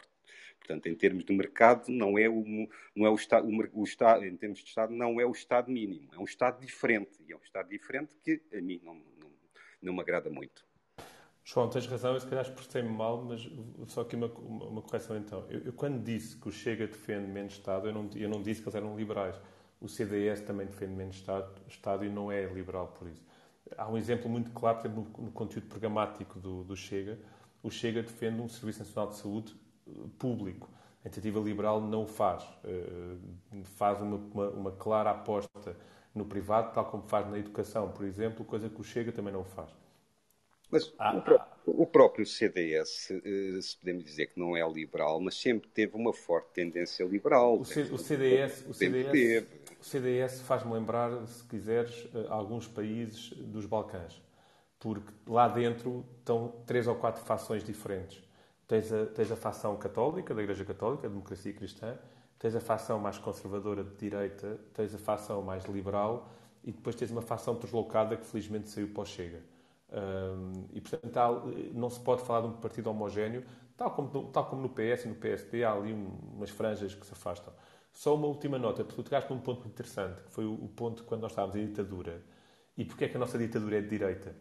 [0.65, 2.43] Portanto, em termos de mercado, não é o,
[2.97, 6.19] não é o o, o em termos de Estado, não é o Estado mínimo, é
[6.19, 7.23] um Estado diferente.
[7.28, 9.31] E é um Estado diferente que a mim não, não,
[9.82, 10.65] não me agrada muito.
[11.45, 13.47] João, tens razão, eu se calhar expressei-me mal, mas
[13.89, 15.45] só aqui uma, uma, uma correção então.
[15.51, 18.62] Eu, eu, quando disse que o Chega defende menos Estado, eu não, eu não disse
[18.62, 19.39] que eles eram liberais.
[19.78, 23.23] O CDS também defende menos Estado, Estado e não é liberal por isso.
[23.77, 27.19] Há um exemplo muito claro, por exemplo, no, no conteúdo programático do, do Chega.
[27.62, 29.55] O Chega defende um Serviço Nacional de Saúde
[30.19, 30.69] público.
[31.05, 32.43] A iniciativa liberal não o faz.
[32.65, 33.19] Uh,
[33.77, 35.77] faz uma, uma, uma, clara aposta
[36.15, 39.44] no privado, tal como faz na educação, por exemplo, coisa que o Chega também não
[39.44, 39.70] faz.
[40.70, 45.20] Mas ah, o, próprio, o, próprio, CDS, eh, se podemos dizer que não é liberal,
[45.20, 47.61] mas sempre teve uma forte tendência liberal.
[47.61, 49.47] O, C, o CDS, o CDS,
[49.81, 54.20] o CDS faz-me lembrar, se quiseres, eh, alguns países dos Balcãs,
[54.81, 58.20] porque lá dentro estão três ou quatro fações diferentes.
[58.66, 61.97] Tens a, tens a facção católica, da Igreja Católica, a democracia cristã,
[62.39, 66.28] tens a facção mais conservadora de direita, tens a facção mais liberal
[66.62, 69.43] e depois tens uma facção deslocada que felizmente saiu para o Chega.
[69.93, 73.45] Um, e, portanto, não se pode falar de um partido homogéneo,
[73.77, 77.07] tal como, tal como no PS e no PSD há ali um, umas franjas que
[77.07, 77.53] se afastam.
[77.93, 81.05] Só uma última nota, porque tu tocaste num ponto interessante, que foi o, o ponto
[81.05, 82.23] quando nós estávamos em ditadura.
[82.77, 84.35] E porquê é que a nossa ditadura é de direita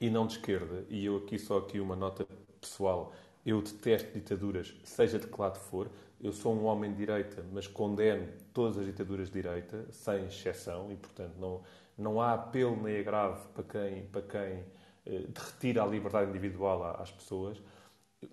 [0.00, 0.84] e não de esquerda?
[0.90, 2.26] E eu aqui só aqui uma nota
[2.60, 3.12] pessoal.
[3.44, 5.90] Eu detesto ditaduras, seja de que lado for.
[6.20, 10.92] Eu sou um homem de direita, mas condeno todas as ditaduras de direita, sem exceção,
[10.92, 11.62] e portanto não,
[11.96, 14.64] não há apelo nem agravo para quem, para quem
[15.06, 17.62] eh, retira a liberdade individual às pessoas.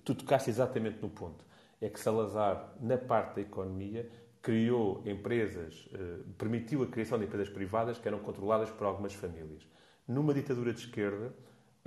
[0.03, 1.45] Tu tocaste exatamente no ponto.
[1.79, 4.09] É que Salazar, na parte da economia,
[4.41, 9.65] criou empresas, eh, permitiu a criação de empresas privadas que eram controladas por algumas famílias.
[10.07, 11.33] Numa ditadura de esquerda,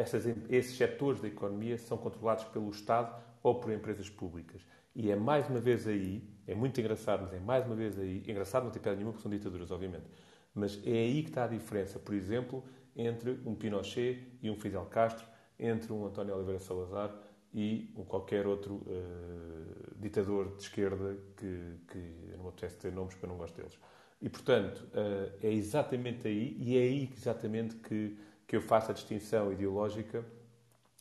[0.01, 4.63] essas, esses setores da economia são controlados pelo Estado ou por empresas públicas.
[4.95, 8.23] E é mais uma vez aí, é muito engraçado, mas é mais uma vez aí,
[8.27, 10.07] engraçado não tem piada nenhuma porque são ditaduras, obviamente,
[10.55, 12.65] mas é aí que está a diferença, por exemplo,
[12.97, 15.27] entre um Pinochet e um Fidel Castro,
[15.59, 17.15] entre um António Oliveira Salazar
[17.53, 21.99] e um qualquer outro uh, ditador de esquerda que, que
[22.37, 23.79] não me apetece ter nomes porque eu não gosto deles.
[24.21, 28.19] E, portanto, uh, é exatamente aí, e é aí exatamente que
[28.51, 30.27] que eu faça a distinção ideológica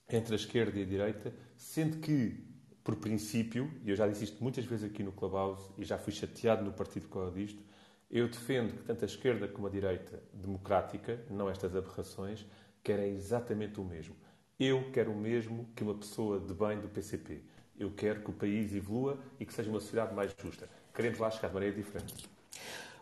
[0.08, 2.46] entre a esquerda e a direita, sendo que,
[2.84, 6.14] por princípio, e eu já disse isto muitas vezes aqui no Clubhouse e já fui
[6.14, 7.60] chateado no partido com disto,
[8.08, 12.46] eu defendo que tanto a esquerda como a direita democrática, não estas aberrações,
[12.84, 14.16] querem exatamente o mesmo.
[14.60, 17.42] Eu quero o mesmo que uma pessoa de bem do PCP.
[17.80, 20.70] Eu quero que o país evolua e que seja uma sociedade mais justa.
[20.94, 22.30] Queremos lá chegar de maneira diferente.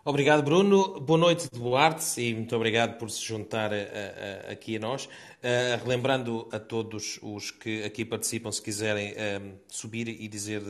[0.07, 1.01] Obrigado, Bruno.
[1.01, 3.71] Boa noite, Duarte, e muito obrigado por se juntar
[4.49, 5.03] aqui a nós.
[5.03, 10.61] Uh, relembrando a todos os que aqui participam, se quiserem uh, subir e dizer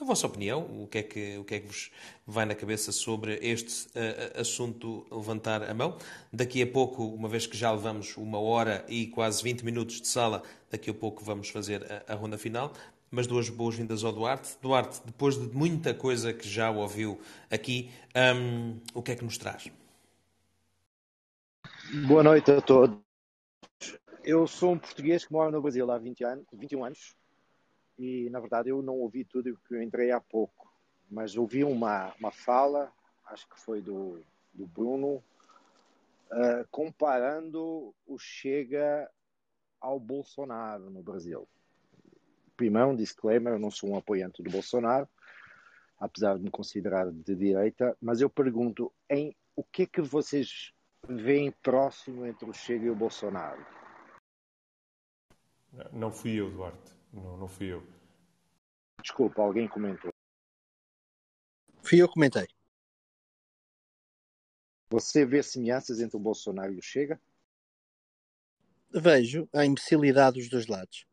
[0.00, 1.90] a vossa opinião, o que, é que, o que é que vos
[2.24, 5.98] vai na cabeça sobre este uh, assunto, levantar a mão.
[6.32, 10.06] Daqui a pouco, uma vez que já levamos uma hora e quase 20 minutos de
[10.06, 10.40] sala,
[10.70, 12.72] daqui a pouco vamos fazer a, a ronda final
[13.10, 14.58] mas duas boas-vindas ao Duarte.
[14.60, 17.20] Duarte, depois de muita coisa que já ouviu
[17.50, 17.90] aqui,
[18.36, 19.70] um, o que é que nos traz?
[22.06, 22.98] Boa noite a todos.
[24.22, 27.16] Eu sou um português que mora no Brasil há 20 anos, 21 anos
[27.98, 30.70] e, na verdade, eu não ouvi tudo o que eu entrei há pouco,
[31.10, 32.92] mas ouvi uma, uma fala,
[33.26, 34.20] acho que foi do,
[34.52, 35.22] do Bruno,
[36.30, 39.10] uh, comparando o Chega
[39.80, 41.48] ao Bolsonaro no Brasil
[42.58, 45.08] primeiro um disclaimer, eu não sou um apoiante do Bolsonaro,
[45.98, 50.72] apesar de me considerar de direita, mas eu pergunto em o que é que vocês
[51.08, 53.64] veem próximo entre o Chega e o Bolsonaro?
[55.92, 56.92] Não fui eu, Duarte.
[57.12, 57.86] Não, não fui eu.
[59.00, 60.10] Desculpa, alguém comentou.
[61.82, 62.48] Fui eu que comentei.
[64.90, 67.20] Você vê semelhanças entre o Bolsonaro e o Chega?
[68.90, 71.06] Vejo a imbecilidade dos dois lados.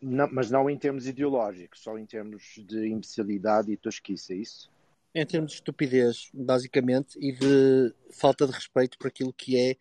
[0.00, 4.70] Não, mas não em termos ideológicos, só em termos de imbecilidade e tosquice, é isso?
[5.14, 9.76] Em termos de estupidez, basicamente, e de falta de respeito por aquilo que é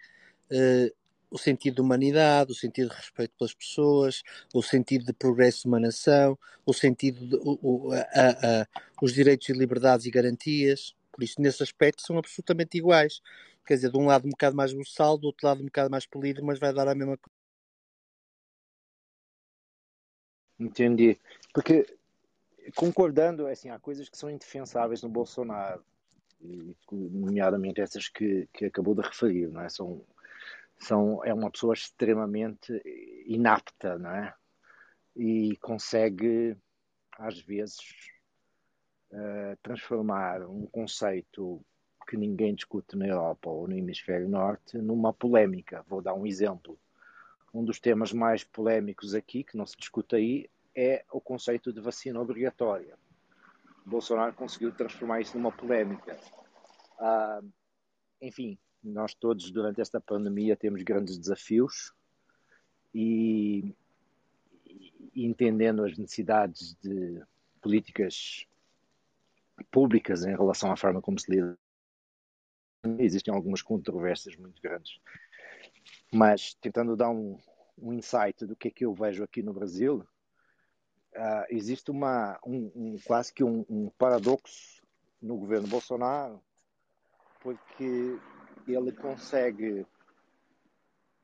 [0.52, 0.96] uh,
[1.30, 4.24] o sentido de humanidade, o sentido de respeito pelas pessoas,
[4.54, 8.68] o sentido de progresso de uma nação, o sentido de o, o, a, a,
[9.02, 10.96] os direitos e liberdades e garantias.
[11.12, 13.22] Por isso, nesse aspecto, são absolutamente iguais.
[13.66, 16.06] Quer dizer, de um lado um bocado mais buçal, do outro lado um bocado mais
[16.06, 17.18] polido, mas vai dar a mesma
[20.60, 21.20] Entendi.
[21.54, 21.86] Porque,
[22.76, 25.84] concordando, é assim, há coisas que são indefensáveis no Bolsonaro,
[26.92, 29.70] nomeadamente essas que, que acabou de referir, não é?
[29.70, 30.04] São,
[30.80, 32.82] são, é uma pessoa extremamente
[33.26, 34.34] inapta, não é?
[35.16, 36.56] E consegue,
[37.18, 37.80] às vezes,
[39.12, 41.62] uh, transformar um conceito
[42.08, 45.84] que ninguém discute na Europa ou no Hemisfério Norte numa polémica.
[45.88, 46.80] Vou dar um exemplo.
[47.54, 51.82] Um dos temas mais polémicos aqui, que não se discute aí, é o conceito de
[51.82, 52.98] vacina obrigatória.
[53.86, 56.20] Bolsonaro conseguiu transformar isso numa polémica.
[57.00, 57.42] Ah,
[58.22, 61.94] enfim, nós todos durante esta pandemia temos grandes desafios
[62.94, 63.74] e,
[65.14, 67.22] e entendendo as necessidades de
[67.62, 68.46] políticas
[69.72, 71.58] públicas em relação à forma como se lida.
[73.00, 75.00] Existem algumas controvérsias muito grandes.
[76.12, 77.38] Mas tentando dar um,
[77.78, 80.08] um insight do que é que eu vejo aqui no Brasil,
[81.16, 84.82] uh, existe uma, um, um, quase que um, um paradoxo
[85.22, 86.42] no governo Bolsonaro,
[87.42, 88.18] porque
[88.68, 89.86] ele consegue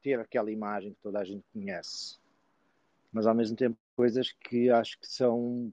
[0.02, 2.20] ter aquela imagem que toda a gente conhece,
[3.12, 5.72] mas ao mesmo tempo coisas que acho que são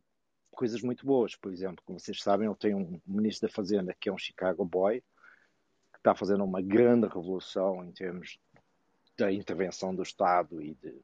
[0.51, 1.35] coisas muito boas.
[1.35, 4.65] Por exemplo, como vocês sabem, ele tem um ministro da Fazenda que é um Chicago
[4.65, 5.01] Boy,
[5.93, 8.39] que está fazendo uma grande revolução em termos
[9.20, 10.98] da intervenção do Estado e de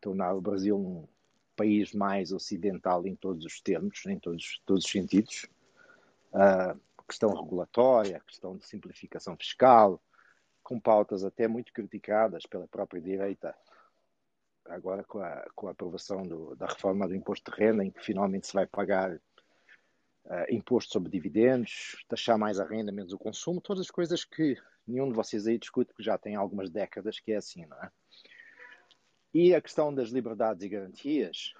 [0.00, 1.06] tornar o Brasil um
[1.54, 5.46] país mais ocidental em todos os termos, em todos, todos os sentidos.
[6.32, 10.02] Uh, questão regulatória, questão de simplificação fiscal,
[10.62, 13.54] com pautas até muito criticadas pela própria direita,
[14.64, 18.04] agora com a, com a aprovação do, da reforma do imposto de renda, em que
[18.04, 19.20] finalmente se vai pagar
[20.26, 24.56] uh, imposto sobre dividendos, taxar mais a renda, menos o consumo, todas as coisas que
[24.86, 27.90] nenhum de vocês aí discute, que já tem algumas décadas que é assim, não é?
[29.34, 31.54] E a questão das liberdades e garantias,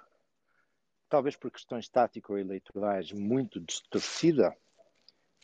[1.09, 4.56] talvez por questões tático-eleitorais muito distorcida,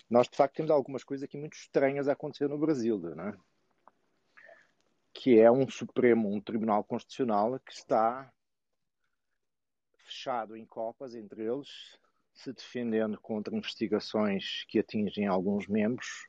[0.09, 3.37] nós de facto temos algumas coisas aqui muito estranhas a acontecer no Brasil, não é?
[5.13, 8.33] que é um Supremo, um Tribunal Constitucional que está
[9.99, 11.99] fechado em copas entre eles,
[12.35, 16.29] se defendendo contra investigações que atingem alguns membros,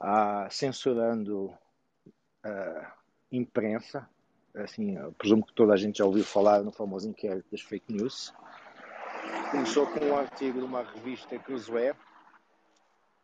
[0.00, 1.52] ah, censurando
[2.44, 2.92] a
[3.30, 4.08] imprensa,
[4.54, 8.34] assim, presumo que toda a gente já ouviu falar no famoso inquérito das fake news.
[9.50, 11.94] Começou com um artigo de uma revista Cruzoé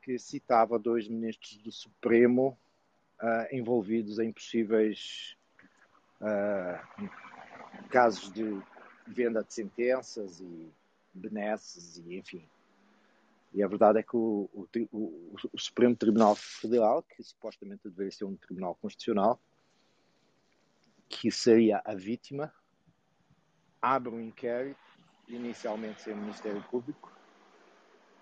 [0.02, 2.56] que citava dois ministros do Supremo
[3.20, 5.36] uh, envolvidos em possíveis
[6.20, 7.08] uh,
[7.90, 8.58] casos de
[9.06, 10.72] venda de sentenças e
[11.18, 12.48] benesses e enfim.
[13.52, 18.12] E a verdade é que o, o, o, o Supremo Tribunal Federal, que supostamente deveria
[18.12, 19.40] ser um tribunal constitucional,
[21.08, 22.52] que seria a vítima,
[23.80, 24.78] abre um inquérito,
[25.26, 27.12] inicialmente sem o Ministério Público,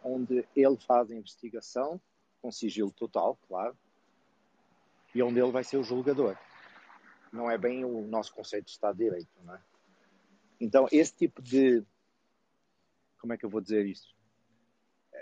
[0.02, 2.00] onde ele faz a investigação,
[2.40, 3.76] com sigilo total, claro,
[5.14, 6.36] e onde ele vai ser o julgador.
[7.32, 9.60] Não é bem o nosso conceito de Estado de Direito, não é?
[10.60, 11.84] Então, esse tipo de.
[13.26, 14.14] Como é que eu vou dizer isso?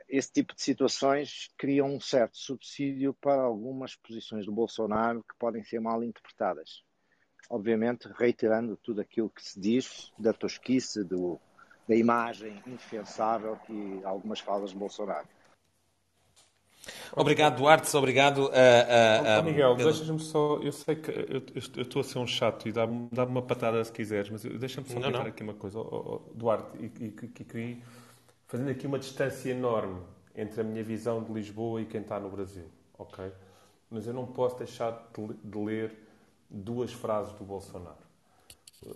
[0.07, 5.65] Esse tipo de situações criam um certo subsídio para algumas posições do Bolsonaro que podem
[5.65, 6.85] ser mal interpretadas.
[7.49, 11.41] Obviamente, reiterando tudo aquilo que se diz da tosquice, do,
[11.89, 15.27] da imagem indefensável que algumas falas de Bolsonaro.
[17.17, 17.97] Obrigado, Duarte.
[17.97, 18.51] Obrigado.
[18.53, 19.41] a.
[19.41, 20.59] oh, Miguel, deixa-me só.
[20.63, 23.93] Eu sei que eu estou a ser um chato e dá-me dá uma patada se
[23.93, 25.79] quiseres, mas deixa-me só comentar aqui uma coisa.
[25.79, 27.83] Oh, oh, Duarte, e, e, e,
[28.47, 30.01] fazendo aqui uma distância enorme
[30.35, 32.67] entre a minha visão de Lisboa e quem está no Brasil,
[32.99, 33.31] ok?
[33.91, 35.97] Mas eu não posso deixar de, de ler
[36.51, 38.05] duas frases do Bolsonaro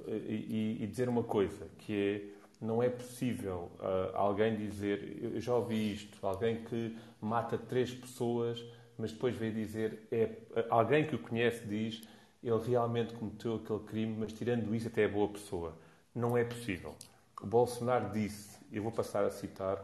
[0.07, 5.55] e, e dizer uma coisa, que é não é possível uh, alguém dizer, eu já
[5.55, 8.65] ouvi isto, alguém que mata três pessoas,
[8.97, 10.37] mas depois veio dizer, é,
[10.71, 12.03] alguém que o conhece diz,
[12.43, 15.77] ele realmente cometeu aquele crime, mas tirando isso até é boa pessoa.
[16.15, 16.95] Não é possível.
[17.41, 19.83] O Bolsonaro disse, eu vou passar a citar,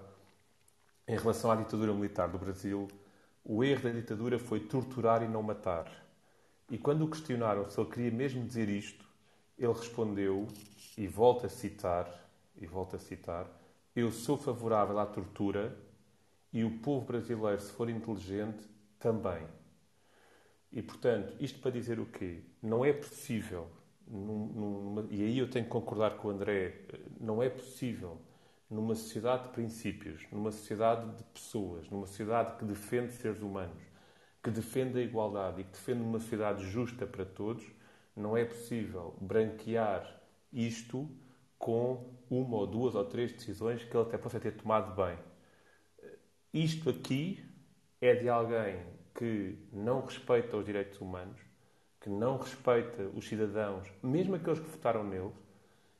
[1.07, 2.89] em relação à ditadura militar do Brasil,
[3.45, 5.91] o erro da ditadura foi torturar e não matar.
[6.71, 9.05] E quando o questionaram se ele queria mesmo dizer isto,
[9.59, 10.49] ele respondeu,
[10.97, 12.09] e volto a citar,
[12.57, 13.47] e volto a citar,
[13.95, 15.77] eu sou favorável à tortura
[16.55, 18.65] e o povo brasileiro, se for inteligente,
[18.99, 19.47] também.
[20.73, 22.43] E, portanto, isto para dizer o quê?
[22.63, 23.69] Não é possível,
[24.07, 26.87] numa, e aí eu tenho que concordar com o André,
[27.21, 28.21] não é possível
[28.71, 33.83] numa sociedade de princípios, numa sociedade de pessoas, numa sociedade que defende seres humanos,
[34.43, 37.65] que defende a igualdade e que defende uma sociedade justa para todos,
[38.17, 40.21] não é possível branquear
[40.53, 41.09] isto
[41.59, 45.19] com uma ou duas ou três decisões que ele até possa ter tomado bem.
[46.55, 47.45] Isto aqui
[48.01, 48.81] é de alguém
[49.13, 51.41] que não respeita os direitos humanos,
[52.01, 55.33] que não respeita os cidadãos, mesmo aqueles que votaram nele,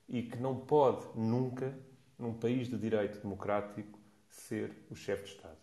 [0.09, 1.77] e que não pode nunca,
[2.17, 3.99] num país de direito democrático,
[4.29, 5.59] ser o chefe de Estado.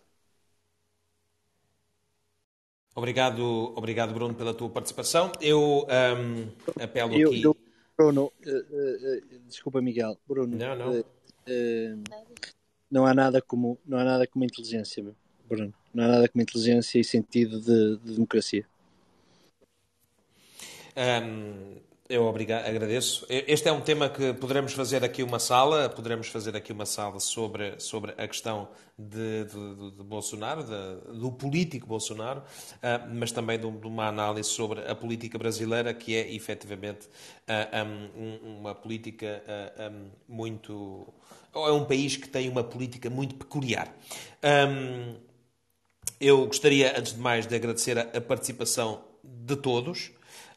[2.94, 3.42] Obrigado,
[3.74, 5.32] obrigado Bruno, pela tua participação.
[5.40, 7.42] Eu um, apelo eu, aqui.
[7.42, 7.56] Eu,
[7.96, 10.18] Bruno, uh, uh, desculpa, Miguel.
[10.28, 11.00] Bruno, não, não.
[11.00, 12.02] Uh,
[12.92, 15.02] não há nada como não há nada como inteligência.
[15.48, 15.72] Bruno.
[15.94, 18.66] Não há nada como inteligência e sentido de, de democracia.
[20.94, 21.76] Um,
[22.12, 23.24] eu obrigado, agradeço.
[23.28, 27.18] Este é um tema que poderemos fazer aqui uma sala, poderemos fazer aqui uma sala
[27.18, 28.68] sobre, sobre a questão
[28.98, 34.80] de, de, de Bolsonaro, de, do político Bolsonaro, uh, mas também de, uma análise sobre
[34.86, 37.06] a política brasileira, que é efetivamente
[37.48, 41.14] uh, um, uma política uh, um, muito.
[41.54, 43.90] ou é um país que tem uma política muito peculiar.
[44.44, 45.16] Um,
[46.20, 50.12] eu gostaria, antes de mais, de agradecer a, a participação de todos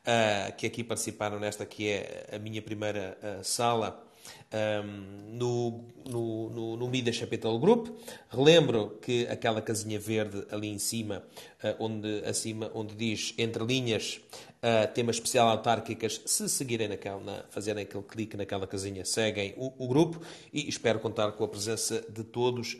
[0.05, 4.05] uh, que aqui participaram nesta que é a minha primeira uh, sala
[4.53, 7.89] um, no, no, no, no Mida Capital Group.
[8.29, 11.23] Relembro que aquela casinha verde ali em cima,
[11.63, 14.21] uh, onde, acima, onde diz entre linhas
[14.61, 19.85] uh, tema especial autárquicas, se seguirem naquela, na, fazerem aquele clique naquela casinha, seguem o,
[19.85, 20.21] o grupo
[20.53, 22.77] e espero contar com a presença de todos,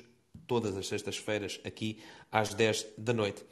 [0.48, 2.00] todas as sextas-feiras, aqui
[2.32, 3.44] às 10 da noite.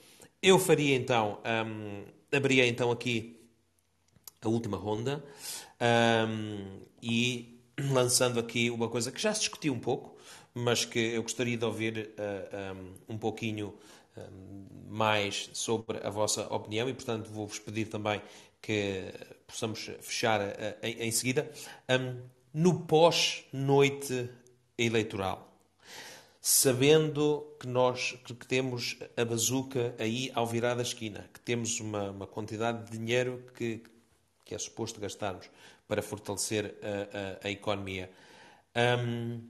[0.41, 2.03] Eu faria então, um,
[2.35, 3.42] abriria então aqui
[4.47, 5.23] a última ronda,
[6.27, 7.59] um, e
[7.91, 10.15] lançando aqui uma coisa que já se discutiu um pouco,
[10.53, 12.73] mas que eu gostaria de ouvir uh,
[13.09, 13.73] um, um, pouquinho
[14.15, 18.21] um, mais sobre a vossa opinião e, portanto, vou-vos pedir também
[18.61, 19.11] que
[19.47, 21.51] possamos fechar uh, em, em, seguida.
[22.53, 24.29] no pós-noite
[24.77, 25.53] eleitoral,
[26.39, 32.11] sabendo que nós que temos a bazuca aí ao virar da esquina, que temos uma,
[32.11, 33.81] uma quantidade de dinheiro que,
[34.53, 35.49] é suposto gastarmos
[35.87, 38.09] para fortalecer a, a, a economia.
[38.75, 39.41] Um,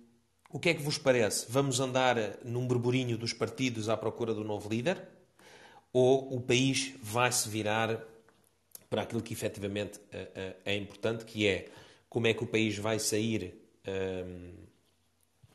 [0.50, 1.48] o que é que vos parece?
[1.50, 5.02] Vamos andar num burburinho dos partidos à procura do novo líder?
[5.92, 8.00] Ou o país vai se virar
[8.90, 11.70] para aquilo que efetivamente uh, uh, é importante, que é
[12.08, 13.56] como é que o país vai sair
[13.88, 14.52] um,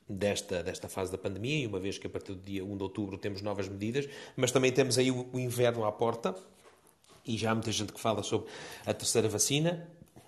[0.09, 2.83] desta, desta fase da pandemia, e uma vez que a partir do dia 1 de
[2.83, 6.35] outubro temos novas medidas, mas também temos aí o, o inverno à porta,
[7.29, 8.49] e já há muita gente que fala sobre
[8.87, 9.87] a terceira vacina,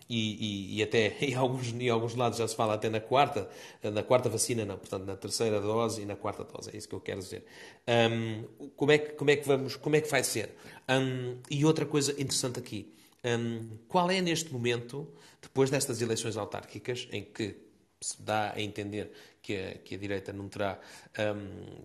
[0.09, 3.48] e, e, e, até em alguns, em alguns lados já se fala até na quarta,
[3.82, 6.94] na quarta vacina, não, portanto, na terceira dose e na quarta dose, é isso que
[6.94, 7.44] eu quero dizer.
[7.89, 10.56] Um, como, é que, como é que vamos, como é que vai ser?
[10.89, 12.93] Um, e outra coisa interessante aqui,
[13.24, 15.09] um, qual é neste momento,
[15.40, 17.56] depois destas eleições autárquicas, em que
[18.01, 20.78] se dá a entender que a, que a direita não terá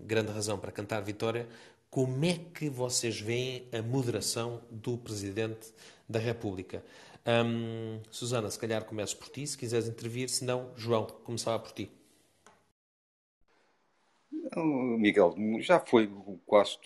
[0.04, 1.48] grande razão para cantar vitória,
[1.96, 5.74] como é que vocês veem a moderação do Presidente
[6.10, 6.84] da República?
[7.26, 11.72] Um, Susana, se calhar começo por ti, se quiseres intervir, se não, João, começava por
[11.72, 11.90] ti.
[14.54, 16.08] Miguel, já foi
[16.46, 16.78] quase,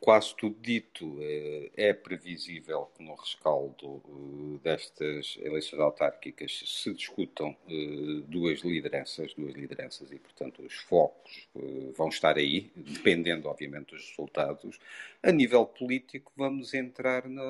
[0.00, 1.16] quase tudo dito.
[1.20, 9.34] É, é previsível que no rescaldo eh, destas eleições autárquicas se discutam eh, duas lideranças,
[9.34, 14.78] duas lideranças e, portanto, os focos eh, vão estar aí, dependendo, obviamente, dos resultados.
[15.22, 17.42] A nível político, vamos entrar na.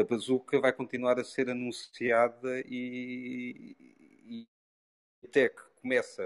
[0.00, 3.76] A bazuca vai continuar a ser anunciada e,
[4.26, 4.46] e
[5.24, 6.22] até que começa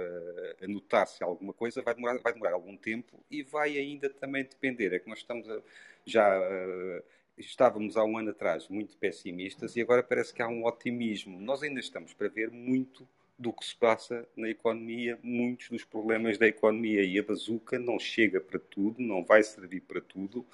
[0.63, 4.93] a notar-se alguma coisa, vai demorar, vai demorar algum tempo e vai ainda também depender.
[4.93, 5.61] É que nós estamos a,
[6.05, 7.03] já uh,
[7.37, 11.41] estávamos há um ano atrás muito pessimistas e agora parece que há um otimismo.
[11.41, 13.09] Nós ainda estamos para ver muito
[13.39, 17.99] do que se passa na economia, muitos dos problemas da economia e a bazuca não
[17.99, 20.47] chega para tudo, não vai servir para tudo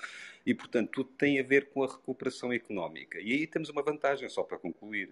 [0.47, 3.21] e, portanto, tudo tem a ver com a recuperação económica.
[3.21, 5.11] E aí temos uma vantagem, só para concluir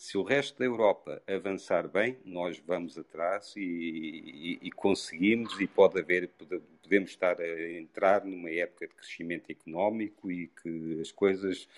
[0.00, 5.66] se o resto da Europa avançar bem, nós vamos atrás e, e, e, conseguimos, e
[5.66, 6.30] pode haver,
[6.82, 11.68] podemos estar a entrar numa época de crescimento económico e que as coisas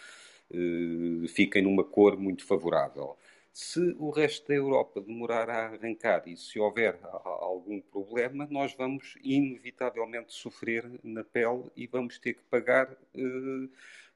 [0.53, 3.19] uh, fiquem numa cor muito favorável.
[3.53, 9.19] Se o resto da Europa demorar a arrancar e se houver algum problema, nós vamos
[9.21, 12.89] inevitavelmente sofrer na pele e vamos ter que pagar.
[13.17, 13.69] Uh,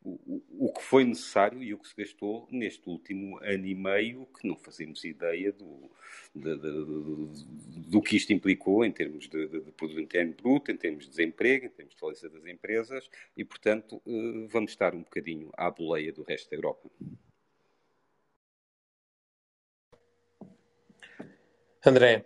[0.06, 4.46] o, que foi necessário e o que se gastou neste último ano e meio, que
[4.46, 5.90] não fazemos ideia do,
[6.34, 10.76] de, de, de, do que isto implicou em termos de, de, produto interno bruto, em
[10.76, 15.02] termos de desemprego, em termos de falência das empresas, e, portanto, eh, vamos estar um
[15.02, 16.88] bocadinho à boleia do resto da Europa.
[21.84, 22.24] André.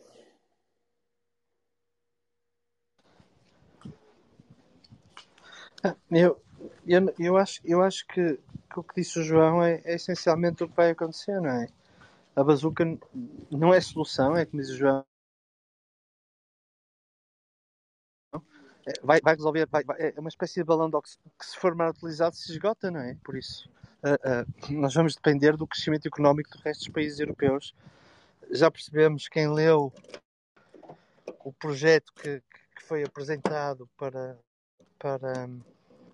[6.11, 6.43] Eu,
[6.87, 8.39] eu, eu, acho, eu acho que,
[8.73, 11.69] que o que disse o João é, é, essencialmente o que vai acontecer, não é?
[12.37, 12.85] A bazuca
[13.51, 15.05] não é solução, é como diz o João.
[18.87, 21.57] é, vai, vai resolver, vai, vai, é uma espécie de balão de oxigênio que se
[21.57, 23.17] for mal utilizado se esgota, não é?
[23.25, 23.69] Por isso,
[24.03, 27.75] uh, uh, nós vamos depender do crescimento económico do resto dos países europeus.
[28.51, 29.93] Já percebemos, quem leu
[31.45, 32.43] o projeto que,
[32.77, 34.37] que foi apresentado para,
[34.99, 35.49] para,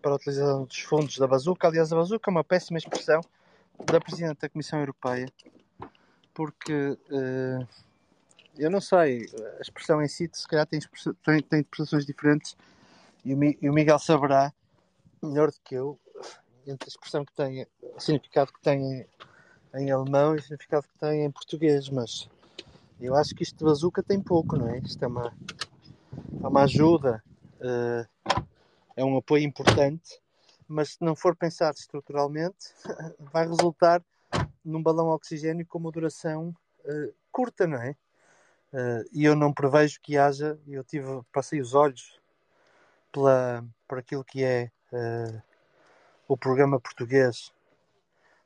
[0.06, 3.20] para a utilização dos fundos da bazuca, aliás, a bazuca é uma péssima expressão
[3.86, 5.26] da Presidente da Comissão Europeia,
[6.32, 7.66] porque uh,
[8.56, 9.26] eu não sei,
[9.58, 12.56] a expressão em si se calhar tem, tem, tem interpretações diferentes
[13.24, 14.52] e o, e o, Miguel saberá
[15.20, 15.98] melhor do que eu
[16.64, 19.06] entre a expressão que tem, o significado que tem em,
[19.74, 22.28] em alemão e o significado que tem em português, mas
[23.00, 24.78] eu acho que isto de bazuca tem pouco, não é?
[24.78, 25.36] Isto é uma,
[26.44, 27.20] é uma ajuda,
[27.56, 28.46] uh,
[28.96, 30.20] é um apoio importante,
[30.66, 32.74] mas se não for pensado estruturalmente,
[33.32, 34.02] vai resultar
[34.64, 36.54] num balão oxigênio com uma duração
[36.84, 37.94] uh, curta, não é?
[38.72, 42.20] Uh, e eu não prevejo que haja, eu tive, passei os olhos
[43.12, 45.42] pela, por aquilo que é uh,
[46.26, 47.52] o programa português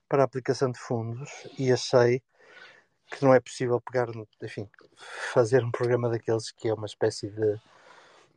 [0.09, 2.23] para a aplicação de fundos e achei
[3.07, 4.09] que não é possível pegar,
[4.43, 4.69] enfim,
[5.33, 7.61] fazer um programa daqueles que é uma espécie de,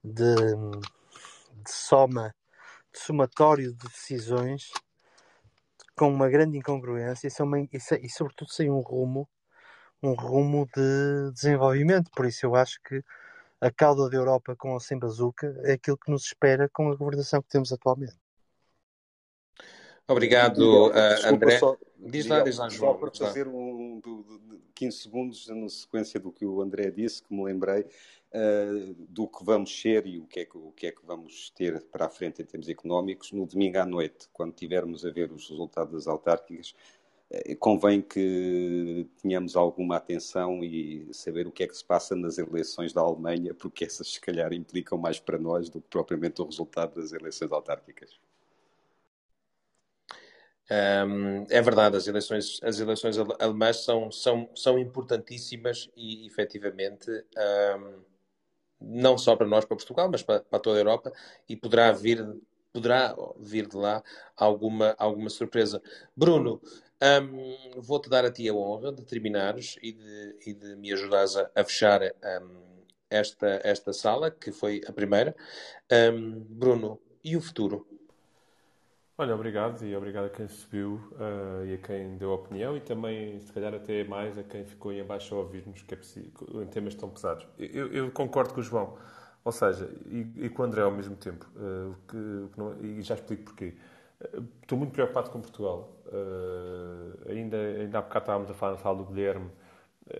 [0.03, 0.35] de,
[1.63, 2.33] de soma,
[2.93, 4.71] de somatório de decisões
[5.95, 7.31] com uma grande incongruência e,
[7.71, 9.27] e, e sobretudo sem um rumo
[10.03, 12.11] um rumo de desenvolvimento.
[12.11, 13.01] Por isso eu acho que
[13.61, 16.95] a cauda da Europa com ou sem bazuca é aquilo que nos espera com a
[16.95, 18.17] governação que temos atualmente.
[20.05, 21.57] Obrigado, uh, André.
[21.57, 22.91] Só, diz lá, diz lá, João.
[22.91, 24.01] Só para fazer um,
[24.83, 29.43] 15 segundos na sequência do que o André disse, que me lembrei uh, do que
[29.43, 32.09] vamos ser e o que, é que, o que é que vamos ter para a
[32.09, 36.07] frente em termos económicos no domingo à noite, quando tivermos a ver os resultados das
[36.07, 36.75] autárquicas
[37.29, 42.37] eh, convém que tenhamos alguma atenção e saber o que é que se passa nas
[42.37, 46.45] eleições da Alemanha, porque essas se calhar implicam mais para nós do que propriamente o
[46.45, 48.19] resultado das eleições autárquicas.
[50.71, 57.09] Um, é verdade, as eleições, as eleições alemãs são, são, são importantíssimas e, efetivamente,
[57.79, 58.01] um,
[58.79, 61.11] não só para nós, para Portugal, mas para, para toda a Europa,
[61.47, 62.25] e poderá vir,
[62.71, 64.03] poderá vir de lá
[64.35, 65.81] alguma, alguma surpresa.
[66.15, 66.61] Bruno,
[67.03, 71.35] um, Vou-te dar a ti a honra de terminares e de, e de me ajudares
[71.35, 72.01] a, a fechar
[73.09, 75.35] esta, esta sala, que foi a primeira.
[76.49, 77.92] Bruno, e o futuro?
[79.15, 83.39] Olha, obrigado e obrigado a quem subiu uh, e a quem deu opinião e também,
[83.39, 86.65] se calhar, até mais a quem ficou aí abaixo a ouvir-nos, que é preciso, em
[86.65, 87.47] temas tão pesados.
[87.59, 88.97] Eu, eu, concordo com o João,
[89.45, 93.03] ou seja, e, e com o André ao mesmo tempo, uh, que, que não, e
[93.03, 93.75] já explico porquê.
[94.19, 95.91] Uh, estou muito preocupado com Portugal.
[97.27, 99.49] Ainda, ainda há bocado estávamos a falar na sala do Guilherme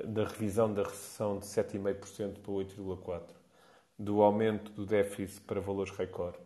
[0.06, 3.22] da revisão da recessão de 7,5% para 8,4%,
[3.98, 6.38] do aumento do déficit para valores recorde,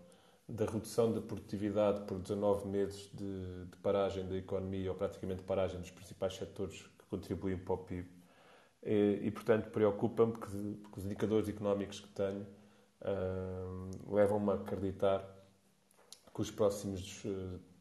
[0.48, 5.80] da redução da produtividade por 19 meses de, de, paragem da economia, ou praticamente paragem
[5.80, 8.10] dos principais setores que contribuem para o PIB.
[8.84, 10.48] E, e portanto, preocupa-me que,
[10.92, 12.46] que, os indicadores económicos que tenho
[13.02, 15.28] uh, levam-me a acreditar
[16.34, 17.26] que os próximos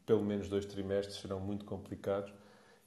[0.07, 2.33] pelo menos dois trimestres serão muito complicados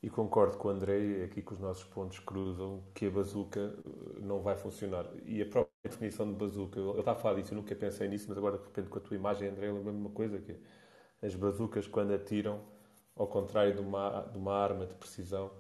[0.02, 4.20] e concordo com o André, aqui que os nossos pontos cruzam, que a bazuca eh,
[4.20, 5.06] não vai funcionar.
[5.26, 8.26] E a própria definição de bazuca, ele está a falar disso, eu nunca pensei nisso,
[8.28, 10.56] mas agora de repente com a tua imagem, André, lembra-me uma coisa, que é,
[11.26, 12.60] as bazucas quando atiram,
[13.16, 15.50] ao contrário de uma, de uma arma de precisão,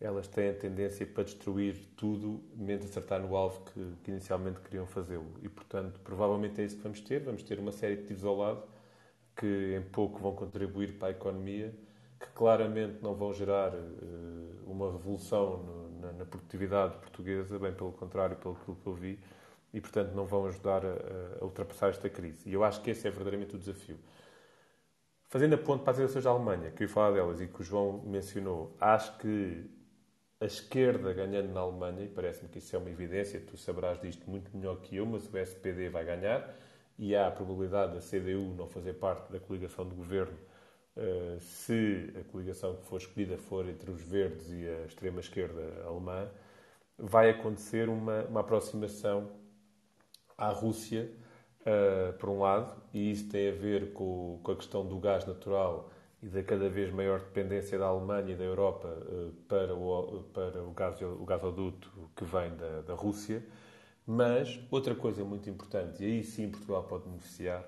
[0.00, 4.84] elas têm a tendência para destruir tudo, menos acertar no alvo que, que inicialmente queriam
[4.84, 5.32] fazê-lo.
[5.42, 7.20] E, portanto, provavelmente é isso que vamos ter.
[7.20, 8.64] Vamos ter uma série de tiros ao lado
[9.36, 11.74] que em pouco vão contribuir para a economia,
[12.18, 17.92] que claramente não vão gerar uh, uma revolução no, na, na, produtividade portuguesa, bem pelo
[17.92, 19.18] contrário, pelo que eu vi,
[19.72, 20.94] e portanto não vão ajudar a,
[21.40, 22.48] a, ultrapassar esta crise.
[22.48, 23.98] E eu acho que esse é verdadeiramente o desafio.
[25.28, 27.60] Fazendo a ponto para as eleições da Alemanha, que eu ia falar delas e que
[27.60, 29.64] o João mencionou, acho que
[30.40, 34.28] a esquerda ganhando na Alemanha, e parece-me que isso é uma evidência, tu saberás disto
[34.28, 36.54] muito melhor que eu, mas o SPD vai ganhar
[36.98, 40.36] e há a probabilidade da CDU não fazer parte da coligação de governo
[40.96, 46.28] uh, se a coligação que for escolhida for entre os verdes e a extrema-esquerda alemã,
[46.98, 49.30] vai acontecer uma, uma aproximação
[50.42, 51.08] à Rússia,
[51.60, 55.24] uh, por um lado, e isso tem a ver com, com, a questão do gás
[55.24, 55.88] natural
[56.20, 60.64] e da cada vez maior dependência da Alemanha e da Europa uh, para, o, para
[60.64, 63.44] o, gás, o gasoduto que vem da, da Rússia.
[64.04, 67.64] Mas outra coisa muito importante, e aí sim Portugal pode beneficiar,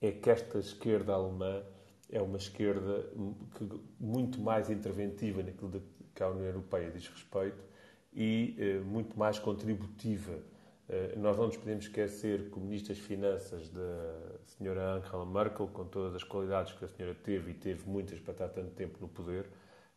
[0.00, 1.64] é que esta esquerda alemã
[2.08, 3.10] é uma esquerda
[3.56, 3.68] que,
[3.98, 5.82] muito mais interventiva naquilo
[6.14, 7.64] que a União Europeia diz respeito
[8.12, 10.38] e eh, muito mais contributiva
[11.16, 15.84] nós não nos podemos esquecer que o Ministro das Finanças da senhora Angela Merkel, com
[15.86, 19.08] todas as qualidades que a senhora teve e teve muitas para estar tanto tempo no
[19.08, 19.46] poder,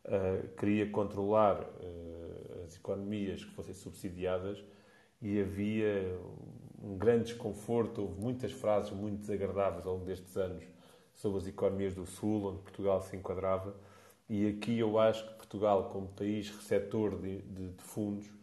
[0.06, 4.64] uh, queria controlar uh, as economias que fossem subsidiadas
[5.20, 6.18] e havia
[6.82, 10.64] um grande desconforto, houve muitas frases muito desagradáveis ao longo destes anos
[11.12, 13.74] sobre as economias do Sul, onde Portugal se enquadrava,
[14.28, 18.37] e aqui eu acho que Portugal, como país receptor de, de, de fundos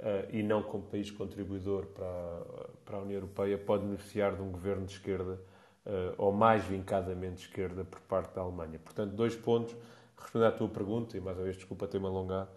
[0.00, 2.44] uh, e não como país contribuidor para,
[2.84, 5.40] para a União Europeia, pode beneficiar de um governo de esquerda,
[5.86, 8.78] uh, ou mais vincadamente de esquerda, por parte da Alemanha.
[8.78, 9.74] Portanto, dois pontos.
[10.18, 12.48] Respondendo à tua pergunta, e mais uma vez, desculpa ter-me alongado,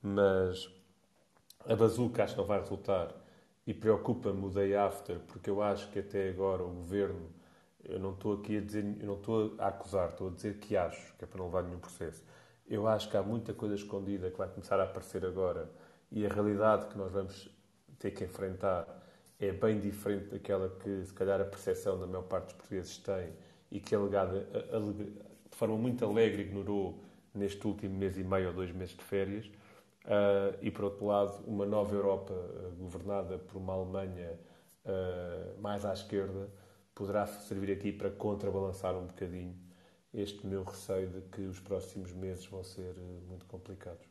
[0.00, 0.70] mas
[1.66, 3.12] a bazuca acho que não vai resultar
[3.66, 7.28] e preocupa-me o day after, porque eu acho que até agora o governo,
[7.84, 10.76] eu não estou aqui a dizer, eu não estou a acusar, estou a dizer que
[10.76, 12.24] acho, que é para não levar nenhum processo.
[12.66, 15.68] Eu acho que há muita coisa escondida que vai começar a aparecer agora
[16.10, 17.48] e a realidade que nós vamos
[17.98, 18.86] ter que enfrentar
[19.38, 23.32] é bem diferente daquela que, se calhar, a percepção da maior parte dos portugueses tem
[23.70, 24.40] e que a legada,
[25.50, 27.02] de forma muito alegre, ignorou
[27.34, 29.46] neste último mês e meio ou dois meses de férias.
[30.04, 34.38] Uh, e, por outro lado, uma nova Europa uh, governada por uma Alemanha
[34.86, 36.48] uh, mais à esquerda
[36.94, 39.54] poderá servir aqui para contrabalançar um bocadinho
[40.12, 42.94] este meu receio de que os próximos meses vão ser
[43.28, 44.07] muito complicados.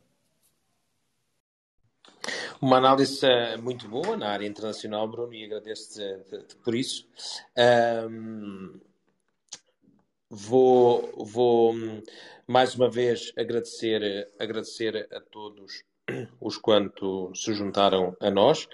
[2.60, 3.24] Uma análise
[3.62, 7.06] muito boa na área internacional, Bruno, e agradeço-te por isso.
[8.10, 8.80] Um,
[10.28, 11.72] vou, vou
[12.48, 15.84] mais uma vez agradecer, agradecer a todos
[16.40, 18.68] os quanto se juntaram a nós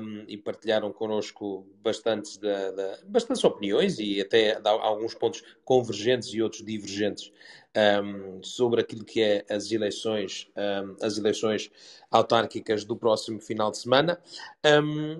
[0.00, 6.42] um, e partilharam connosco bastantes, da, da, bastantes opiniões e até alguns pontos convergentes e
[6.42, 7.30] outros divergentes
[7.76, 11.70] um, sobre aquilo que é as eleições, um, as eleições
[12.10, 14.20] autárquicas do próximo final de semana.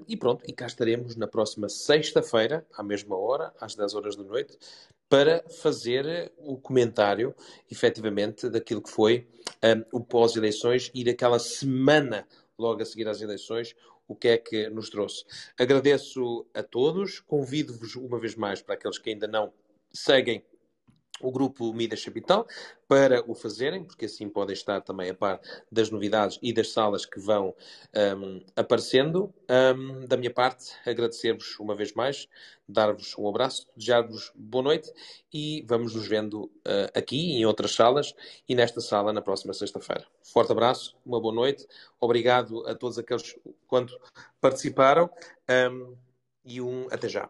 [0.08, 4.24] e pronto, e cá estaremos na próxima sexta-feira, à mesma hora, às 10 horas da
[4.24, 4.58] noite,
[5.08, 7.34] para fazer o comentário,
[7.70, 9.28] efetivamente, daquilo que foi
[9.62, 12.26] um, o pós-eleições e daquela semana
[12.58, 13.74] logo a seguir às eleições,
[14.08, 15.24] o que é que nos trouxe.
[15.58, 19.52] Agradeço a todos, convido-vos uma vez mais para aqueles que ainda não
[19.92, 20.42] seguem
[21.20, 22.46] o grupo Midas Capital
[22.88, 25.40] para o fazerem, porque assim podem estar também a par
[25.70, 27.54] das novidades e das salas que vão
[28.18, 29.32] um, aparecendo.
[29.50, 32.28] Um, da minha parte, agradecer-vos uma vez mais,
[32.68, 34.92] dar-vos um abraço, desejar-vos boa noite
[35.32, 38.14] e vamos nos vendo uh, aqui em outras salas
[38.48, 40.06] e nesta sala na próxima sexta-feira.
[40.22, 41.66] Forte abraço, uma boa noite,
[42.00, 43.36] obrigado a todos aqueles
[43.66, 43.98] quanto
[44.40, 45.10] participaram
[45.70, 45.96] um,
[46.44, 47.28] e um até já.